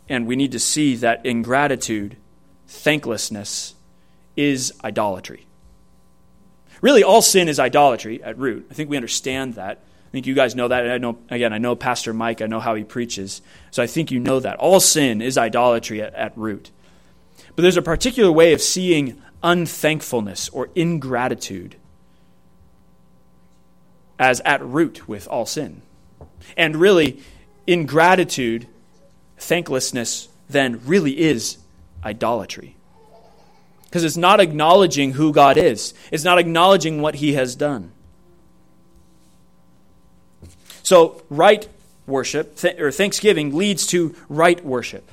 and 0.08 0.26
we 0.26 0.34
need 0.34 0.50
to 0.50 0.58
see 0.58 0.96
that 0.96 1.24
ingratitude, 1.24 2.16
thanklessness, 2.66 3.76
is 4.34 4.72
idolatry. 4.82 5.46
Really, 6.80 7.04
all 7.04 7.22
sin 7.22 7.46
is 7.46 7.60
idolatry 7.60 8.24
at 8.24 8.36
root. 8.38 8.66
I 8.72 8.74
think 8.74 8.90
we 8.90 8.96
understand 8.96 9.54
that. 9.54 9.78
I 9.78 10.10
think 10.10 10.26
you 10.26 10.34
guys 10.34 10.56
know 10.56 10.66
that. 10.66 10.90
I 10.90 10.98
know, 10.98 11.16
again, 11.30 11.52
I 11.52 11.58
know 11.58 11.76
Pastor 11.76 12.12
Mike, 12.12 12.42
I 12.42 12.46
know 12.46 12.58
how 12.58 12.74
he 12.74 12.82
preaches. 12.82 13.40
So 13.70 13.84
I 13.84 13.86
think 13.86 14.10
you 14.10 14.18
know 14.18 14.40
that. 14.40 14.56
All 14.56 14.80
sin 14.80 15.22
is 15.22 15.38
idolatry 15.38 16.02
at, 16.02 16.12
at 16.14 16.36
root. 16.36 16.72
But 17.54 17.62
there's 17.62 17.76
a 17.76 17.82
particular 17.82 18.32
way 18.32 18.52
of 18.52 18.62
seeing 18.62 19.20
unthankfulness 19.42 20.48
or 20.50 20.70
ingratitude 20.74 21.76
as 24.18 24.40
at 24.40 24.64
root 24.64 25.08
with 25.08 25.26
all 25.28 25.44
sin. 25.44 25.82
And 26.56 26.76
really, 26.76 27.20
ingratitude, 27.66 28.68
thanklessness, 29.38 30.28
then 30.48 30.80
really 30.86 31.18
is 31.18 31.58
idolatry. 32.04 32.76
Because 33.84 34.04
it's 34.04 34.16
not 34.16 34.40
acknowledging 34.40 35.12
who 35.12 35.32
God 35.32 35.58
is, 35.58 35.92
it's 36.10 36.24
not 36.24 36.38
acknowledging 36.38 37.02
what 37.02 37.16
He 37.16 37.34
has 37.34 37.54
done. 37.54 37.92
So, 40.82 41.22
right 41.28 41.68
worship, 42.06 42.56
th- 42.56 42.80
or 42.80 42.90
thanksgiving, 42.90 43.54
leads 43.54 43.86
to 43.88 44.14
right 44.28 44.64
worship. 44.64 45.10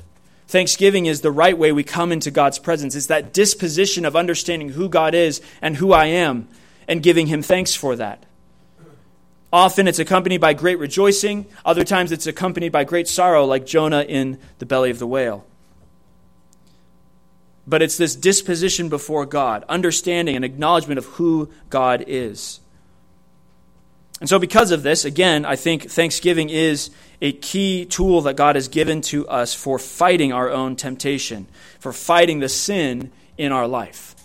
Thanksgiving 0.50 1.06
is 1.06 1.22
the 1.22 1.32
right 1.32 1.56
way 1.56 1.72
we 1.72 1.84
come 1.84 2.12
into 2.12 2.32
God's 2.32 2.58
presence. 2.58 2.96
It's 2.96 3.06
that 3.06 3.34
disposition 3.34 4.04
of 4.04 4.16
understanding 4.16 4.70
who 4.70 4.90
God 4.90 5.14
is 5.14 5.44
and 5.62 5.76
who 5.76 5.94
I 5.94 6.08
am 6.08 6.48
and 6.88 7.04
giving 7.04 7.28
Him 7.28 7.44
thanks 7.44 7.76
for 7.76 7.96
that. 7.98 8.26
Often 9.54 9.88
it's 9.88 10.00
accompanied 10.00 10.42
by 10.42 10.54
great 10.54 10.80
rejoicing, 10.80 11.46
other 11.64 11.84
times 11.84 12.12
it's 12.12 12.26
accompanied 12.26 12.72
by 12.72 12.84
great 12.84 13.08
sorrow, 13.08 13.46
like 13.46 13.68
Jonah 13.68 14.02
in 14.02 14.40
the 14.58 14.66
belly 14.66 14.90
of 14.90 14.98
the 14.98 15.06
whale. 15.06 15.46
But 17.68 17.84
it's 17.84 17.98
this 17.98 18.16
disposition 18.16 18.90
before 18.90 19.28
God, 19.28 19.64
understanding 19.70 20.36
and 20.36 20.44
acknowledgement 20.44 20.98
of 20.98 21.06
who 21.06 21.52
God 21.70 22.04
is. 22.08 22.60
And 24.20 24.28
so, 24.28 24.38
because 24.38 24.72
of 24.72 24.84
this, 24.84 25.06
again, 25.06 25.46
I 25.46 25.56
think 25.56 25.90
thanksgiving 25.90 26.50
is 26.50 26.90
a 27.22 27.32
key 27.32 27.86
tool 27.86 28.22
that 28.22 28.36
God 28.36 28.56
has 28.56 28.68
given 28.68 29.02
to 29.04 29.28
us 29.28 29.54
for 29.54 29.80
fighting 29.80 30.34
our 30.34 30.50
own 30.50 30.76
temptation, 30.76 31.48
for 31.80 31.94
fighting 31.94 32.40
the 32.40 32.50
sin 32.50 33.12
in 33.38 33.54
our 33.54 33.68
life. 33.68 34.16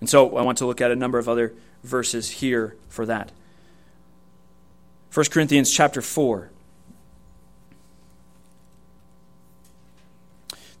And 0.00 0.10
so, 0.10 0.36
I 0.36 0.42
want 0.42 0.58
to 0.58 0.66
look 0.66 0.82
at 0.82 0.90
a 0.90 0.96
number 0.96 1.18
of 1.18 1.28
other 1.28 1.54
verses 1.82 2.28
here 2.28 2.76
for 2.88 3.06
that. 3.06 3.32
1 5.14 5.26
Corinthians 5.30 5.72
chapter 5.72 6.02
4. 6.02 6.50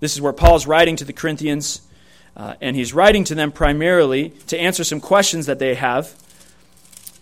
This 0.00 0.14
is 0.14 0.20
where 0.20 0.32
Paul's 0.34 0.66
writing 0.66 0.96
to 0.96 1.04
the 1.06 1.14
Corinthians, 1.14 1.80
uh, 2.36 2.54
and 2.60 2.76
he's 2.76 2.92
writing 2.92 3.24
to 3.24 3.34
them 3.34 3.50
primarily 3.50 4.30
to 4.48 4.58
answer 4.58 4.84
some 4.84 5.00
questions 5.00 5.46
that 5.46 5.58
they 5.58 5.74
have 5.76 6.14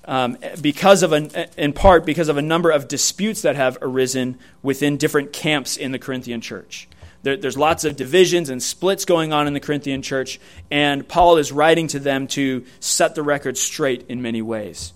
um, 0.05 0.37
because 0.61 1.03
of 1.03 1.13
an, 1.13 1.31
in 1.57 1.73
part 1.73 2.05
because 2.05 2.29
of 2.29 2.37
a 2.37 2.43
number 2.43 2.71
of 2.71 2.89
disputes 2.89 3.43
that 3.43 3.57
have 3.57 3.79
arisen 3.81 4.39
within 4.63 4.97
different 4.97 5.33
camps 5.33 5.77
in 5.77 5.93
the 5.93 5.99
Corinthian 5.99 6.41
church. 6.41 6.89
There, 7.23 7.37
there's 7.37 7.57
lots 7.57 7.85
of 7.85 7.97
divisions 7.97 8.51
and 8.51 8.63
splits 8.63 9.05
going 9.05 9.33
on 9.33 9.47
in 9.47 9.55
the 9.55 9.61
Corinthian 9.61 10.03
church, 10.03 10.41
and 10.71 11.07
Paul 11.07 11.37
is 11.37 11.53
writing 11.53 11.87
to 11.89 12.01
them 12.01 12.27
to 12.29 12.65
set 12.81 13.15
the 13.15 13.23
record 13.23 13.57
straight 13.57 14.07
in 14.09 14.23
many 14.23 14.43
ways. 14.43 14.93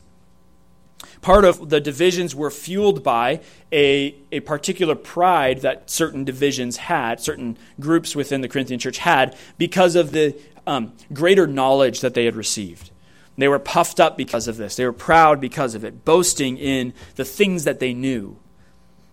Part 1.20 1.44
of 1.44 1.70
the 1.70 1.80
divisions 1.80 2.34
were 2.34 2.50
fueled 2.50 3.02
by 3.02 3.40
a, 3.72 4.14
a 4.32 4.40
particular 4.40 4.94
pride 4.94 5.60
that 5.62 5.90
certain 5.90 6.24
divisions 6.24 6.76
had, 6.76 7.20
certain 7.20 7.56
groups 7.80 8.14
within 8.14 8.40
the 8.40 8.48
Corinthian 8.48 8.80
church 8.80 8.98
had, 8.98 9.36
because 9.58 9.96
of 9.96 10.12
the 10.12 10.36
um, 10.66 10.92
greater 11.12 11.46
knowledge 11.46 12.00
that 12.00 12.14
they 12.14 12.24
had 12.24 12.36
received. 12.36 12.90
They 13.36 13.48
were 13.48 13.58
puffed 13.58 14.00
up 14.00 14.16
because 14.16 14.48
of 14.48 14.56
this. 14.56 14.76
They 14.76 14.84
were 14.84 14.92
proud 14.92 15.40
because 15.40 15.74
of 15.74 15.84
it, 15.84 16.04
boasting 16.04 16.56
in 16.56 16.94
the 17.16 17.24
things 17.24 17.64
that 17.64 17.80
they 17.80 17.92
knew. 17.92 18.38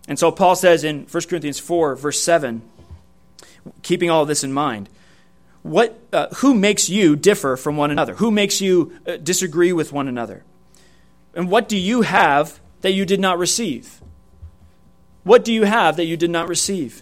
And 0.07 0.17
so 0.17 0.31
Paul 0.31 0.55
says 0.55 0.83
in 0.83 1.05
1 1.05 1.23
Corinthians 1.29 1.59
4, 1.59 1.95
verse 1.95 2.21
7, 2.21 2.61
keeping 3.81 4.09
all 4.09 4.23
of 4.23 4.27
this 4.27 4.43
in 4.43 4.53
mind, 4.53 4.89
what, 5.61 5.97
uh, 6.11 6.27
who 6.35 6.53
makes 6.53 6.89
you 6.89 7.15
differ 7.15 7.55
from 7.55 7.77
one 7.77 7.91
another? 7.91 8.15
Who 8.15 8.31
makes 8.31 8.59
you 8.59 8.99
uh, 9.07 9.17
disagree 9.17 9.71
with 9.71 9.93
one 9.93 10.07
another? 10.07 10.43
And 11.33 11.49
what 11.49 11.69
do 11.69 11.77
you 11.77 12.01
have 12.01 12.59
that 12.81 12.91
you 12.91 13.05
did 13.05 13.19
not 13.19 13.37
receive? 13.37 14.01
What 15.23 15.45
do 15.45 15.53
you 15.53 15.63
have 15.63 15.95
that 15.95 16.05
you 16.05 16.17
did 16.17 16.29
not 16.29 16.49
receive? 16.49 17.01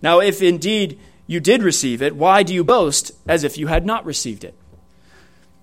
Now, 0.00 0.20
if 0.20 0.42
indeed 0.42 0.98
you 1.26 1.38
did 1.38 1.62
receive 1.62 2.02
it, 2.02 2.16
why 2.16 2.42
do 2.42 2.52
you 2.52 2.64
boast 2.64 3.12
as 3.28 3.44
if 3.44 3.56
you 3.56 3.68
had 3.68 3.86
not 3.86 4.04
received 4.04 4.42
it? 4.42 4.54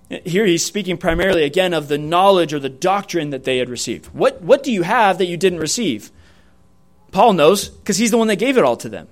Here 0.09 0.45
he's 0.45 0.65
speaking 0.65 0.97
primarily 0.97 1.43
again 1.43 1.73
of 1.73 1.87
the 1.87 1.97
knowledge 1.97 2.53
or 2.53 2.59
the 2.59 2.69
doctrine 2.69 3.29
that 3.29 3.43
they 3.43 3.57
had 3.57 3.69
received. 3.69 4.07
What, 4.07 4.41
what 4.41 4.63
do 4.63 4.71
you 4.71 4.81
have 4.81 5.19
that 5.19 5.25
you 5.25 5.37
didn't 5.37 5.59
receive? 5.59 6.11
Paul 7.11 7.33
knows 7.33 7.69
because 7.69 7.97
he's 7.97 8.11
the 8.11 8.17
one 8.17 8.27
that 8.27 8.37
gave 8.37 8.57
it 8.57 8.63
all 8.63 8.77
to 8.77 8.89
them. 8.89 9.07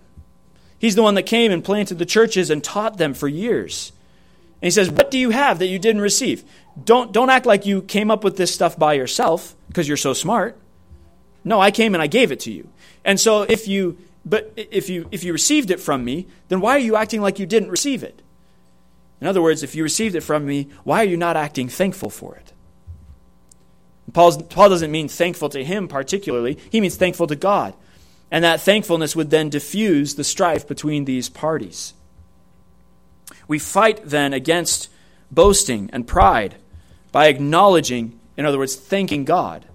He's 0.80 0.96
the 0.96 1.04
one 1.04 1.16
that 1.16 1.24
came 1.24 1.52
and 1.52 1.64
planted 1.64 2.00
the 2.00 2.06
churches 2.06 2.50
and 2.50 2.64
taught 2.64 2.98
them 2.98 3.14
for 3.14 3.28
years. 3.28 3.92
And 4.62 4.68
he 4.68 4.72
says, 4.72 4.90
What 4.90 5.12
do 5.12 5.20
you 5.20 5.32
have 5.32 5.60
that 5.60 5.68
you 5.68 5.80
didn't 5.80 6.02
receive? 6.02 6.44
Don't, 6.84 7.12
don't 7.12 7.30
act 7.30 7.46
like 7.46 7.66
you 7.66 7.82
came 7.82 8.12
up 8.12 8.24
with 8.24 8.38
this 8.38 8.54
stuff 8.54 8.78
by 8.78 8.94
yourself 8.94 9.56
because 9.68 9.88
you're 9.88 9.98
so 9.98 10.14
smart. 10.14 10.58
No, 11.44 11.60
I 11.60 11.72
came 11.72 11.96
and 11.96 12.02
I 12.02 12.08
gave 12.08 12.32
it 12.32 12.42
to 12.42 12.52
you. 12.52 12.70
And 13.06 13.20
so 13.20 13.44
if 13.44 13.68
you 13.68 13.98
but 14.26 14.52
if 14.58 14.90
you 14.90 15.08
if 15.12 15.24
you 15.24 15.32
received 15.32 15.72
it 15.72 15.80
from 15.80 16.04
me, 16.04 16.28
then 16.50 16.60
why 16.60 16.76
are 16.76 16.80
you 16.80 16.96
acting 16.98 17.22
like 17.22 17.40
you 17.40 17.46
didn't 17.46 17.70
receive 17.70 18.04
it? 18.04 18.22
In 19.20 19.28
other 19.28 19.42
words, 19.42 19.64
if 19.64 19.76
you 19.76 19.84
received 19.84 20.16
it 20.16 20.22
from 20.22 20.46
me, 20.46 20.68
why 20.84 21.02
are 21.02 21.08
you 21.08 21.18
not 21.18 21.38
acting 21.38 21.70
thankful 21.70 22.10
for 22.10 22.36
it? 22.36 22.54
Paul's, 24.14 24.42
Paul 24.44 24.70
doesn't 24.70 24.92
mean 24.92 25.08
thankful 25.08 25.50
to 25.50 25.64
him 25.64 25.88
particularly, 25.88 26.58
he 26.72 26.82
means 26.82 26.96
thankful 26.96 27.28
to 27.28 27.36
God. 27.36 27.74
And 28.30 28.44
that 28.44 28.62
thankfulness 28.62 29.16
would 29.16 29.30
then 29.30 29.50
diffuse 29.50 30.16
the 30.16 30.24
strife 30.24 30.68
between 30.68 31.06
these 31.06 31.30
parties. 31.30 31.94
We 33.48 33.60
fight 33.60 34.02
then 34.04 34.34
against 34.34 34.90
boasting 35.32 35.90
and 35.94 36.08
pride 36.08 36.56
by 37.12 37.28
acknowledging, 37.28 38.20
in 38.36 38.46
other 38.46 38.58
words, 38.58 38.76
thanking 38.76 39.24
God, 39.24 39.66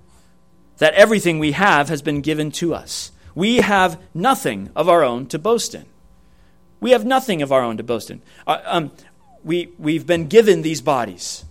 that 0.78 0.94
everything 0.94 1.38
we 1.38 1.52
have 1.52 1.88
has 1.88 2.02
been 2.02 2.20
given 2.20 2.50
to 2.52 2.74
us. 2.74 3.12
We 3.34 3.58
have 3.58 4.00
nothing 4.12 4.70
of 4.76 4.88
our 4.88 5.02
own 5.02 5.26
to 5.28 5.38
boast 5.38 5.74
in. 5.74 5.86
We 6.80 6.90
have 6.90 7.06
nothing 7.06 7.40
of 7.40 7.52
our 7.52 7.62
own 7.62 7.76
to 7.78 7.82
boast 7.82 8.10
in. 8.10 8.20
Uh, 8.46 8.58
um, 8.64 8.90
we, 9.44 9.72
we've 9.78 10.06
been 10.06 10.28
given 10.28 10.62
these 10.62 10.80
bodies. 10.80 11.44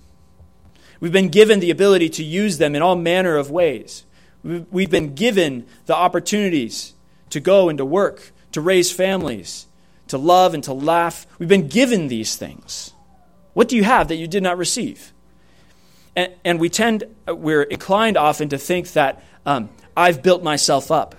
We've 0.99 1.11
been 1.11 1.29
given 1.29 1.59
the 1.59 1.71
ability 1.71 2.09
to 2.09 2.23
use 2.23 2.57
them 2.57 2.75
in 2.75 2.81
all 2.81 2.95
manner 2.95 3.35
of 3.37 3.49
ways. 3.49 4.03
We've 4.43 4.89
been 4.89 5.13
given 5.13 5.65
the 5.85 5.95
opportunities 5.95 6.93
to 7.29 7.39
go 7.39 7.69
and 7.69 7.77
to 7.77 7.85
work, 7.85 8.31
to 8.53 8.61
raise 8.61 8.91
families, 8.91 9.67
to 10.07 10.17
love 10.17 10.53
and 10.53 10.63
to 10.63 10.73
laugh. 10.73 11.27
We've 11.39 11.49
been 11.49 11.67
given 11.67 12.07
these 12.07 12.35
things. 12.35 12.93
What 13.53 13.67
do 13.67 13.75
you 13.75 13.83
have 13.83 14.07
that 14.07 14.15
you 14.15 14.27
did 14.27 14.43
not 14.43 14.57
receive? 14.57 15.11
And, 16.15 16.33
and 16.43 16.59
we 16.59 16.69
tend, 16.69 17.03
we're 17.27 17.63
inclined 17.63 18.17
often 18.17 18.49
to 18.49 18.57
think 18.57 18.91
that 18.93 19.23
um, 19.45 19.69
I've 19.95 20.21
built 20.21 20.43
myself 20.43 20.91
up. 20.91 21.15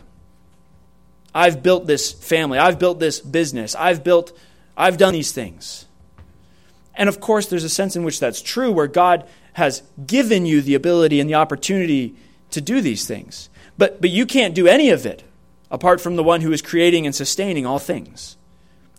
I've 1.35 1.63
built 1.63 1.87
this 1.87 2.13
family. 2.13 2.59
I've 2.59 2.79
built 2.79 3.01
this 3.01 3.21
business. 3.21 3.75
I've 3.75 4.05
built, 4.05 4.37
I've 4.77 4.99
done 4.99 5.13
these 5.13 5.33
things. 5.33 5.87
And 6.95 7.09
of 7.09 7.21
course, 7.21 7.47
there's 7.47 7.65
a 7.65 7.69
sense 7.69 7.97
in 7.97 8.05
which 8.05 8.21
that's 8.21 8.43
true, 8.43 8.71
where 8.71 8.87
God 8.87 9.27
has 9.55 9.83
given 10.07 10.47
you 10.47 10.61
the 10.61 10.75
ability 10.75 11.21
and 11.21 11.29
the 11.29 11.35
opportunity 11.35 12.15
to 12.51 12.61
do 12.61 12.81
these 12.81 13.07
things. 13.07 13.49
But, 13.79 14.01
but 14.01 14.11
you 14.11 14.27
can't 14.27 14.55
do 14.55 14.67
any 14.67 14.91
of 14.91 15.07
it 15.07 15.25
apart 15.71 16.01
from 16.01 16.17
the 16.17 16.23
one 16.23 16.43
who 16.43 16.53
is 16.53 16.63
creating 16.63 17.07
and 17.07 17.15
sustaining 17.15 17.65
all 17.67 17.79
things. 17.79 18.37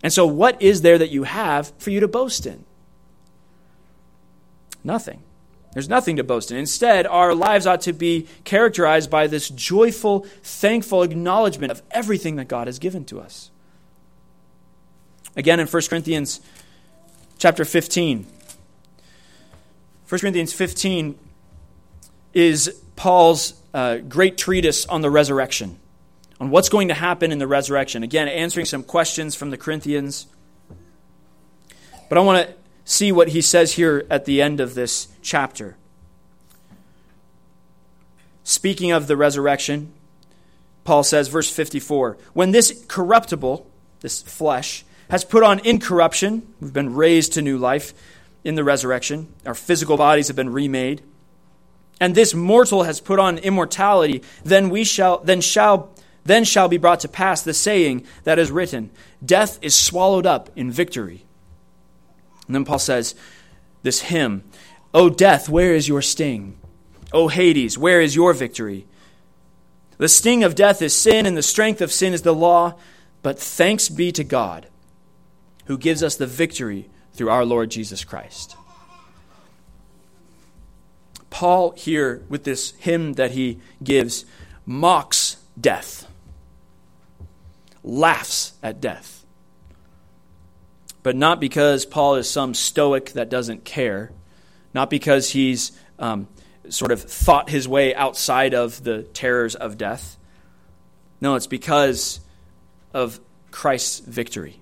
And 0.02 0.12
so, 0.12 0.26
what 0.26 0.62
is 0.62 0.82
there 0.82 0.98
that 0.98 1.12
you 1.12 1.24
have 1.24 1.72
for 1.78 1.92
you 1.92 2.00
to 2.00 2.08
boast 2.08 2.46
in? 2.46 2.66
Nothing. 4.84 5.22
There's 5.74 5.90
nothing 5.90 6.18
to 6.18 6.24
boast 6.24 6.52
in. 6.52 6.58
Instead, 6.58 7.08
our 7.08 7.34
lives 7.34 7.66
ought 7.66 7.82
to 7.82 7.94
be 7.94 8.28
characterized 8.44 9.10
by 9.10 9.28
this 9.28 9.50
joyful, 9.50 10.28
thankful 10.44 11.02
acknowledgement 11.04 11.72
of 11.72 11.82
everything 11.90 12.36
that 12.36 12.48
God 12.48 12.68
has 12.68 12.80
given 12.80 13.06
to 13.06 13.20
us. 13.20 13.50
Again, 15.36 15.60
in 15.60 15.68
1 15.68 15.82
Corinthians 15.90 16.42
chapter 17.44 17.66
15. 17.66 18.26
1 20.08 20.20
Corinthians 20.22 20.54
15 20.54 21.20
is 22.34 22.82
Paul's 22.96 23.56
uh, 23.74 23.98
great 23.98 24.38
treatise 24.38 24.86
on 24.86 25.02
the 25.02 25.10
resurrection, 25.10 25.78
on 26.40 26.52
what's 26.52 26.70
going 26.70 26.88
to 26.88 26.94
happen 26.94 27.34
in 27.34 27.40
the 27.40 27.46
resurrection. 27.46 28.02
Again, 28.02 28.30
answering 28.30 28.66
some 28.66 28.82
questions 28.82 29.36
from 29.36 29.50
the 29.50 29.58
Corinthians. 29.58 30.28
But 32.08 32.18
I 32.18 32.22
want 32.22 32.48
to 32.48 32.56
see 32.86 33.12
what 33.12 33.28
he 33.28 33.42
says 33.42 33.74
here 33.74 34.08
at 34.10 34.24
the 34.24 34.42
end 34.42 34.62
of 34.62 34.74
this 34.74 35.10
chapter. 35.22 35.76
Speaking 38.46 38.94
of 38.94 39.08
the 39.08 39.18
resurrection, 39.18 39.92
Paul 40.86 41.04
says, 41.04 41.28
verse 41.28 41.50
54 41.50 42.18
When 42.32 42.52
this 42.52 42.86
corruptible, 42.88 43.70
this 44.00 44.22
flesh, 44.22 44.86
has 45.10 45.24
put 45.24 45.44
on 45.44 45.60
incorruption. 45.60 46.48
We've 46.60 46.74
been 46.74 46.94
raised 46.96 47.34
to 47.34 47.42
new 47.42 47.58
life 47.58 47.94
in 48.44 48.56
the 48.56 48.64
resurrection. 48.64 49.34
Our 49.46 49.54
physical 49.54 49.98
bodies 49.98 50.28
have 50.28 50.36
been 50.36 50.52
remade. 50.52 51.02
And 52.00 52.16
this 52.16 52.34
mortal 52.34 52.84
has 52.84 53.00
put 53.00 53.20
on 53.20 53.38
immortality, 53.38 54.24
then 54.44 54.70
we 54.70 54.84
shall 54.84 55.20
then 55.20 55.42
shall 55.42 55.92
then 56.26 56.44
shall 56.44 56.68
be 56.68 56.78
brought 56.78 57.02
to 57.02 57.08
pass 57.08 57.42
the 57.42 57.54
saying 57.54 58.06
that 58.24 58.40
is 58.40 58.52
written, 58.52 58.90
death 59.24 59.60
is 59.62 59.76
swallowed 59.76 60.26
up 60.26 60.50
in 60.56 60.72
victory. 60.72 61.26
And 62.48 62.56
then 62.56 62.66
Paul 62.66 62.80
says 62.80 63.14
this 63.84 64.02
hymn, 64.02 64.44
O 64.94 65.10
death, 65.10 65.50
where 65.50 65.76
is 65.76 65.88
your 65.88 66.02
sting? 66.02 66.58
O 67.12 67.28
Hades, 67.28 67.78
where 67.78 68.02
is 68.02 68.16
your 68.16 68.34
victory? 68.34 68.88
The 69.98 70.08
sting 70.08 70.44
of 70.44 70.56
death 70.56 70.82
is 70.82 70.96
sin, 70.96 71.26
and 71.26 71.38
the 71.38 71.44
strength 71.44 71.82
of 71.82 71.92
sin 71.92 72.14
is 72.14 72.24
the 72.24 72.34
law. 72.34 72.76
But 73.22 73.40
thanks 73.40 73.88
be 73.88 74.12
to 74.14 74.24
God 74.24 74.68
who 75.66 75.78
gives 75.78 76.04
us 76.04 76.16
the 76.16 76.28
victory 76.28 76.90
through 77.14 77.30
our 77.30 77.46
Lord 77.46 77.72
Jesus 77.72 78.04
Christ. 78.04 78.56
Paul, 81.30 81.72
here, 81.72 82.24
with 82.30 82.44
this 82.44 82.72
hymn 82.80 83.14
that 83.14 83.32
he 83.32 83.60
gives, 83.84 84.26
mocks 84.66 85.38
death, 85.60 86.08
laughs 87.84 88.54
at 88.62 88.80
death. 88.80 89.26
But 91.02 91.16
not 91.16 91.42
because 91.42 91.86
Paul 91.86 92.16
is 92.16 92.30
some 92.30 92.54
stoic 92.54 93.14
that 93.14 93.30
doesn't 93.30 93.66
care, 93.66 94.12
not 94.74 94.90
because 94.90 95.32
he's 95.32 95.72
um, 96.00 96.28
sort 96.70 96.92
of 96.92 97.02
thought 97.02 97.50
his 97.50 97.68
way 97.68 97.94
outside 97.94 98.54
of 98.54 98.84
the 98.84 99.04
terrors 99.04 99.56
of 99.56 99.78
death. 99.78 100.18
No, 101.20 101.36
it's 101.36 101.48
because 101.48 102.20
of 102.94 103.20
Christ's 103.52 104.00
victory. 104.00 104.60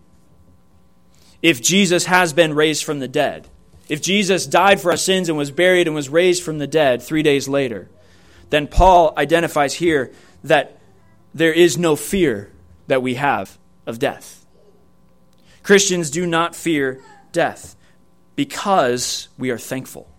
If 1.42 1.62
Jesus 1.62 2.06
has 2.06 2.34
been 2.34 2.54
raised 2.54 2.84
from 2.84 3.00
the 3.00 3.08
dead, 3.08 3.48
if 3.90 4.02
Jesus 4.02 4.46
died 4.46 4.80
for 4.80 4.92
our 4.92 4.98
sins 4.98 5.28
and 5.28 5.38
was 5.38 5.52
buried 5.52 5.88
and 5.88 5.96
was 5.96 6.10
raised 6.10 6.44
from 6.44 6.60
the 6.60 6.68
dead 6.68 7.02
three 7.02 7.24
days 7.24 7.48
later, 7.48 7.90
then 8.50 8.68
Paul 8.68 9.14
identifies 9.18 9.74
here 9.74 10.12
that 10.44 10.78
there 11.34 11.54
is 11.54 11.78
no 11.78 11.96
fear 11.96 12.52
that 12.88 13.02
we 13.02 13.16
have 13.16 13.58
of 13.86 14.00
death. 14.00 14.46
Christians 15.64 16.12
do 16.12 16.26
not 16.26 16.56
fear 16.56 17.02
death 17.32 17.76
because 18.36 19.30
we 19.38 19.50
are 19.52 19.58
thankful. 19.58 20.10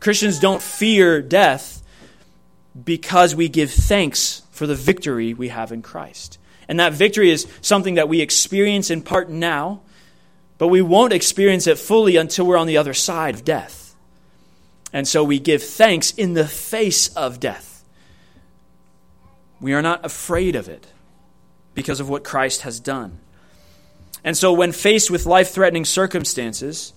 Christians 0.00 0.40
don't 0.40 0.62
fear 0.62 1.22
death 1.22 1.82
because 2.84 3.34
we 3.34 3.48
give 3.48 3.70
thanks 3.70 4.42
for 4.50 4.66
the 4.66 4.74
victory 4.74 5.34
we 5.34 5.48
have 5.48 5.72
in 5.72 5.82
Christ. 5.82 6.38
And 6.68 6.80
that 6.80 6.92
victory 6.92 7.30
is 7.30 7.46
something 7.60 7.94
that 7.94 8.08
we 8.08 8.20
experience 8.20 8.90
in 8.90 9.02
part 9.02 9.30
now 9.30 9.82
but 10.62 10.68
we 10.68 10.80
won't 10.80 11.12
experience 11.12 11.66
it 11.66 11.76
fully 11.76 12.14
until 12.14 12.46
we're 12.46 12.56
on 12.56 12.68
the 12.68 12.76
other 12.76 12.94
side 12.94 13.34
of 13.34 13.44
death. 13.44 13.96
And 14.92 15.08
so 15.08 15.24
we 15.24 15.40
give 15.40 15.60
thanks 15.60 16.12
in 16.12 16.34
the 16.34 16.46
face 16.46 17.08
of 17.16 17.40
death. 17.40 17.82
We 19.60 19.72
are 19.72 19.82
not 19.82 20.06
afraid 20.06 20.54
of 20.54 20.68
it 20.68 20.86
because 21.74 21.98
of 21.98 22.08
what 22.08 22.22
Christ 22.22 22.60
has 22.60 22.78
done. 22.78 23.18
And 24.22 24.36
so, 24.36 24.52
when 24.52 24.70
faced 24.70 25.10
with 25.10 25.26
life 25.26 25.50
threatening 25.50 25.84
circumstances, 25.84 26.92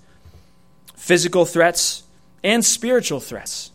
physical 0.96 1.44
threats 1.44 2.04
and 2.44 2.64
spiritual 2.64 3.20
threats, 3.20 3.72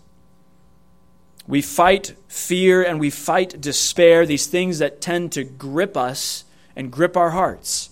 we 1.49 1.63
fight 1.63 2.15
fear 2.29 2.81
and 2.81 3.01
we 3.01 3.11
fight 3.11 3.61
despair, 3.61 4.25
these 4.25 4.47
things 4.47 4.79
that 4.79 5.01
tend 5.01 5.33
to 5.33 5.43
grip 5.43 5.97
us 5.97 6.45
and 6.77 6.93
grip 6.93 7.17
our 7.17 7.31
hearts 7.31 7.91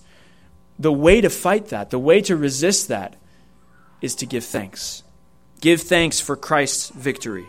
the 0.79 0.93
way 0.93 1.21
to 1.21 1.31
fight 1.31 1.69
that, 1.69 1.91
the 1.91 1.99
way 1.99 2.21
to 2.23 2.37
resist 2.37 2.89
that, 2.89 3.17
is 4.01 4.15
to 4.17 4.27
give 4.27 4.45
thanks. 4.45 5.03
Give 5.61 5.81
thanks 5.81 6.21
for 6.21 6.37
Christ's 6.37 6.91
victory. 6.91 7.47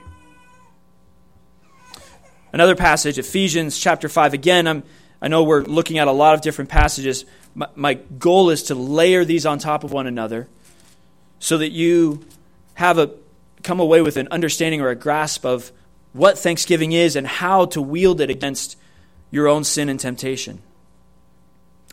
Another 2.51 2.75
passage, 2.75 3.19
Ephesians 3.19 3.77
chapter 3.77 4.09
5. 4.09 4.33
Again, 4.33 4.67
I'm, 4.67 4.83
I 5.21 5.27
know 5.27 5.43
we're 5.43 5.61
looking 5.61 5.99
at 5.99 6.07
a 6.07 6.11
lot 6.11 6.33
of 6.33 6.41
different 6.41 6.71
passages. 6.71 7.25
My, 7.53 7.67
my 7.75 7.93
goal 7.93 8.49
is 8.49 8.63
to 8.63 8.75
layer 8.75 9.23
these 9.23 9.45
on 9.45 9.59
top 9.59 9.83
of 9.83 9.91
one 9.91 10.07
another 10.07 10.47
so 11.37 11.59
that 11.59 11.69
you 11.69 12.25
have 12.73 12.97
a 12.97 13.11
come 13.61 13.79
away 13.79 14.01
with 14.01 14.17
an 14.17 14.27
understanding 14.31 14.81
or 14.81 14.89
a 14.89 14.95
grasp 14.95 15.45
of 15.45 15.71
what 16.13 16.39
thanksgiving 16.39 16.93
is 16.93 17.15
and 17.15 17.27
how 17.27 17.65
to 17.65 17.81
wield 17.81 18.21
it 18.21 18.29
against 18.29 18.77
your 19.31 19.47
own 19.47 19.63
sin 19.63 19.89
and 19.89 19.99
temptation 19.99 20.61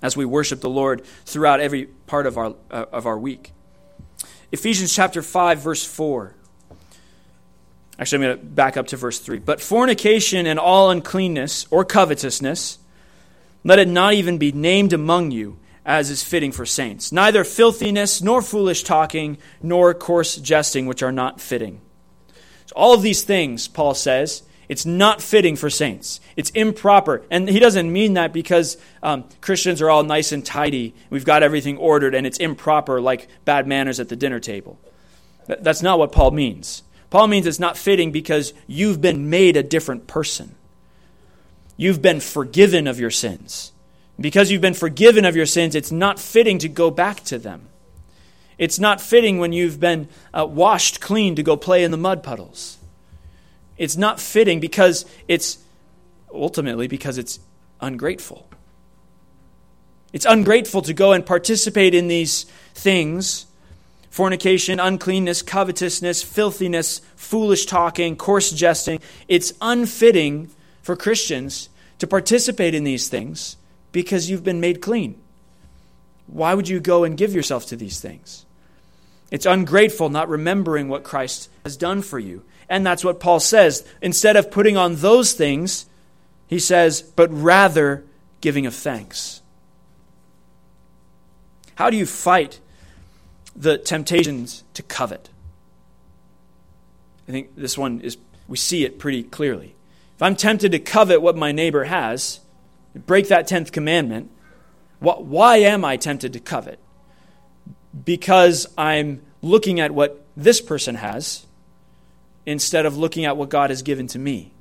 as 0.02 0.16
we 0.16 0.24
worship 0.24 0.60
the 0.60 0.68
Lord 0.68 1.04
throughout 1.24 1.60
every 1.60 1.86
part 2.06 2.26
of 2.26 2.36
our, 2.38 2.54
uh, 2.70 2.86
of 2.92 3.06
our 3.06 3.18
week. 3.18 3.52
Ephesians 4.52 4.94
chapter 4.94 5.22
5, 5.22 5.58
verse 5.58 5.84
4. 5.84 6.34
Actually, 7.98 8.16
I'm 8.16 8.30
going 8.30 8.38
to 8.38 8.44
back 8.44 8.76
up 8.76 8.88
to 8.88 8.96
verse 8.96 9.18
3. 9.18 9.38
But 9.38 9.60
fornication 9.60 10.46
and 10.46 10.58
all 10.58 10.90
uncleanness 10.90 11.66
or 11.70 11.84
covetousness, 11.84 12.78
let 13.64 13.78
it 13.78 13.88
not 13.88 14.14
even 14.14 14.38
be 14.38 14.52
named 14.52 14.92
among 14.92 15.30
you, 15.30 15.58
as 15.84 16.10
is 16.10 16.22
fitting 16.22 16.52
for 16.52 16.66
saints. 16.66 17.10
Neither 17.10 17.42
filthiness, 17.42 18.20
nor 18.20 18.42
foolish 18.42 18.84
talking, 18.84 19.38
nor 19.62 19.94
coarse 19.94 20.36
jesting, 20.36 20.86
which 20.86 21.02
are 21.02 21.12
not 21.12 21.40
fitting. 21.40 21.80
So 22.66 22.74
all 22.76 22.92
of 22.92 23.02
these 23.02 23.24
things, 23.24 23.66
Paul 23.66 23.94
says, 23.94 24.42
it's 24.68 24.84
not 24.84 25.22
fitting 25.22 25.56
for 25.56 25.70
saints. 25.70 26.20
It's 26.36 26.50
improper. 26.50 27.22
And 27.30 27.48
he 27.48 27.58
doesn't 27.58 27.92
mean 27.92 28.14
that 28.14 28.32
because 28.32 28.76
um, 29.02 29.24
Christians 29.40 29.80
are 29.80 29.90
all 29.90 30.02
nice 30.02 30.32
and 30.32 30.44
tidy. 30.44 30.94
We've 31.10 31.24
got 31.24 31.42
everything 31.42 31.76
ordered 31.76 32.14
and 32.14 32.26
it's 32.26 32.38
improper 32.38 33.00
like 33.00 33.28
bad 33.44 33.66
manners 33.66 34.00
at 34.00 34.08
the 34.08 34.16
dinner 34.16 34.40
table. 34.40 34.78
That's 35.46 35.82
not 35.82 35.98
what 35.98 36.12
Paul 36.12 36.32
means. 36.32 36.82
Paul 37.10 37.28
means 37.28 37.46
it's 37.46 37.60
not 37.60 37.76
fitting 37.76 38.10
because 38.10 38.52
you've 38.66 39.00
been 39.00 39.30
made 39.30 39.56
a 39.56 39.62
different 39.62 40.06
person. 40.06 40.56
You've 41.76 42.02
been 42.02 42.20
forgiven 42.20 42.86
of 42.86 42.98
your 42.98 43.10
sins. 43.10 43.72
Because 44.18 44.50
you've 44.50 44.62
been 44.62 44.74
forgiven 44.74 45.24
of 45.24 45.36
your 45.36 45.46
sins, 45.46 45.74
it's 45.74 45.92
not 45.92 46.18
fitting 46.18 46.58
to 46.58 46.68
go 46.68 46.90
back 46.90 47.22
to 47.24 47.38
them. 47.38 47.68
It's 48.58 48.78
not 48.78 49.00
fitting 49.00 49.38
when 49.38 49.52
you've 49.52 49.78
been 49.78 50.08
uh, 50.32 50.46
washed 50.46 51.00
clean 51.00 51.36
to 51.36 51.42
go 51.42 51.56
play 51.56 51.84
in 51.84 51.90
the 51.90 51.98
mud 51.98 52.22
puddles. 52.22 52.78
It's 53.78 53.96
not 53.96 54.20
fitting 54.20 54.60
because 54.60 55.04
it's 55.28 55.58
ultimately 56.32 56.88
because 56.88 57.18
it's 57.18 57.40
ungrateful. 57.80 58.48
It's 60.12 60.26
ungrateful 60.26 60.82
to 60.82 60.94
go 60.94 61.12
and 61.12 61.24
participate 61.24 61.94
in 61.94 62.08
these 62.08 62.44
things 62.74 63.46
fornication, 64.16 64.80
uncleanness, 64.80 65.42
covetousness, 65.42 66.22
filthiness, 66.22 67.02
foolish 67.16 67.66
talking, 67.66 68.16
coarse 68.16 68.50
jesting. 68.50 68.98
It's 69.28 69.52
unfitting 69.60 70.50
for 70.80 70.96
Christians 70.96 71.68
to 71.98 72.06
participate 72.06 72.74
in 72.74 72.84
these 72.84 73.10
things 73.10 73.58
because 73.92 74.30
you've 74.30 74.42
been 74.42 74.58
made 74.58 74.80
clean. 74.80 75.20
Why 76.28 76.54
would 76.54 76.66
you 76.66 76.80
go 76.80 77.04
and 77.04 77.14
give 77.14 77.34
yourself 77.34 77.66
to 77.66 77.76
these 77.76 78.00
things? 78.00 78.46
It's 79.30 79.44
ungrateful 79.44 80.08
not 80.08 80.30
remembering 80.30 80.88
what 80.88 81.04
Christ 81.04 81.50
has 81.64 81.76
done 81.76 82.00
for 82.00 82.18
you. 82.18 82.42
And 82.68 82.84
that's 82.84 83.04
what 83.04 83.20
Paul 83.20 83.40
says. 83.40 83.86
Instead 84.02 84.36
of 84.36 84.50
putting 84.50 84.76
on 84.76 84.96
those 84.96 85.32
things, 85.32 85.86
he 86.46 86.58
says, 86.58 87.02
but 87.02 87.28
rather 87.30 88.04
giving 88.40 88.66
of 88.66 88.74
thanks. 88.74 89.42
How 91.76 91.90
do 91.90 91.96
you 91.96 92.06
fight 92.06 92.60
the 93.54 93.78
temptations 93.78 94.64
to 94.74 94.82
covet? 94.82 95.30
I 97.28 97.32
think 97.32 97.56
this 97.56 97.76
one 97.76 98.00
is, 98.00 98.16
we 98.48 98.56
see 98.56 98.84
it 98.84 98.98
pretty 98.98 99.22
clearly. 99.22 99.74
If 100.14 100.22
I'm 100.22 100.36
tempted 100.36 100.72
to 100.72 100.78
covet 100.78 101.20
what 101.20 101.36
my 101.36 101.52
neighbor 101.52 101.84
has, 101.84 102.40
break 102.94 103.28
that 103.28 103.48
10th 103.48 103.72
commandment, 103.72 104.30
why 105.00 105.58
am 105.58 105.84
I 105.84 105.96
tempted 105.96 106.32
to 106.32 106.40
covet? 106.40 106.78
Because 108.04 108.66
I'm 108.78 109.22
looking 109.42 109.80
at 109.80 109.90
what 109.90 110.24
this 110.36 110.60
person 110.60 110.94
has 110.96 111.46
instead 112.46 112.86
of 112.86 112.96
looking 112.96 113.24
at 113.24 113.36
what 113.36 113.50
God 113.50 113.70
has 113.70 113.82
given 113.82 114.06
to 114.08 114.18
me. 114.18 114.52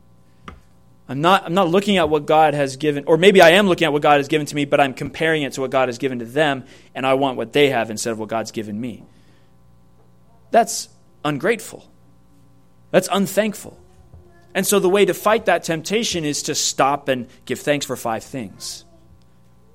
I'm 1.08 1.22
not, 1.22 1.46
I'm 1.46 1.54
not 1.54 1.70
looking 1.70 1.98
at 1.98 2.10
what 2.10 2.26
God 2.26 2.56
has 2.56 2.78
given, 2.78 3.04
or 3.06 3.18
maybe 3.18 3.40
I 3.40 3.52
am 3.52 3.68
looking 3.68 3.86
at 3.86 3.94
what 3.94 4.02
God 4.02 4.18
has 4.18 4.28
given 4.28 4.48
to 4.48 4.56
me, 4.56 4.66
but 4.66 4.82
I'm 4.82 4.96
comparing 4.96 5.44
it 5.44 5.54
to 5.54 5.62
what 5.62 5.70
God 5.70 5.88
has 5.88 6.00
given 6.00 6.18
to 6.20 6.26
them, 6.26 6.66
and 6.96 7.06
I 7.06 7.14
want 7.14 7.38
what 7.38 7.54
they 7.54 7.70
have 7.70 7.92
instead 7.92 8.12
of 8.12 8.20
what 8.20 8.28
God's 8.28 8.52
given 8.52 8.82
me. 8.82 9.04
That's 10.50 10.90
ungrateful. 11.24 11.88
That's 12.90 13.08
unthankful. 13.12 13.78
And 14.56 14.66
so 14.66 14.80
the 14.80 14.90
way 14.90 15.06
to 15.06 15.14
fight 15.14 15.46
that 15.46 15.64
temptation 15.64 16.26
is 16.26 16.44
to 16.44 16.56
stop 16.56 17.08
and 17.08 17.28
give 17.44 17.60
thanks 17.60 17.86
for 17.86 17.96
five 17.96 18.24
things. 18.24 18.86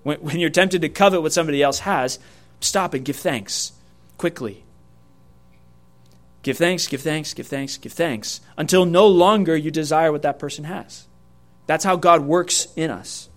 When, 0.02 0.18
when 0.20 0.40
you're 0.40 0.50
tempted 0.50 0.82
to 0.82 0.88
covet 0.88 1.22
what 1.22 1.32
somebody 1.32 1.62
else 1.62 1.80
has, 1.80 2.18
stop 2.60 2.94
and 2.94 3.04
give 3.04 3.16
thanks 3.16 3.72
quickly. 4.18 4.64
Give 6.42 6.56
thanks, 6.56 6.86
give 6.86 7.02
thanks, 7.02 7.34
give 7.34 7.46
thanks, 7.46 7.76
give 7.76 7.92
thanks, 7.92 8.40
until 8.56 8.86
no 8.86 9.06
longer 9.06 9.56
you 9.56 9.70
desire 9.70 10.10
what 10.10 10.22
that 10.22 10.38
person 10.38 10.64
has. 10.64 11.06
That's 11.66 11.84
how 11.84 11.96
God 11.96 12.22
works 12.22 12.68
in 12.76 12.90
us. 12.90 13.28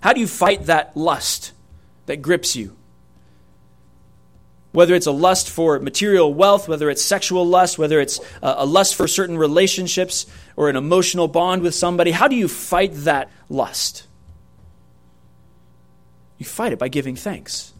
How 0.00 0.12
do 0.12 0.20
you 0.20 0.26
fight 0.26 0.64
that 0.66 0.96
lust 0.96 1.52
that 2.06 2.22
grips 2.22 2.54
you? 2.54 2.76
Whether 4.72 4.94
it's 4.94 5.06
a 5.06 5.12
lust 5.12 5.50
for 5.50 5.78
material 5.80 6.32
wealth, 6.32 6.68
whether 6.68 6.90
it's 6.90 7.02
sexual 7.02 7.44
lust, 7.46 7.78
whether 7.78 7.98
it's 7.98 8.20
a 8.42 8.64
lust 8.64 8.94
for 8.94 9.08
certain 9.08 9.36
relationships 9.36 10.26
or 10.56 10.68
an 10.68 10.76
emotional 10.76 11.28
bond 11.28 11.62
with 11.62 11.74
somebody, 11.74 12.12
how 12.12 12.28
do 12.28 12.36
you 12.36 12.46
fight 12.46 12.92
that 12.94 13.30
lust? 13.48 14.06
You 16.38 16.46
fight 16.46 16.72
it 16.72 16.78
by 16.78 16.88
giving 16.88 17.16
thanks. 17.16 17.72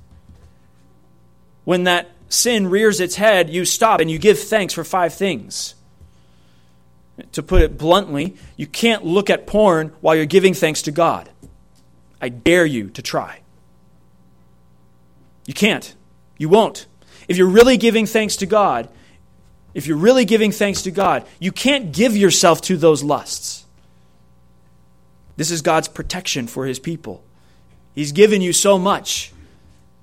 When 1.65 1.85
that 1.85 2.11
sin 2.31 2.69
rears 2.69 3.01
its 3.01 3.17
head, 3.17 3.51
you 3.51 3.67
stop 3.67 4.01
and 4.01 4.11
you 4.11 4.19
give 4.19 4.39
thanks 4.39 4.73
for 4.73 4.85
five 4.85 5.13
things. 5.13 5.75
To 7.33 7.43
put 7.43 7.61
it 7.61 7.77
bluntly, 7.77 8.37
you 8.57 8.67
can't 8.67 9.05
look 9.05 9.29
at 9.29 9.47
porn 9.47 9.93
while 10.01 10.17
you're 10.17 10.25
giving 10.25 10.55
thanks 10.55 10.81
to 10.83 10.91
God. 10.91 11.29
I 12.23 12.31
dare 12.31 12.65
you 12.65 12.89
to 12.91 13.03
try. 13.03 13.41
You 15.45 15.53
can't. 15.53 15.95
You 16.39 16.49
won't. 16.49 16.87
If 17.29 17.37
you're 17.37 17.49
really 17.49 17.77
giving 17.77 18.07
thanks 18.07 18.37
to 18.37 18.47
God, 18.47 18.89
if 19.75 19.87
you're 19.87 19.97
really 19.97 20.25
giving 20.25 20.53
thanks 20.53 20.83
to 20.83 20.91
God, 20.91 21.27
you 21.39 21.53
can't 21.53 21.93
give 21.93 22.17
yourself 22.17 22.63
to 22.63 22.77
those 22.77 23.03
lusts. 23.03 23.67
This 25.37 25.51
is 25.51 25.63
God's 25.63 25.89
protection 25.89 26.47
for 26.47 26.67
his 26.67 26.79
people. 26.79 27.23
He's 27.95 28.13
given 28.13 28.41
you 28.41 28.53
so 28.53 28.79
much, 28.79 29.33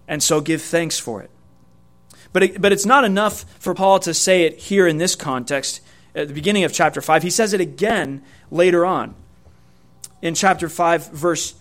and 0.07 0.21
so 0.21 0.41
give 0.41 0.61
thanks 0.61 0.99
for 0.99 1.21
it. 1.21 1.29
But, 2.33 2.43
it, 2.43 2.61
but 2.61 2.71
it's 2.71 2.85
not 2.85 3.03
enough 3.03 3.45
for 3.59 3.73
Paul 3.73 3.99
to 3.99 4.13
say 4.13 4.43
it 4.43 4.57
here 4.59 4.87
in 4.87 4.97
this 4.97 5.15
context 5.15 5.81
at 6.15 6.27
the 6.27 6.33
beginning 6.33 6.63
of 6.63 6.73
chapter 6.73 7.01
5. 7.01 7.23
He 7.23 7.29
says 7.29 7.53
it 7.53 7.61
again 7.61 8.23
later 8.51 8.85
on. 8.85 9.15
In 10.21 10.33
chapter 10.33 10.67
5, 10.67 11.11
verse 11.11 11.55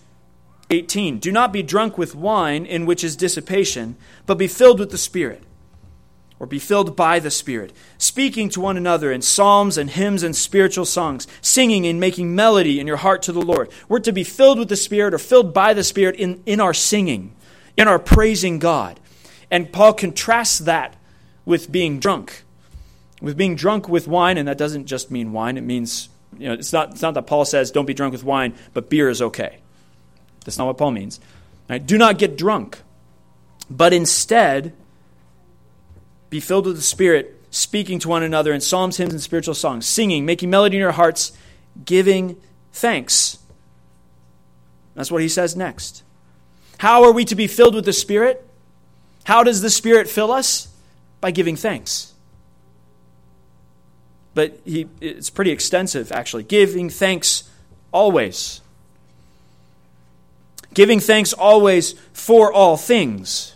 18 0.69 1.19
Do 1.19 1.31
not 1.31 1.53
be 1.53 1.63
drunk 1.63 1.97
with 1.97 2.15
wine, 2.15 2.65
in 2.65 2.85
which 2.85 3.03
is 3.03 3.15
dissipation, 3.15 3.95
but 4.25 4.37
be 4.37 4.47
filled 4.47 4.79
with 4.79 4.91
the 4.91 4.97
Spirit 4.97 5.43
or 6.39 6.45
be 6.45 6.59
filled 6.59 6.95
by 6.95 7.19
the 7.19 7.31
Spirit, 7.31 7.73
speaking 7.97 8.49
to 8.49 8.61
one 8.61 8.77
another 8.77 9.11
in 9.11 9.21
psalms 9.21 9.77
and 9.77 9.89
hymns 9.89 10.21
and 10.21 10.35
spiritual 10.35 10.85
songs, 10.85 11.27
singing 11.41 11.85
and 11.87 11.99
making 11.99 12.35
melody 12.35 12.79
in 12.79 12.85
your 12.85 12.97
heart 12.97 13.23
to 13.23 13.31
the 13.31 13.41
Lord. 13.41 13.69
We're 13.89 13.99
to 13.99 14.13
be 14.13 14.23
filled 14.23 14.59
with 14.59 14.69
the 14.69 14.75
Spirit 14.75 15.13
or 15.13 15.19
filled 15.19 15.53
by 15.53 15.73
the 15.73 15.83
Spirit 15.83 16.15
in, 16.15 16.43
in 16.45 16.59
our 16.59 16.75
singing, 16.75 17.33
in 17.75 17.87
our 17.87 17.97
praising 17.97 18.59
God. 18.59 18.99
And 19.49 19.71
Paul 19.71 19.93
contrasts 19.93 20.59
that 20.59 20.95
with 21.45 21.71
being 21.71 21.99
drunk. 21.99 22.43
With 23.21 23.37
being 23.37 23.55
drunk 23.55 23.87
with 23.89 24.07
wine, 24.07 24.37
and 24.37 24.47
that 24.47 24.57
doesn't 24.57 24.85
just 24.85 25.09
mean 25.09 25.31
wine, 25.31 25.57
it 25.57 25.61
means, 25.61 26.09
you 26.37 26.47
know, 26.47 26.53
it's 26.53 26.73
not, 26.73 26.91
it's 26.91 27.01
not 27.01 27.13
that 27.15 27.25
Paul 27.25 27.45
says 27.45 27.71
don't 27.71 27.85
be 27.85 27.93
drunk 27.93 28.11
with 28.11 28.23
wine, 28.23 28.53
but 28.73 28.89
beer 28.89 29.09
is 29.09 29.21
okay. 29.21 29.59
That's 30.45 30.57
not 30.57 30.67
what 30.67 30.77
Paul 30.77 30.91
means. 30.91 31.19
Right? 31.69 31.85
Do 31.85 31.97
not 31.97 32.17
get 32.17 32.37
drunk, 32.37 32.81
but 33.69 33.93
instead, 33.93 34.73
be 36.29 36.39
filled 36.39 36.65
with 36.65 36.75
the 36.75 36.81
Spirit, 36.81 37.41
speaking 37.49 37.99
to 37.99 38.09
one 38.09 38.23
another 38.23 38.53
in 38.53 38.61
psalms, 38.61 38.97
hymns, 38.97 39.13
and 39.13 39.21
spiritual 39.21 39.55
songs, 39.55 39.85
singing, 39.85 40.25
making 40.25 40.49
melody 40.49 40.77
in 40.77 40.81
your 40.81 40.91
hearts, 40.91 41.31
giving 41.83 42.37
thanks. 42.71 43.39
That's 44.93 45.11
what 45.11 45.21
he 45.21 45.29
says 45.29 45.55
next. 45.55 46.03
How 46.77 47.03
are 47.03 47.11
we 47.11 47.25
to 47.25 47.35
be 47.35 47.47
filled 47.47 47.75
with 47.75 47.85
the 47.85 47.93
Spirit? 47.93 48.46
How 49.27 49.43
does 49.43 49.59
the 49.59 49.69
Spirit 49.69 50.07
fill 50.07 50.31
us? 50.31 50.69
By 51.19 51.31
giving 51.31 51.57
thanks. 51.57 52.13
But 54.33 54.57
he, 54.63 54.87
it's 55.01 55.29
pretty 55.29 55.51
extensive, 55.51 56.13
actually. 56.13 56.43
Giving 56.43 56.89
thanks 56.89 57.43
always. 57.91 58.61
Giving 60.73 61.01
thanks 61.01 61.33
always 61.33 61.91
for 62.13 62.53
all 62.53 62.77
things. 62.77 63.55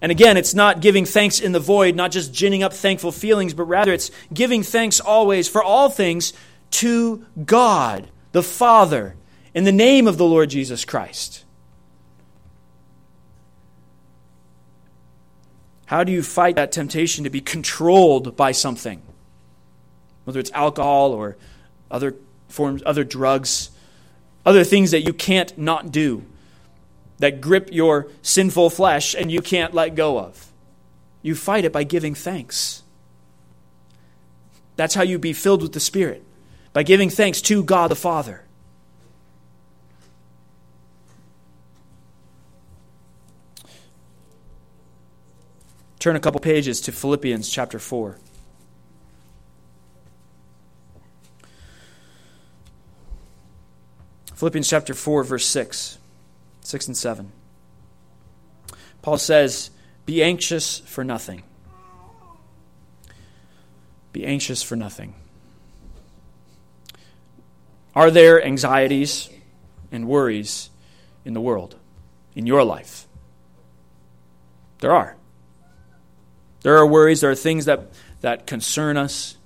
And 0.00 0.10
again, 0.10 0.38
it's 0.38 0.54
not 0.54 0.80
giving 0.80 1.04
thanks 1.04 1.38
in 1.38 1.52
the 1.52 1.60
void, 1.60 1.94
not 1.94 2.10
just 2.10 2.32
ginning 2.32 2.62
up 2.62 2.72
thankful 2.72 3.12
feelings, 3.12 3.52
but 3.52 3.64
rather 3.64 3.92
it's 3.92 4.10
giving 4.32 4.62
thanks 4.62 4.98
always 4.98 5.46
for 5.46 5.62
all 5.62 5.90
things 5.90 6.32
to 6.70 7.26
God, 7.44 8.08
the 8.32 8.42
Father, 8.42 9.14
in 9.52 9.64
the 9.64 9.72
name 9.72 10.06
of 10.06 10.16
the 10.16 10.24
Lord 10.24 10.48
Jesus 10.48 10.86
Christ. 10.86 11.44
How 15.86 16.04
do 16.04 16.12
you 16.12 16.22
fight 16.22 16.56
that 16.56 16.72
temptation 16.72 17.24
to 17.24 17.30
be 17.30 17.40
controlled 17.40 18.36
by 18.36 18.52
something? 18.52 19.02
Whether 20.24 20.40
it's 20.40 20.50
alcohol 20.52 21.12
or 21.12 21.36
other 21.90 22.16
forms, 22.48 22.82
other 22.84 23.04
drugs, 23.04 23.70
other 24.44 24.64
things 24.64 24.90
that 24.90 25.02
you 25.02 25.12
can't 25.12 25.56
not 25.56 25.90
do 25.90 26.24
that 27.18 27.40
grip 27.40 27.68
your 27.72 28.08
sinful 28.22 28.70
flesh 28.70 29.14
and 29.14 29.30
you 29.30 29.40
can't 29.40 29.74
let 29.74 29.94
go 29.94 30.18
of. 30.18 30.52
You 31.22 31.34
fight 31.34 31.64
it 31.64 31.72
by 31.72 31.84
giving 31.84 32.14
thanks. 32.14 32.82
That's 34.76 34.94
how 34.94 35.02
you 35.02 35.18
be 35.18 35.32
filled 35.32 35.62
with 35.62 35.72
the 35.72 35.80
Spirit, 35.80 36.22
by 36.72 36.82
giving 36.82 37.08
thanks 37.08 37.40
to 37.42 37.64
God 37.64 37.90
the 37.90 37.96
Father. 37.96 38.45
Turn 46.06 46.14
a 46.14 46.20
couple 46.20 46.38
pages 46.38 46.82
to 46.82 46.92
Philippians 46.92 47.50
chapter 47.50 47.80
4. 47.80 48.16
Philippians 54.36 54.68
chapter 54.68 54.94
4, 54.94 55.24
verse 55.24 55.44
6. 55.46 55.98
6 56.60 56.86
and 56.86 56.96
7. 56.96 57.32
Paul 59.02 59.18
says, 59.18 59.70
Be 60.04 60.22
anxious 60.22 60.78
for 60.78 61.02
nothing. 61.02 61.42
Be 64.12 64.24
anxious 64.24 64.62
for 64.62 64.76
nothing. 64.76 65.12
Are 67.96 68.12
there 68.12 68.40
anxieties 68.40 69.28
and 69.90 70.06
worries 70.06 70.70
in 71.24 71.34
the 71.34 71.40
world, 71.40 71.74
in 72.36 72.46
your 72.46 72.62
life? 72.62 73.08
There 74.78 74.92
are. 74.92 75.16
There 76.66 76.76
are 76.78 76.84
worries, 76.84 77.20
there 77.20 77.30
are 77.30 77.36
things 77.36 77.66
that, 77.66 77.92
that 78.22 78.48
concern 78.48 78.96
us. 78.96 79.36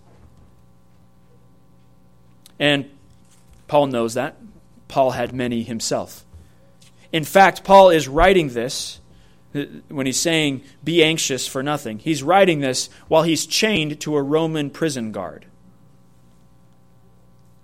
And 2.58 2.88
Paul 3.68 3.88
knows 3.88 4.14
that. 4.14 4.38
Paul 4.88 5.10
had 5.10 5.34
many 5.34 5.62
himself. 5.62 6.24
In 7.12 7.24
fact, 7.24 7.62
Paul 7.62 7.90
is 7.90 8.08
writing 8.08 8.48
this 8.48 9.00
uh, 9.54 9.64
when 9.90 10.06
he's 10.06 10.18
saying, 10.18 10.62
be 10.82 11.04
anxious 11.04 11.46
for 11.46 11.62
nothing. 11.62 11.98
He's 11.98 12.22
writing 12.22 12.60
this 12.60 12.88
while 13.06 13.24
he's 13.24 13.44
chained 13.44 14.00
to 14.00 14.16
a 14.16 14.22
Roman 14.22 14.70
prison 14.70 15.12
guard, 15.12 15.44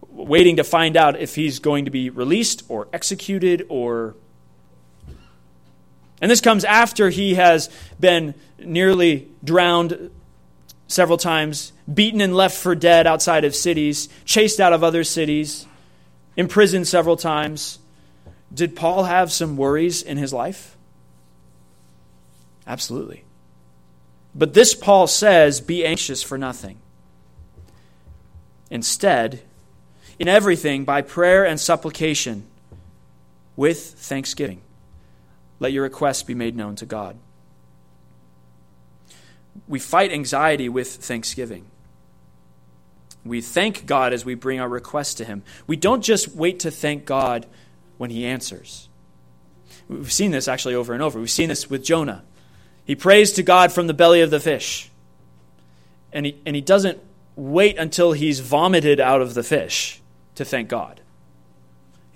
waiting 0.03 0.57
to 0.57 0.65
find 0.65 0.99
out 0.99 1.19
if 1.19 1.35
he's 1.35 1.61
going 1.61 1.87
to 1.87 1.91
be 1.91 2.11
released 2.11 2.63
or 2.69 2.89
executed 2.93 3.65
or. 3.71 4.17
And 6.21 6.31
this 6.31 6.41
comes 6.41 6.65
after 6.65 7.11
he 7.11 7.35
has 7.35 7.69
been 8.01 8.35
nearly 8.59 9.29
drowned 9.45 10.11
several 10.89 11.19
times, 11.19 11.73
beaten 11.93 12.21
and 12.21 12.35
left 12.35 12.57
for 12.57 12.75
dead 12.75 13.07
outside 13.07 13.45
of 13.45 13.55
cities, 13.55 14.09
chased 14.25 14.61
out 14.61 14.73
of 14.73 14.83
other 14.83 15.05
cities, 15.05 15.67
imprisoned 16.37 16.87
several 16.89 17.17
times 17.17 17.79
did 18.53 18.77
Paul 18.77 19.05
have 19.05 19.33
some 19.33 19.57
worries 19.57 20.03
in 20.03 20.17
his 20.17 20.33
life? 20.33 20.77
Absolutely. 22.67 23.25
But 24.35 24.55
this 24.55 24.75
Paul 24.75 25.07
says, 25.07 25.61
be 25.61 25.85
anxious 25.85 26.23
for 26.23 26.39
nothing. 26.39 26.79
Instead, 28.71 29.43
in 30.19 30.29
everything, 30.29 30.85
by 30.85 31.03
prayer 31.03 31.45
and 31.45 31.61
supplication, 31.61 32.45
with 33.55 33.79
thanksgiving, 33.79 34.61
let 35.59 35.73
your 35.73 35.83
requests 35.83 36.23
be 36.23 36.35
made 36.35 36.57
known 36.57 36.77
to 36.77 36.87
God. 36.87 37.17
We 39.67 39.79
fight 39.79 40.13
anxiety 40.13 40.69
with 40.69 40.89
thanksgiving. 40.89 41.67
We 43.25 43.41
thank 43.41 43.87
God 43.87 44.13
as 44.13 44.25
we 44.25 44.35
bring 44.35 44.61
our 44.61 44.69
requests 44.69 45.15
to 45.15 45.25
Him. 45.25 45.43
We 45.67 45.77
don't 45.77 46.03
just 46.03 46.35
wait 46.35 46.61
to 46.61 46.71
thank 46.71 47.05
God 47.05 47.47
when 47.99 48.11
he 48.11 48.27
answers. 48.27 48.89
We've 49.89 50.13
seen 50.13 50.31
this 50.31 50.49
actually 50.49 50.75
over 50.75 50.93
and 50.93 51.03
over. 51.03 51.19
We've 51.19 51.31
seen 51.31 51.49
this 51.49 51.71
with 51.71 51.85
Jonah. 51.85 52.25
He 52.85 52.95
prays 52.95 53.33
to 53.33 53.43
God 53.43 53.73
from 53.73 53.87
the 53.87 53.95
belly 53.95 54.21
of 54.21 54.31
the 54.31 54.41
fish. 54.41 54.91
And 56.13 56.27
he, 56.27 56.41
and 56.45 56.55
he 56.55 56.63
doesn't 56.63 56.99
wait 57.35 57.79
until 57.79 58.13
he's 58.13 58.41
vomited 58.41 59.01
out 59.01 59.21
of 59.21 59.35
the 59.35 59.43
fish 59.43 60.01
to 60.35 60.45
thank 60.45 60.69
God. 60.69 61.01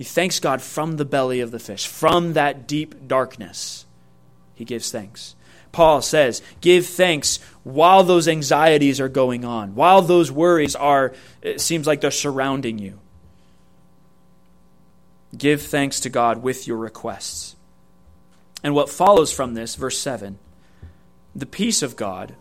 He 0.00 0.04
thanks 0.04 0.40
God 0.40 0.62
from 0.62 0.96
the 0.96 1.04
belly 1.04 1.40
of 1.40 1.50
the 1.50 1.58
fish, 1.58 1.86
from 1.86 2.32
that 2.32 2.66
deep 2.66 3.06
darkness. 3.06 3.84
He 4.54 4.64
gives 4.64 4.90
thanks. 4.90 5.34
Paul 5.72 6.00
says, 6.00 6.40
give 6.62 6.86
thanks 6.86 7.38
while 7.64 8.02
those 8.02 8.26
anxieties 8.26 8.98
are 8.98 9.10
going 9.10 9.44
on, 9.44 9.74
while 9.74 10.00
those 10.00 10.32
worries 10.32 10.74
are, 10.74 11.12
it 11.42 11.60
seems 11.60 11.86
like 11.86 12.00
they're 12.00 12.10
surrounding 12.10 12.78
you. 12.78 12.98
Give 15.36 15.60
thanks 15.60 16.00
to 16.00 16.08
God 16.08 16.42
with 16.42 16.66
your 16.66 16.78
requests. 16.78 17.54
And 18.64 18.74
what 18.74 18.88
follows 18.88 19.30
from 19.30 19.52
this, 19.52 19.74
verse 19.74 19.98
7 19.98 20.38
the 21.34 21.44
peace 21.44 21.82
of 21.82 21.94
God, 21.94 22.36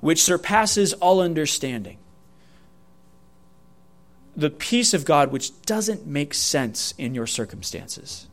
which 0.00 0.22
surpasses 0.22 0.94
all 0.94 1.20
understanding. 1.20 1.98
The 4.38 4.48
peace 4.48 4.94
of 4.94 5.04
God, 5.04 5.30
which 5.32 5.60
doesn't 5.62 6.06
make 6.06 6.32
sense 6.32 6.94
in 6.96 7.14
your 7.14 7.26
circumstances, 7.26 8.26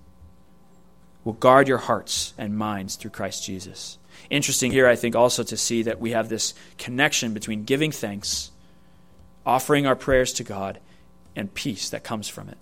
will 1.26 1.34
guard 1.34 1.68
your 1.68 1.80
hearts 1.80 2.34
and 2.38 2.58
minds 2.58 2.96
through 2.96 3.12
Christ 3.12 3.44
Jesus. 3.44 3.98
Interesting 4.30 4.72
here, 4.72 4.88
I 4.88 4.96
think, 4.96 5.18
also 5.18 5.44
to 5.44 5.58
see 5.58 5.84
that 5.84 6.00
we 6.00 6.12
have 6.12 6.30
this 6.30 6.54
connection 6.78 7.34
between 7.34 7.66
giving 7.66 7.92
thanks, 7.92 8.52
offering 9.46 9.86
our 9.86 9.96
prayers 9.98 10.32
to 10.34 10.44
God, 10.46 10.80
and 11.36 11.54
peace 11.54 11.90
that 11.90 12.04
comes 12.06 12.30
from 12.30 12.48
it 12.48 12.58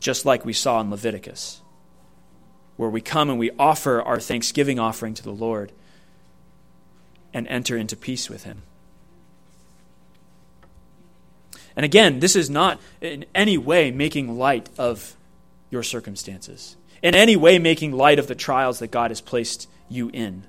just 0.00 0.24
like 0.24 0.44
we 0.44 0.52
saw 0.52 0.80
in 0.80 0.90
Leviticus, 0.90 1.60
where 2.76 2.90
we 2.90 3.00
come 3.00 3.30
and 3.30 3.38
we 3.38 3.50
offer 3.58 4.00
our 4.00 4.20
thanksgiving 4.20 4.78
offering 4.78 5.14
to 5.14 5.22
the 5.22 5.30
Lord 5.30 5.72
and 7.34 7.46
enter 7.48 7.76
into 7.76 7.96
peace 7.96 8.30
with 8.30 8.44
Him. 8.44 8.62
And 11.78 11.84
again, 11.84 12.18
this 12.18 12.34
is 12.34 12.50
not 12.50 12.80
in 13.00 13.24
any 13.36 13.56
way 13.56 13.92
making 13.92 14.36
light 14.36 14.68
of 14.78 15.14
your 15.70 15.84
circumstances, 15.84 16.74
in 17.04 17.14
any 17.14 17.36
way 17.36 17.60
making 17.60 17.92
light 17.92 18.18
of 18.18 18.26
the 18.26 18.34
trials 18.34 18.80
that 18.80 18.88
God 18.88 19.12
has 19.12 19.20
placed 19.20 19.68
you 19.88 20.10
in. 20.12 20.42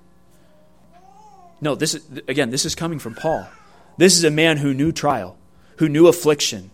No, 1.62 1.76
this 1.76 1.94
is, 1.94 2.04
again, 2.28 2.50
this 2.50 2.66
is 2.66 2.74
coming 2.74 2.98
from 2.98 3.14
Paul. 3.14 3.48
This 3.96 4.18
is 4.18 4.24
a 4.24 4.32
man 4.32 4.58
who 4.58 4.74
knew 4.74 4.92
trial, 4.92 5.38
who 5.78 5.88
knew 5.88 6.08
affliction, 6.08 6.72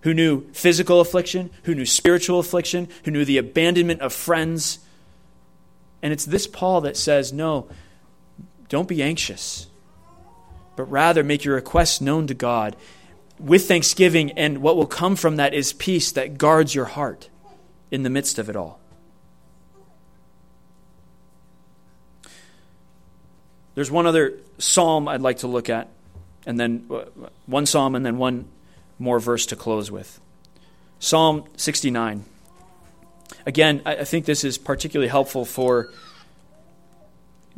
who 0.00 0.14
knew 0.14 0.50
physical 0.54 1.02
affliction, 1.02 1.50
who 1.64 1.74
knew 1.74 1.84
spiritual 1.84 2.38
affliction, 2.38 2.88
who 3.04 3.10
knew 3.10 3.26
the 3.26 3.36
abandonment 3.36 4.00
of 4.00 4.14
friends. 4.14 4.78
And 6.00 6.10
it's 6.10 6.24
this 6.24 6.46
Paul 6.46 6.80
that 6.80 6.96
says, 6.96 7.34
no, 7.34 7.68
don't 8.70 8.88
be 8.88 9.02
anxious, 9.02 9.66
but 10.74 10.84
rather 10.84 11.22
make 11.22 11.44
your 11.44 11.56
requests 11.56 12.00
known 12.00 12.26
to 12.28 12.34
God 12.34 12.76
with 13.40 13.66
thanksgiving, 13.66 14.32
and 14.32 14.58
what 14.58 14.76
will 14.76 14.86
come 14.86 15.16
from 15.16 15.36
that 15.36 15.54
is 15.54 15.72
peace 15.72 16.12
that 16.12 16.38
guards 16.38 16.74
your 16.74 16.84
heart 16.84 17.28
in 17.90 18.02
the 18.02 18.10
midst 18.10 18.38
of 18.38 18.48
it 18.48 18.56
all. 18.56 18.78
There's 23.74 23.90
one 23.90 24.06
other 24.06 24.34
psalm 24.58 25.08
I'd 25.08 25.22
like 25.22 25.38
to 25.38 25.46
look 25.46 25.70
at, 25.70 25.88
and 26.46 26.60
then 26.60 26.86
uh, 26.90 27.04
one 27.46 27.66
psalm, 27.66 27.94
and 27.94 28.04
then 28.04 28.18
one 28.18 28.46
more 28.98 29.18
verse 29.18 29.46
to 29.46 29.56
close 29.56 29.90
with. 29.90 30.20
Psalm 30.98 31.44
69. 31.56 32.24
Again, 33.46 33.80
I 33.86 34.04
think 34.04 34.26
this 34.26 34.44
is 34.44 34.58
particularly 34.58 35.08
helpful 35.08 35.46
for 35.46 35.90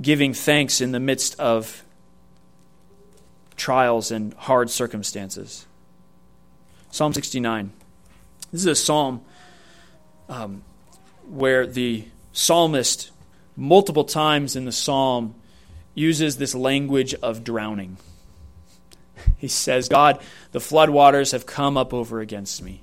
giving 0.01 0.33
thanks 0.33 0.81
in 0.81 0.93
the 0.93 1.01
midst 1.01 1.39
of 1.41 1.83
trials 3.57 4.13
and 4.13 4.33
hard 4.35 4.71
circumstances. 4.71 5.67
Psalm 6.93 7.15
69. 7.15 7.73
This 8.53 8.61
is 8.61 8.67
a 8.67 8.77
psalm 8.77 9.23
um, 10.29 10.63
where 11.27 11.67
the 11.67 12.05
psalmist, 12.33 13.11
multiple 13.57 14.05
times 14.05 14.57
in 14.57 14.67
the 14.67 14.73
psalm, 14.73 15.35
uses 15.95 16.37
this 16.37 16.55
language 16.55 17.15
of 17.15 17.43
drowning. 17.43 17.97
He 19.39 19.49
says, 19.49 19.89
God, 19.89 20.21
the 20.53 20.59
floodwaters 20.59 21.33
have 21.33 21.47
come 21.47 21.79
up 21.79 21.95
over 21.95 22.21
against 22.21 22.63
me. 22.63 22.83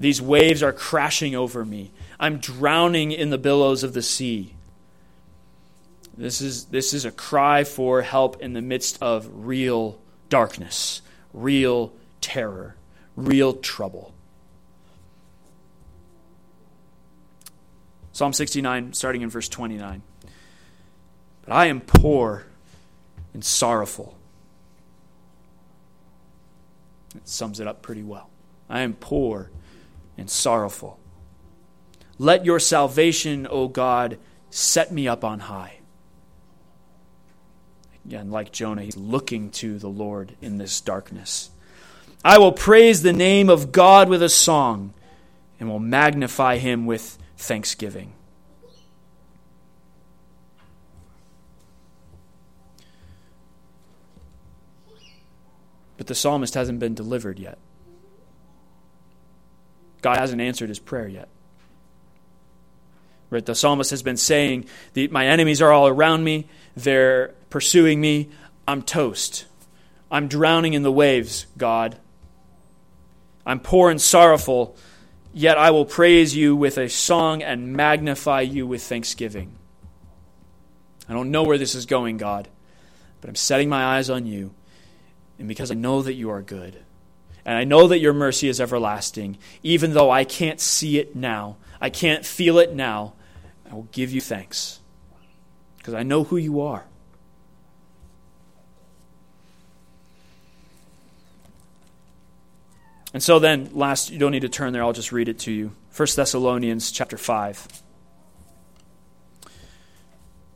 These 0.00 0.20
waves 0.20 0.60
are 0.60 0.72
crashing 0.72 1.36
over 1.36 1.64
me. 1.64 1.92
I'm 2.18 2.38
drowning 2.38 3.12
in 3.12 3.30
the 3.30 3.38
billows 3.38 3.84
of 3.84 3.94
the 3.94 4.02
sea. 4.02 4.54
This 6.16 6.40
is, 6.40 6.64
this 6.66 6.92
is 6.92 7.04
a 7.04 7.12
cry 7.12 7.62
for 7.62 8.02
help 8.02 8.42
in 8.42 8.52
the 8.52 8.60
midst 8.60 9.00
of 9.00 9.28
real 9.32 10.00
darkness, 10.28 11.02
real 11.32 11.92
terror, 12.20 12.74
real 13.16 13.54
trouble. 13.54 14.14
Psalm 18.12 18.32
69, 18.32 18.92
starting 18.92 19.22
in 19.22 19.30
verse 19.30 19.48
29. 19.48 20.02
But 21.44 21.52
I 21.52 21.66
am 21.66 21.80
poor 21.80 22.46
and 23.34 23.44
sorrowful. 23.44 24.16
It 27.14 27.28
sums 27.28 27.60
it 27.60 27.66
up 27.66 27.82
pretty 27.82 28.02
well. 28.02 28.30
I 28.68 28.80
am 28.80 28.94
poor 28.94 29.50
and 30.16 30.30
sorrowful. 30.30 30.98
Let 32.18 32.44
your 32.44 32.60
salvation, 32.60 33.46
O 33.50 33.68
God, 33.68 34.18
set 34.50 34.92
me 34.92 35.08
up 35.08 35.24
on 35.24 35.40
high. 35.40 35.78
Again, 38.04 38.30
like 38.30 38.52
Jonah, 38.52 38.82
he's 38.82 38.96
looking 38.96 39.50
to 39.52 39.78
the 39.78 39.88
Lord 39.88 40.36
in 40.42 40.58
this 40.58 40.80
darkness. 40.80 41.50
I 42.24 42.38
will 42.38 42.52
praise 42.52 43.02
the 43.02 43.12
name 43.12 43.48
of 43.48 43.72
God 43.72 44.08
with 44.08 44.22
a 44.22 44.28
song 44.28 44.94
and 45.58 45.68
will 45.68 45.78
magnify 45.78 46.58
him 46.58 46.86
with 46.86 47.18
thanksgiving. 47.36 48.12
But 55.96 56.06
the 56.08 56.14
psalmist 56.14 56.54
hasn't 56.54 56.80
been 56.80 56.94
delivered 56.94 57.38
yet. 57.38 57.58
God 60.00 60.18
hasn't 60.18 60.40
answered 60.40 60.68
his 60.68 60.80
prayer 60.80 61.06
yet. 61.06 61.28
Right? 63.30 63.46
The 63.46 63.54
psalmist 63.54 63.90
has 63.92 64.02
been 64.02 64.16
saying, 64.16 64.66
My 65.10 65.26
enemies 65.26 65.62
are 65.62 65.72
all 65.72 65.86
around 65.86 66.24
me, 66.24 66.48
they're 66.76 67.28
pursuing 67.50 68.00
me, 68.00 68.30
I'm 68.66 68.82
toast. 68.82 69.46
I'm 70.10 70.28
drowning 70.28 70.74
in 70.74 70.82
the 70.82 70.92
waves, 70.92 71.46
God. 71.56 71.96
I'm 73.44 73.60
poor 73.60 73.90
and 73.90 74.00
sorrowful, 74.00 74.76
yet 75.32 75.58
I 75.58 75.70
will 75.70 75.84
praise 75.84 76.36
you 76.36 76.54
with 76.54 76.78
a 76.78 76.88
song 76.88 77.42
and 77.42 77.72
magnify 77.72 78.42
you 78.42 78.66
with 78.66 78.82
thanksgiving. 78.82 79.56
I 81.08 81.12
don't 81.12 81.30
know 81.30 81.42
where 81.42 81.58
this 81.58 81.74
is 81.74 81.86
going, 81.86 82.16
God, 82.16 82.48
but 83.20 83.28
I'm 83.28 83.34
setting 83.34 83.68
my 83.68 83.96
eyes 83.96 84.08
on 84.08 84.26
you 84.26 84.54
and 85.38 85.48
because 85.48 85.70
I 85.70 85.74
know 85.74 86.02
that 86.02 86.14
you 86.14 86.30
are 86.30 86.42
good. 86.42 86.84
And 87.44 87.58
I 87.58 87.64
know 87.64 87.88
that 87.88 87.98
your 87.98 88.12
mercy 88.12 88.48
is 88.48 88.60
everlasting, 88.60 89.38
even 89.64 89.94
though 89.94 90.10
I 90.10 90.22
can't 90.22 90.60
see 90.60 90.98
it 90.98 91.16
now, 91.16 91.56
I 91.80 91.90
can't 91.90 92.24
feel 92.24 92.58
it 92.58 92.72
now, 92.72 93.14
I 93.68 93.74
will 93.74 93.88
give 93.90 94.12
you 94.12 94.20
thanks 94.20 94.78
because 95.78 95.94
I 95.94 96.04
know 96.04 96.22
who 96.22 96.36
you 96.36 96.60
are. 96.60 96.84
And 103.14 103.22
so 103.22 103.38
then, 103.38 103.70
last, 103.72 104.10
you 104.10 104.18
don't 104.18 104.32
need 104.32 104.40
to 104.40 104.48
turn 104.48 104.72
there, 104.72 104.82
I'll 104.82 104.92
just 104.92 105.12
read 105.12 105.28
it 105.28 105.38
to 105.40 105.52
you. 105.52 105.72
1 105.94 106.08
Thessalonians 106.16 106.90
chapter 106.90 107.18
5. 107.18 107.82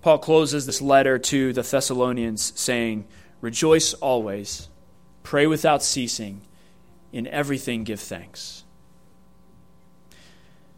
Paul 0.01 0.19
closes 0.19 0.65
this 0.65 0.81
letter 0.81 1.19
to 1.19 1.53
the 1.53 1.63
Thessalonians 1.63 2.59
saying, 2.59 3.07
Rejoice 3.41 3.93
always, 3.95 4.69
pray 5.23 5.47
without 5.47 5.83
ceasing, 5.83 6.41
in 7.13 7.27
everything 7.27 7.85
give 7.85 8.01
thanks. 8.01 8.65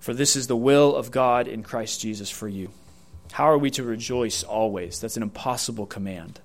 For 0.00 0.14
this 0.14 0.34
is 0.34 0.46
the 0.46 0.56
will 0.56 0.96
of 0.96 1.10
God 1.10 1.46
in 1.46 1.62
Christ 1.62 2.00
Jesus 2.00 2.30
for 2.30 2.48
you. 2.48 2.70
How 3.32 3.44
are 3.50 3.58
we 3.58 3.70
to 3.72 3.82
rejoice 3.82 4.42
always? 4.42 5.00
That's 5.00 5.16
an 5.16 5.22
impossible 5.22 5.86
command. 5.86 6.40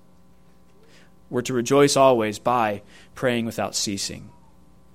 We're 1.30 1.42
to 1.44 1.54
rejoice 1.54 1.96
always 1.96 2.38
by 2.38 2.84
praying 3.16 3.46
without 3.46 3.76
ceasing 3.76 4.30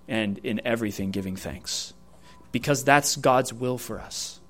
and 0.09 0.39
in 0.39 0.61
everything 0.65 1.11
giving 1.11 1.37
thanks. 1.37 1.93
Because 2.51 2.83
that's 2.83 3.17
God's 3.17 3.53
will 3.53 3.79
for 3.79 4.01
us. 4.01 4.41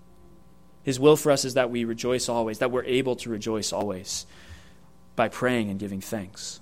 His 0.84 0.98
will 0.98 1.16
for 1.16 1.32
us 1.32 1.44
is 1.44 1.54
that 1.54 1.70
we 1.70 1.84
rejoice 1.84 2.28
always, 2.28 2.60
that 2.60 2.70
we're 2.70 2.84
able 2.84 3.16
to 3.16 3.30
rejoice 3.30 3.72
always 3.72 4.24
by 5.16 5.28
praying 5.28 5.68
and 5.68 5.78
giving 5.78 6.00
thanks. 6.00 6.60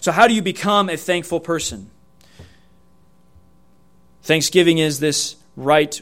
So, 0.00 0.12
how 0.12 0.28
do 0.28 0.34
you 0.34 0.42
become 0.42 0.88
a 0.88 0.96
thankful 0.96 1.40
person? 1.40 1.90
Thanksgiving 4.22 4.78
is 4.78 5.00
this 5.00 5.36
right 5.56 6.00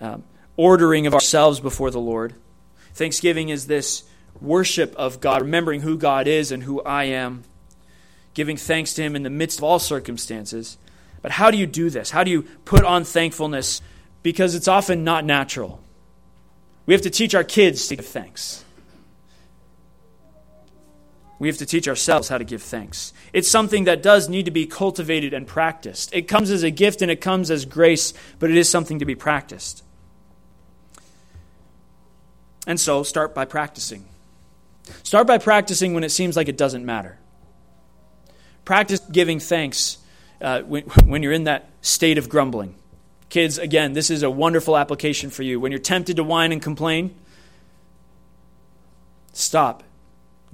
um, 0.00 0.22
ordering 0.56 1.06
of 1.06 1.14
ourselves 1.14 1.60
before 1.60 1.90
the 1.90 2.00
Lord. 2.00 2.34
Thanksgiving 2.94 3.48
is 3.48 3.66
this 3.66 4.04
worship 4.40 4.94
of 4.96 5.20
God, 5.20 5.42
remembering 5.42 5.80
who 5.80 5.98
God 5.98 6.28
is 6.28 6.52
and 6.52 6.62
who 6.62 6.80
I 6.82 7.04
am, 7.04 7.44
giving 8.38 8.56
thanks 8.56 8.94
to 8.94 9.02
Him 9.02 9.16
in 9.16 9.24
the 9.24 9.30
midst 9.30 9.58
of 9.58 9.64
all 9.64 9.80
circumstances. 9.80 10.78
But 11.22 11.32
how 11.32 11.50
do 11.50 11.58
you 11.58 11.66
do 11.66 11.90
this? 11.90 12.12
How 12.12 12.22
do 12.22 12.30
you 12.30 12.42
put 12.64 12.84
on 12.84 13.02
thankfulness? 13.02 13.82
Because 14.22 14.54
it's 14.54 14.68
often 14.68 15.02
not 15.02 15.24
natural. 15.24 15.80
We 16.86 16.94
have 16.94 17.02
to 17.02 17.10
teach 17.10 17.34
our 17.34 17.42
kids 17.42 17.88
to 17.88 17.96
give 17.96 18.06
thanks. 18.06 18.64
We 21.40 21.48
have 21.48 21.56
to 21.56 21.66
teach 21.66 21.88
ourselves 21.88 22.28
how 22.28 22.38
to 22.38 22.44
give 22.44 22.62
thanks. 22.62 23.12
It's 23.32 23.50
something 23.50 23.84
that 23.84 24.04
does 24.04 24.28
need 24.28 24.44
to 24.44 24.52
be 24.52 24.66
cultivated 24.66 25.34
and 25.34 25.44
practiced. 25.44 26.14
It 26.14 26.28
comes 26.28 26.52
as 26.52 26.62
a 26.62 26.70
gift 26.70 27.02
and 27.02 27.10
it 27.10 27.20
comes 27.20 27.50
as 27.50 27.64
grace, 27.64 28.14
but 28.38 28.50
it 28.50 28.56
is 28.56 28.68
something 28.68 29.00
to 29.00 29.04
be 29.04 29.16
practiced. 29.16 29.82
And 32.68 32.78
so, 32.78 33.02
start 33.02 33.34
by 33.34 33.46
practicing. 33.46 34.04
Start 35.02 35.26
by 35.26 35.38
practicing 35.38 35.92
when 35.92 36.04
it 36.04 36.10
seems 36.10 36.36
like 36.36 36.48
it 36.48 36.56
doesn't 36.56 36.86
matter. 36.86 37.18
Practice 38.68 39.00
giving 39.00 39.40
thanks 39.40 39.96
uh, 40.42 40.60
when, 40.60 40.84
when 41.06 41.22
you're 41.22 41.32
in 41.32 41.44
that 41.44 41.70
state 41.80 42.18
of 42.18 42.28
grumbling. 42.28 42.74
Kids, 43.30 43.56
again, 43.56 43.94
this 43.94 44.10
is 44.10 44.22
a 44.22 44.30
wonderful 44.30 44.76
application 44.76 45.30
for 45.30 45.42
you. 45.42 45.58
When 45.58 45.72
you're 45.72 45.78
tempted 45.78 46.16
to 46.16 46.22
whine 46.22 46.52
and 46.52 46.60
complain, 46.60 47.14
stop 49.32 49.84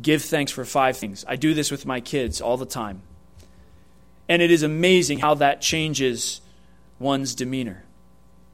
Give 0.00 0.22
thanks 0.22 0.52
for 0.52 0.64
five 0.64 0.96
things. 0.96 1.24
I 1.26 1.34
do 1.34 1.54
this 1.54 1.72
with 1.72 1.86
my 1.86 2.00
kids 2.00 2.40
all 2.40 2.56
the 2.56 2.66
time. 2.66 3.02
And 4.28 4.40
it 4.42 4.52
is 4.52 4.62
amazing 4.62 5.18
how 5.18 5.34
that 5.34 5.60
changes 5.60 6.40
one's 7.00 7.34
demeanor. 7.34 7.82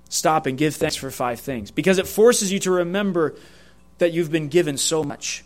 Stop 0.09 0.47
and 0.47 0.57
give 0.57 0.75
thanks 0.75 0.97
for 0.97 1.11
five 1.11 1.41
things 1.41 1.71
because 1.71 1.99
it 1.99 2.07
forces 2.07 2.51
you 2.51 2.61
to 2.61 2.71
remember 2.71 3.37
that 3.99 4.13
you've 4.15 4.31
been 4.31 4.49
given 4.49 4.79
so 4.79 5.05
much. 5.05 5.45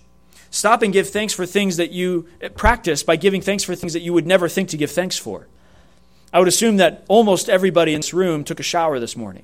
Stop 0.55 0.82
and 0.82 0.92
give 0.92 1.11
thanks 1.11 1.32
for 1.32 1.46
things 1.46 1.78
that 1.78 1.90
you 1.90 2.28
eh, 2.40 2.48
practice 2.48 3.02
by 3.02 3.16
giving 3.16 3.40
thanks 3.40 3.64
for 3.64 3.74
things 3.74 3.92
that 3.94 4.02
you 4.02 4.12
would 4.12 4.24
never 4.24 4.48
think 4.48 4.68
to 4.68 4.76
give 4.76 4.92
thanks 4.92 5.18
for. 5.18 5.48
I 6.32 6.38
would 6.38 6.46
assume 6.46 6.76
that 6.76 7.05
almost 7.09 7.48
everybody 7.48 7.92
in 7.92 7.98
this 7.98 8.14
room 8.14 8.44
took 8.44 8.61
a 8.61 8.62
shower 8.62 9.00
this 9.00 9.16
morning. 9.16 9.42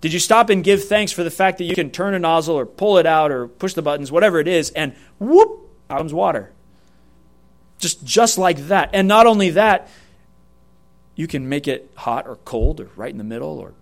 Did 0.00 0.14
you 0.14 0.18
stop 0.18 0.48
and 0.48 0.64
give 0.64 0.84
thanks 0.84 1.12
for 1.12 1.22
the 1.22 1.30
fact 1.30 1.58
that 1.58 1.64
you 1.64 1.74
can 1.74 1.90
turn 1.90 2.14
a 2.14 2.18
nozzle 2.18 2.58
or 2.58 2.64
pull 2.64 2.96
it 2.96 3.04
out 3.04 3.30
or 3.30 3.48
push 3.48 3.74
the 3.74 3.82
buttons, 3.82 4.10
whatever 4.10 4.40
it 4.40 4.48
is, 4.48 4.70
and 4.70 4.94
whoop, 5.18 5.68
out 5.90 5.98
comes 5.98 6.14
water? 6.14 6.52
Just, 7.78 8.02
just 8.02 8.38
like 8.38 8.68
that. 8.68 8.88
And 8.94 9.08
not 9.08 9.26
only 9.26 9.50
that, 9.50 9.90
you 11.16 11.26
can 11.26 11.50
make 11.50 11.68
it 11.68 11.90
hot 11.96 12.26
or 12.26 12.36
cold 12.46 12.80
or 12.80 12.88
right 12.96 13.10
in 13.10 13.18
the 13.18 13.24
middle 13.24 13.58
or 13.58 13.74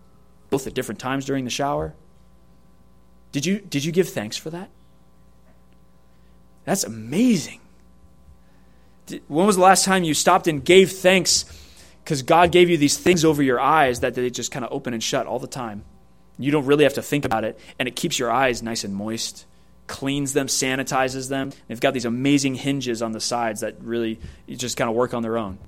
both 0.50 0.66
at 0.66 0.74
different 0.74 0.98
times 0.98 1.24
during 1.24 1.44
the 1.44 1.50
shower. 1.50 1.94
Did 3.30 3.46
you, 3.46 3.60
did 3.60 3.84
you 3.84 3.92
give 3.92 4.08
thanks 4.08 4.36
for 4.36 4.50
that? 4.50 4.70
That's 6.66 6.84
amazing. 6.84 7.60
When 9.28 9.46
was 9.46 9.56
the 9.56 9.62
last 9.62 9.86
time 9.86 10.04
you 10.04 10.12
stopped 10.12 10.48
and 10.48 10.62
gave 10.62 10.92
thanks 10.92 11.44
because 12.06 12.22
God 12.22 12.52
gave 12.52 12.70
you 12.70 12.76
these 12.76 12.96
things 12.96 13.24
over 13.24 13.42
your 13.42 13.58
eyes 13.58 14.00
that 14.00 14.14
they 14.14 14.30
just 14.30 14.52
kind 14.52 14.64
of 14.64 14.70
open 14.70 14.94
and 14.94 15.02
shut 15.02 15.26
all 15.26 15.40
the 15.40 15.48
time. 15.48 15.84
You 16.38 16.52
don't 16.52 16.64
really 16.64 16.84
have 16.84 16.94
to 16.94 17.02
think 17.02 17.24
about 17.24 17.42
it, 17.42 17.58
and 17.80 17.88
it 17.88 17.96
keeps 17.96 18.16
your 18.16 18.30
eyes 18.30 18.62
nice 18.62 18.84
and 18.84 18.94
moist, 18.94 19.44
cleans 19.88 20.32
them, 20.32 20.46
sanitizes 20.46 21.28
them. 21.28 21.50
They've 21.66 21.80
got 21.80 21.94
these 21.94 22.04
amazing 22.04 22.54
hinges 22.54 23.02
on 23.02 23.10
the 23.10 23.20
sides 23.20 23.62
that 23.62 23.80
really 23.80 24.20
just 24.48 24.76
kind 24.76 24.88
of 24.88 24.94
work 24.94 25.14
on 25.14 25.24
their 25.24 25.36
own. 25.36 25.58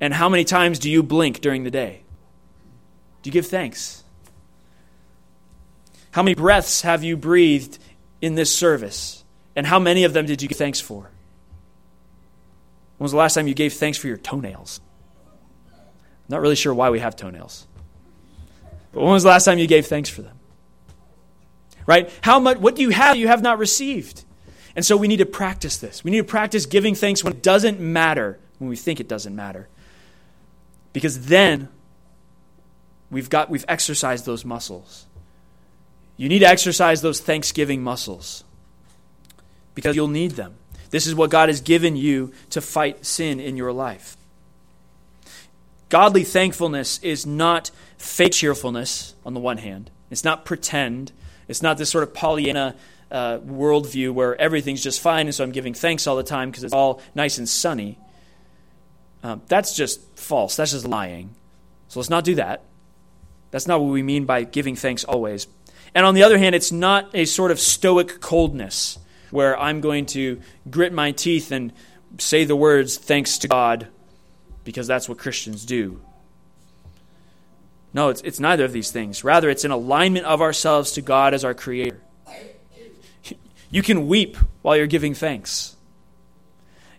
And 0.00 0.14
how 0.14 0.28
many 0.28 0.44
times 0.44 0.78
do 0.78 0.88
you 0.88 1.02
blink 1.02 1.40
during 1.40 1.64
the 1.64 1.70
day? 1.70 2.02
Do 3.22 3.28
you 3.28 3.32
give 3.32 3.48
thanks? 3.48 4.04
How 6.12 6.22
many 6.22 6.36
breaths 6.36 6.82
have 6.82 7.02
you 7.02 7.16
breathed 7.16 7.78
in 8.20 8.34
this 8.34 8.54
service? 8.54 9.24
And 9.56 9.66
how 9.66 9.78
many 9.78 10.04
of 10.04 10.12
them 10.12 10.26
did 10.26 10.42
you 10.42 10.48
give 10.48 10.58
thanks 10.58 10.80
for? 10.80 11.10
When 12.98 13.04
was 13.04 13.12
the 13.12 13.18
last 13.18 13.34
time 13.34 13.48
you 13.48 13.54
gave 13.54 13.72
thanks 13.72 13.98
for 13.98 14.08
your 14.08 14.16
toenails? 14.16 14.80
I'm 15.72 15.80
not 16.28 16.40
really 16.40 16.56
sure 16.56 16.74
why 16.74 16.90
we 16.90 17.00
have 17.00 17.16
toenails. 17.16 17.66
But 18.92 19.00
when 19.02 19.12
was 19.12 19.22
the 19.22 19.30
last 19.30 19.44
time 19.44 19.58
you 19.58 19.66
gave 19.66 19.86
thanks 19.86 20.08
for 20.08 20.22
them? 20.22 20.38
Right? 21.86 22.10
How 22.20 22.38
much 22.38 22.58
what 22.58 22.76
do 22.76 22.82
you 22.82 22.90
have 22.90 23.16
you 23.16 23.26
have 23.28 23.42
not 23.42 23.58
received? 23.58 24.24
And 24.76 24.84
so 24.84 24.96
we 24.96 25.08
need 25.08 25.16
to 25.16 25.26
practice 25.26 25.78
this. 25.78 26.04
We 26.04 26.10
need 26.10 26.18
to 26.18 26.24
practice 26.24 26.66
giving 26.66 26.94
thanks 26.94 27.24
when 27.24 27.32
it 27.32 27.42
doesn't 27.42 27.80
matter, 27.80 28.38
when 28.58 28.70
we 28.70 28.76
think 28.76 29.00
it 29.00 29.08
doesn't 29.08 29.34
matter. 29.34 29.68
Because 30.92 31.26
then 31.26 31.68
we've 33.10 33.30
got 33.30 33.50
we've 33.50 33.64
exercised 33.66 34.26
those 34.26 34.44
muscles. 34.44 35.06
You 36.20 36.28
need 36.28 36.40
to 36.40 36.48
exercise 36.48 37.00
those 37.00 37.18
thanksgiving 37.18 37.82
muscles 37.82 38.44
because 39.74 39.96
you'll 39.96 40.06
need 40.06 40.32
them. 40.32 40.54
This 40.90 41.06
is 41.06 41.14
what 41.14 41.30
God 41.30 41.48
has 41.48 41.62
given 41.62 41.96
you 41.96 42.34
to 42.50 42.60
fight 42.60 43.06
sin 43.06 43.40
in 43.40 43.56
your 43.56 43.72
life. 43.72 44.18
Godly 45.88 46.24
thankfulness 46.24 46.98
is 46.98 47.24
not 47.24 47.70
fake 47.96 48.32
cheerfulness, 48.32 49.14
on 49.24 49.32
the 49.32 49.40
one 49.40 49.56
hand. 49.56 49.90
It's 50.10 50.22
not 50.22 50.44
pretend. 50.44 51.10
It's 51.48 51.62
not 51.62 51.78
this 51.78 51.88
sort 51.88 52.04
of 52.04 52.12
Pollyanna 52.12 52.76
uh, 53.10 53.38
worldview 53.38 54.12
where 54.12 54.38
everything's 54.38 54.82
just 54.82 55.00
fine, 55.00 55.26
and 55.26 55.34
so 55.34 55.42
I'm 55.42 55.52
giving 55.52 55.72
thanks 55.72 56.06
all 56.06 56.16
the 56.16 56.22
time 56.22 56.50
because 56.50 56.64
it's 56.64 56.74
all 56.74 57.00
nice 57.14 57.38
and 57.38 57.48
sunny. 57.48 57.98
Um, 59.22 59.40
that's 59.48 59.74
just 59.74 60.02
false. 60.18 60.54
That's 60.54 60.72
just 60.72 60.86
lying. 60.86 61.34
So 61.88 61.98
let's 61.98 62.10
not 62.10 62.24
do 62.24 62.34
that. 62.34 62.64
That's 63.52 63.66
not 63.66 63.80
what 63.80 63.90
we 63.90 64.02
mean 64.02 64.26
by 64.26 64.44
giving 64.44 64.76
thanks 64.76 65.02
always. 65.04 65.46
And 65.94 66.06
on 66.06 66.14
the 66.14 66.22
other 66.22 66.38
hand, 66.38 66.54
it's 66.54 66.72
not 66.72 67.10
a 67.14 67.24
sort 67.24 67.50
of 67.50 67.58
stoic 67.58 68.20
coldness 68.20 68.98
where 69.30 69.58
I'm 69.58 69.80
going 69.80 70.06
to 70.06 70.40
grit 70.70 70.92
my 70.92 71.12
teeth 71.12 71.52
and 71.52 71.72
say 72.18 72.44
the 72.44 72.56
words, 72.56 72.96
thanks 72.96 73.38
to 73.38 73.48
God, 73.48 73.88
because 74.64 74.86
that's 74.86 75.08
what 75.08 75.18
Christians 75.18 75.64
do. 75.64 76.00
No, 77.92 78.08
it's, 78.08 78.20
it's 78.22 78.38
neither 78.38 78.64
of 78.64 78.72
these 78.72 78.90
things. 78.90 79.24
Rather, 79.24 79.50
it's 79.50 79.64
an 79.64 79.70
alignment 79.70 80.26
of 80.26 80.40
ourselves 80.40 80.92
to 80.92 81.02
God 81.02 81.34
as 81.34 81.44
our 81.44 81.54
Creator. 81.54 82.00
You 83.70 83.82
can 83.82 84.08
weep 84.08 84.36
while 84.62 84.76
you're 84.76 84.86
giving 84.86 85.14
thanks. 85.14 85.76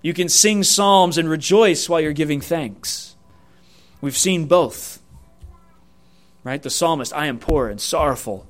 You 0.02 0.14
can 0.14 0.30
sing 0.30 0.64
psalms 0.64 1.18
and 1.18 1.30
rejoice 1.30 1.88
while 1.88 2.02
you're 2.02 2.14
giving 2.14 2.42
thanks. 2.42 3.16
We've 4.00 4.18
seen 4.18 4.46
both. 4.46 5.02
Right? 6.44 6.62
The 6.62 6.70
psalmist, 6.70 7.14
I 7.14 7.28
am 7.28 7.40
poor 7.40 7.70
and 7.70 7.80
sorrowful, 7.80 8.48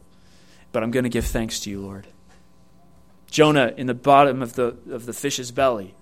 but 0.71 0.83
I'm 0.83 0.91
going 0.91 1.03
to 1.03 1.09
give 1.09 1.25
thanks 1.25 1.61
to 1.61 1.69
you, 1.69 1.81
Lord. 1.81 2.07
Jonah 3.29 3.73
in 3.77 3.87
the 3.87 3.93
bottom 3.93 4.41
of 4.41 4.53
the, 4.53 4.75
of 4.89 5.05
the 5.05 5.13
fish's 5.13 5.51
belly. 5.51 5.95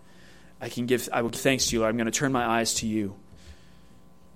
I 0.62 0.70
can 0.70 0.86
give, 0.88 1.08
I 1.14 1.22
will 1.22 1.30
give 1.30 1.42
thanks 1.42 1.68
to 1.68 1.76
you, 1.76 1.80
Lord. 1.80 1.92
I'm 1.92 1.98
going 1.98 2.06
to 2.06 2.12
turn 2.12 2.32
my 2.32 2.46
eyes 2.46 2.74
to 2.76 2.88
you. 2.88 3.16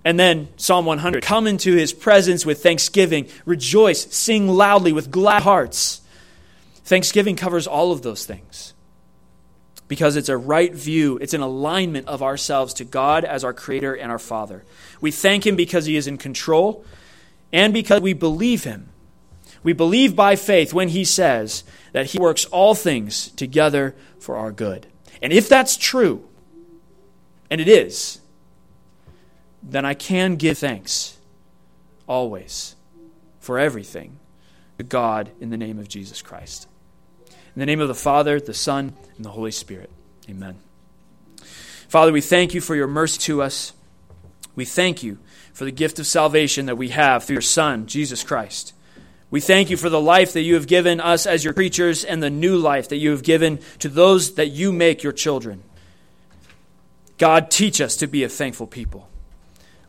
And 0.04 0.20
then 0.20 0.48
Psalm 0.56 0.86
100 0.86 1.22
Come 1.22 1.46
into 1.46 1.74
his 1.74 1.92
presence 1.92 2.44
with 2.44 2.62
thanksgiving, 2.62 3.28
rejoice, 3.46 4.14
sing 4.14 4.48
loudly 4.48 4.92
with 4.92 5.10
glad 5.10 5.42
hearts. 5.42 6.02
Thanksgiving 6.84 7.36
covers 7.36 7.66
all 7.66 7.92
of 7.92 8.02
those 8.02 8.26
things 8.26 8.74
because 9.88 10.16
it's 10.16 10.28
a 10.28 10.36
right 10.36 10.74
view, 10.74 11.18
it's 11.20 11.34
an 11.34 11.40
alignment 11.40 12.06
of 12.08 12.22
ourselves 12.22 12.74
to 12.74 12.84
God 12.84 13.24
as 13.24 13.44
our 13.44 13.52
Creator 13.52 13.94
and 13.94 14.10
our 14.10 14.18
Father. 14.18 14.64
We 15.00 15.10
thank 15.10 15.46
Him 15.46 15.56
because 15.56 15.86
He 15.86 15.96
is 15.96 16.06
in 16.06 16.18
control 16.18 16.84
and 17.52 17.72
because 17.72 18.00
we 18.00 18.12
believe 18.12 18.64
Him. 18.64 18.90
We 19.64 19.72
believe 19.72 20.14
by 20.14 20.36
faith 20.36 20.72
when 20.72 20.90
he 20.90 21.04
says 21.04 21.64
that 21.92 22.06
he 22.06 22.18
works 22.18 22.44
all 22.44 22.74
things 22.74 23.28
together 23.32 23.96
for 24.20 24.36
our 24.36 24.52
good. 24.52 24.86
And 25.20 25.32
if 25.32 25.48
that's 25.48 25.76
true, 25.76 26.28
and 27.50 27.60
it 27.60 27.68
is, 27.68 28.20
then 29.62 29.84
I 29.84 29.94
can 29.94 30.36
give 30.36 30.58
thanks 30.58 31.16
always 32.06 32.76
for 33.40 33.58
everything 33.58 34.18
to 34.76 34.84
God 34.84 35.30
in 35.40 35.48
the 35.48 35.56
name 35.56 35.78
of 35.78 35.88
Jesus 35.88 36.20
Christ. 36.20 36.68
In 37.28 37.60
the 37.60 37.66
name 37.66 37.80
of 37.80 37.88
the 37.88 37.94
Father, 37.94 38.38
the 38.38 38.52
Son, 38.52 38.94
and 39.16 39.24
the 39.24 39.30
Holy 39.30 39.50
Spirit. 39.50 39.90
Amen. 40.28 40.56
Father, 41.88 42.12
we 42.12 42.20
thank 42.20 42.52
you 42.52 42.60
for 42.60 42.74
your 42.74 42.88
mercy 42.88 43.18
to 43.20 43.40
us. 43.40 43.72
We 44.54 44.66
thank 44.66 45.02
you 45.02 45.18
for 45.54 45.64
the 45.64 45.72
gift 45.72 45.98
of 45.98 46.06
salvation 46.06 46.66
that 46.66 46.76
we 46.76 46.88
have 46.90 47.24
through 47.24 47.34
your 47.34 47.40
Son, 47.40 47.86
Jesus 47.86 48.22
Christ. 48.22 48.73
We 49.34 49.40
thank 49.40 49.68
you 49.68 49.76
for 49.76 49.90
the 49.90 50.00
life 50.00 50.34
that 50.34 50.42
you 50.42 50.54
have 50.54 50.68
given 50.68 51.00
us 51.00 51.26
as 51.26 51.42
your 51.42 51.54
creatures 51.54 52.04
and 52.04 52.22
the 52.22 52.30
new 52.30 52.56
life 52.56 52.90
that 52.90 52.98
you 52.98 53.10
have 53.10 53.24
given 53.24 53.58
to 53.80 53.88
those 53.88 54.36
that 54.36 54.50
you 54.50 54.72
make 54.72 55.02
your 55.02 55.12
children. 55.12 55.64
God, 57.18 57.50
teach 57.50 57.80
us 57.80 57.96
to 57.96 58.06
be 58.06 58.22
a 58.22 58.28
thankful 58.28 58.68
people. 58.68 59.08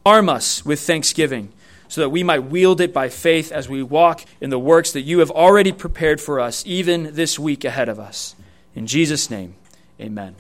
Arm 0.04 0.30
us 0.30 0.66
with 0.66 0.80
thanksgiving 0.80 1.54
so 1.88 2.02
that 2.02 2.10
we 2.10 2.24
might 2.24 2.46
wield 2.46 2.82
it 2.82 2.92
by 2.92 3.08
faith 3.08 3.52
as 3.52 3.70
we 3.70 3.84
walk 3.84 4.26
in 4.42 4.50
the 4.50 4.58
works 4.58 4.94
that 4.94 5.02
you 5.02 5.20
have 5.20 5.30
already 5.30 5.72
prepared 5.72 6.20
for 6.20 6.40
us, 6.40 6.64
even 6.66 7.14
this 7.14 7.38
week 7.38 7.64
ahead 7.64 7.88
of 7.88 8.00
us. 8.00 8.34
In 8.74 8.88
Jesus' 8.88 9.30
name, 9.30 9.54
amen. 10.02 10.36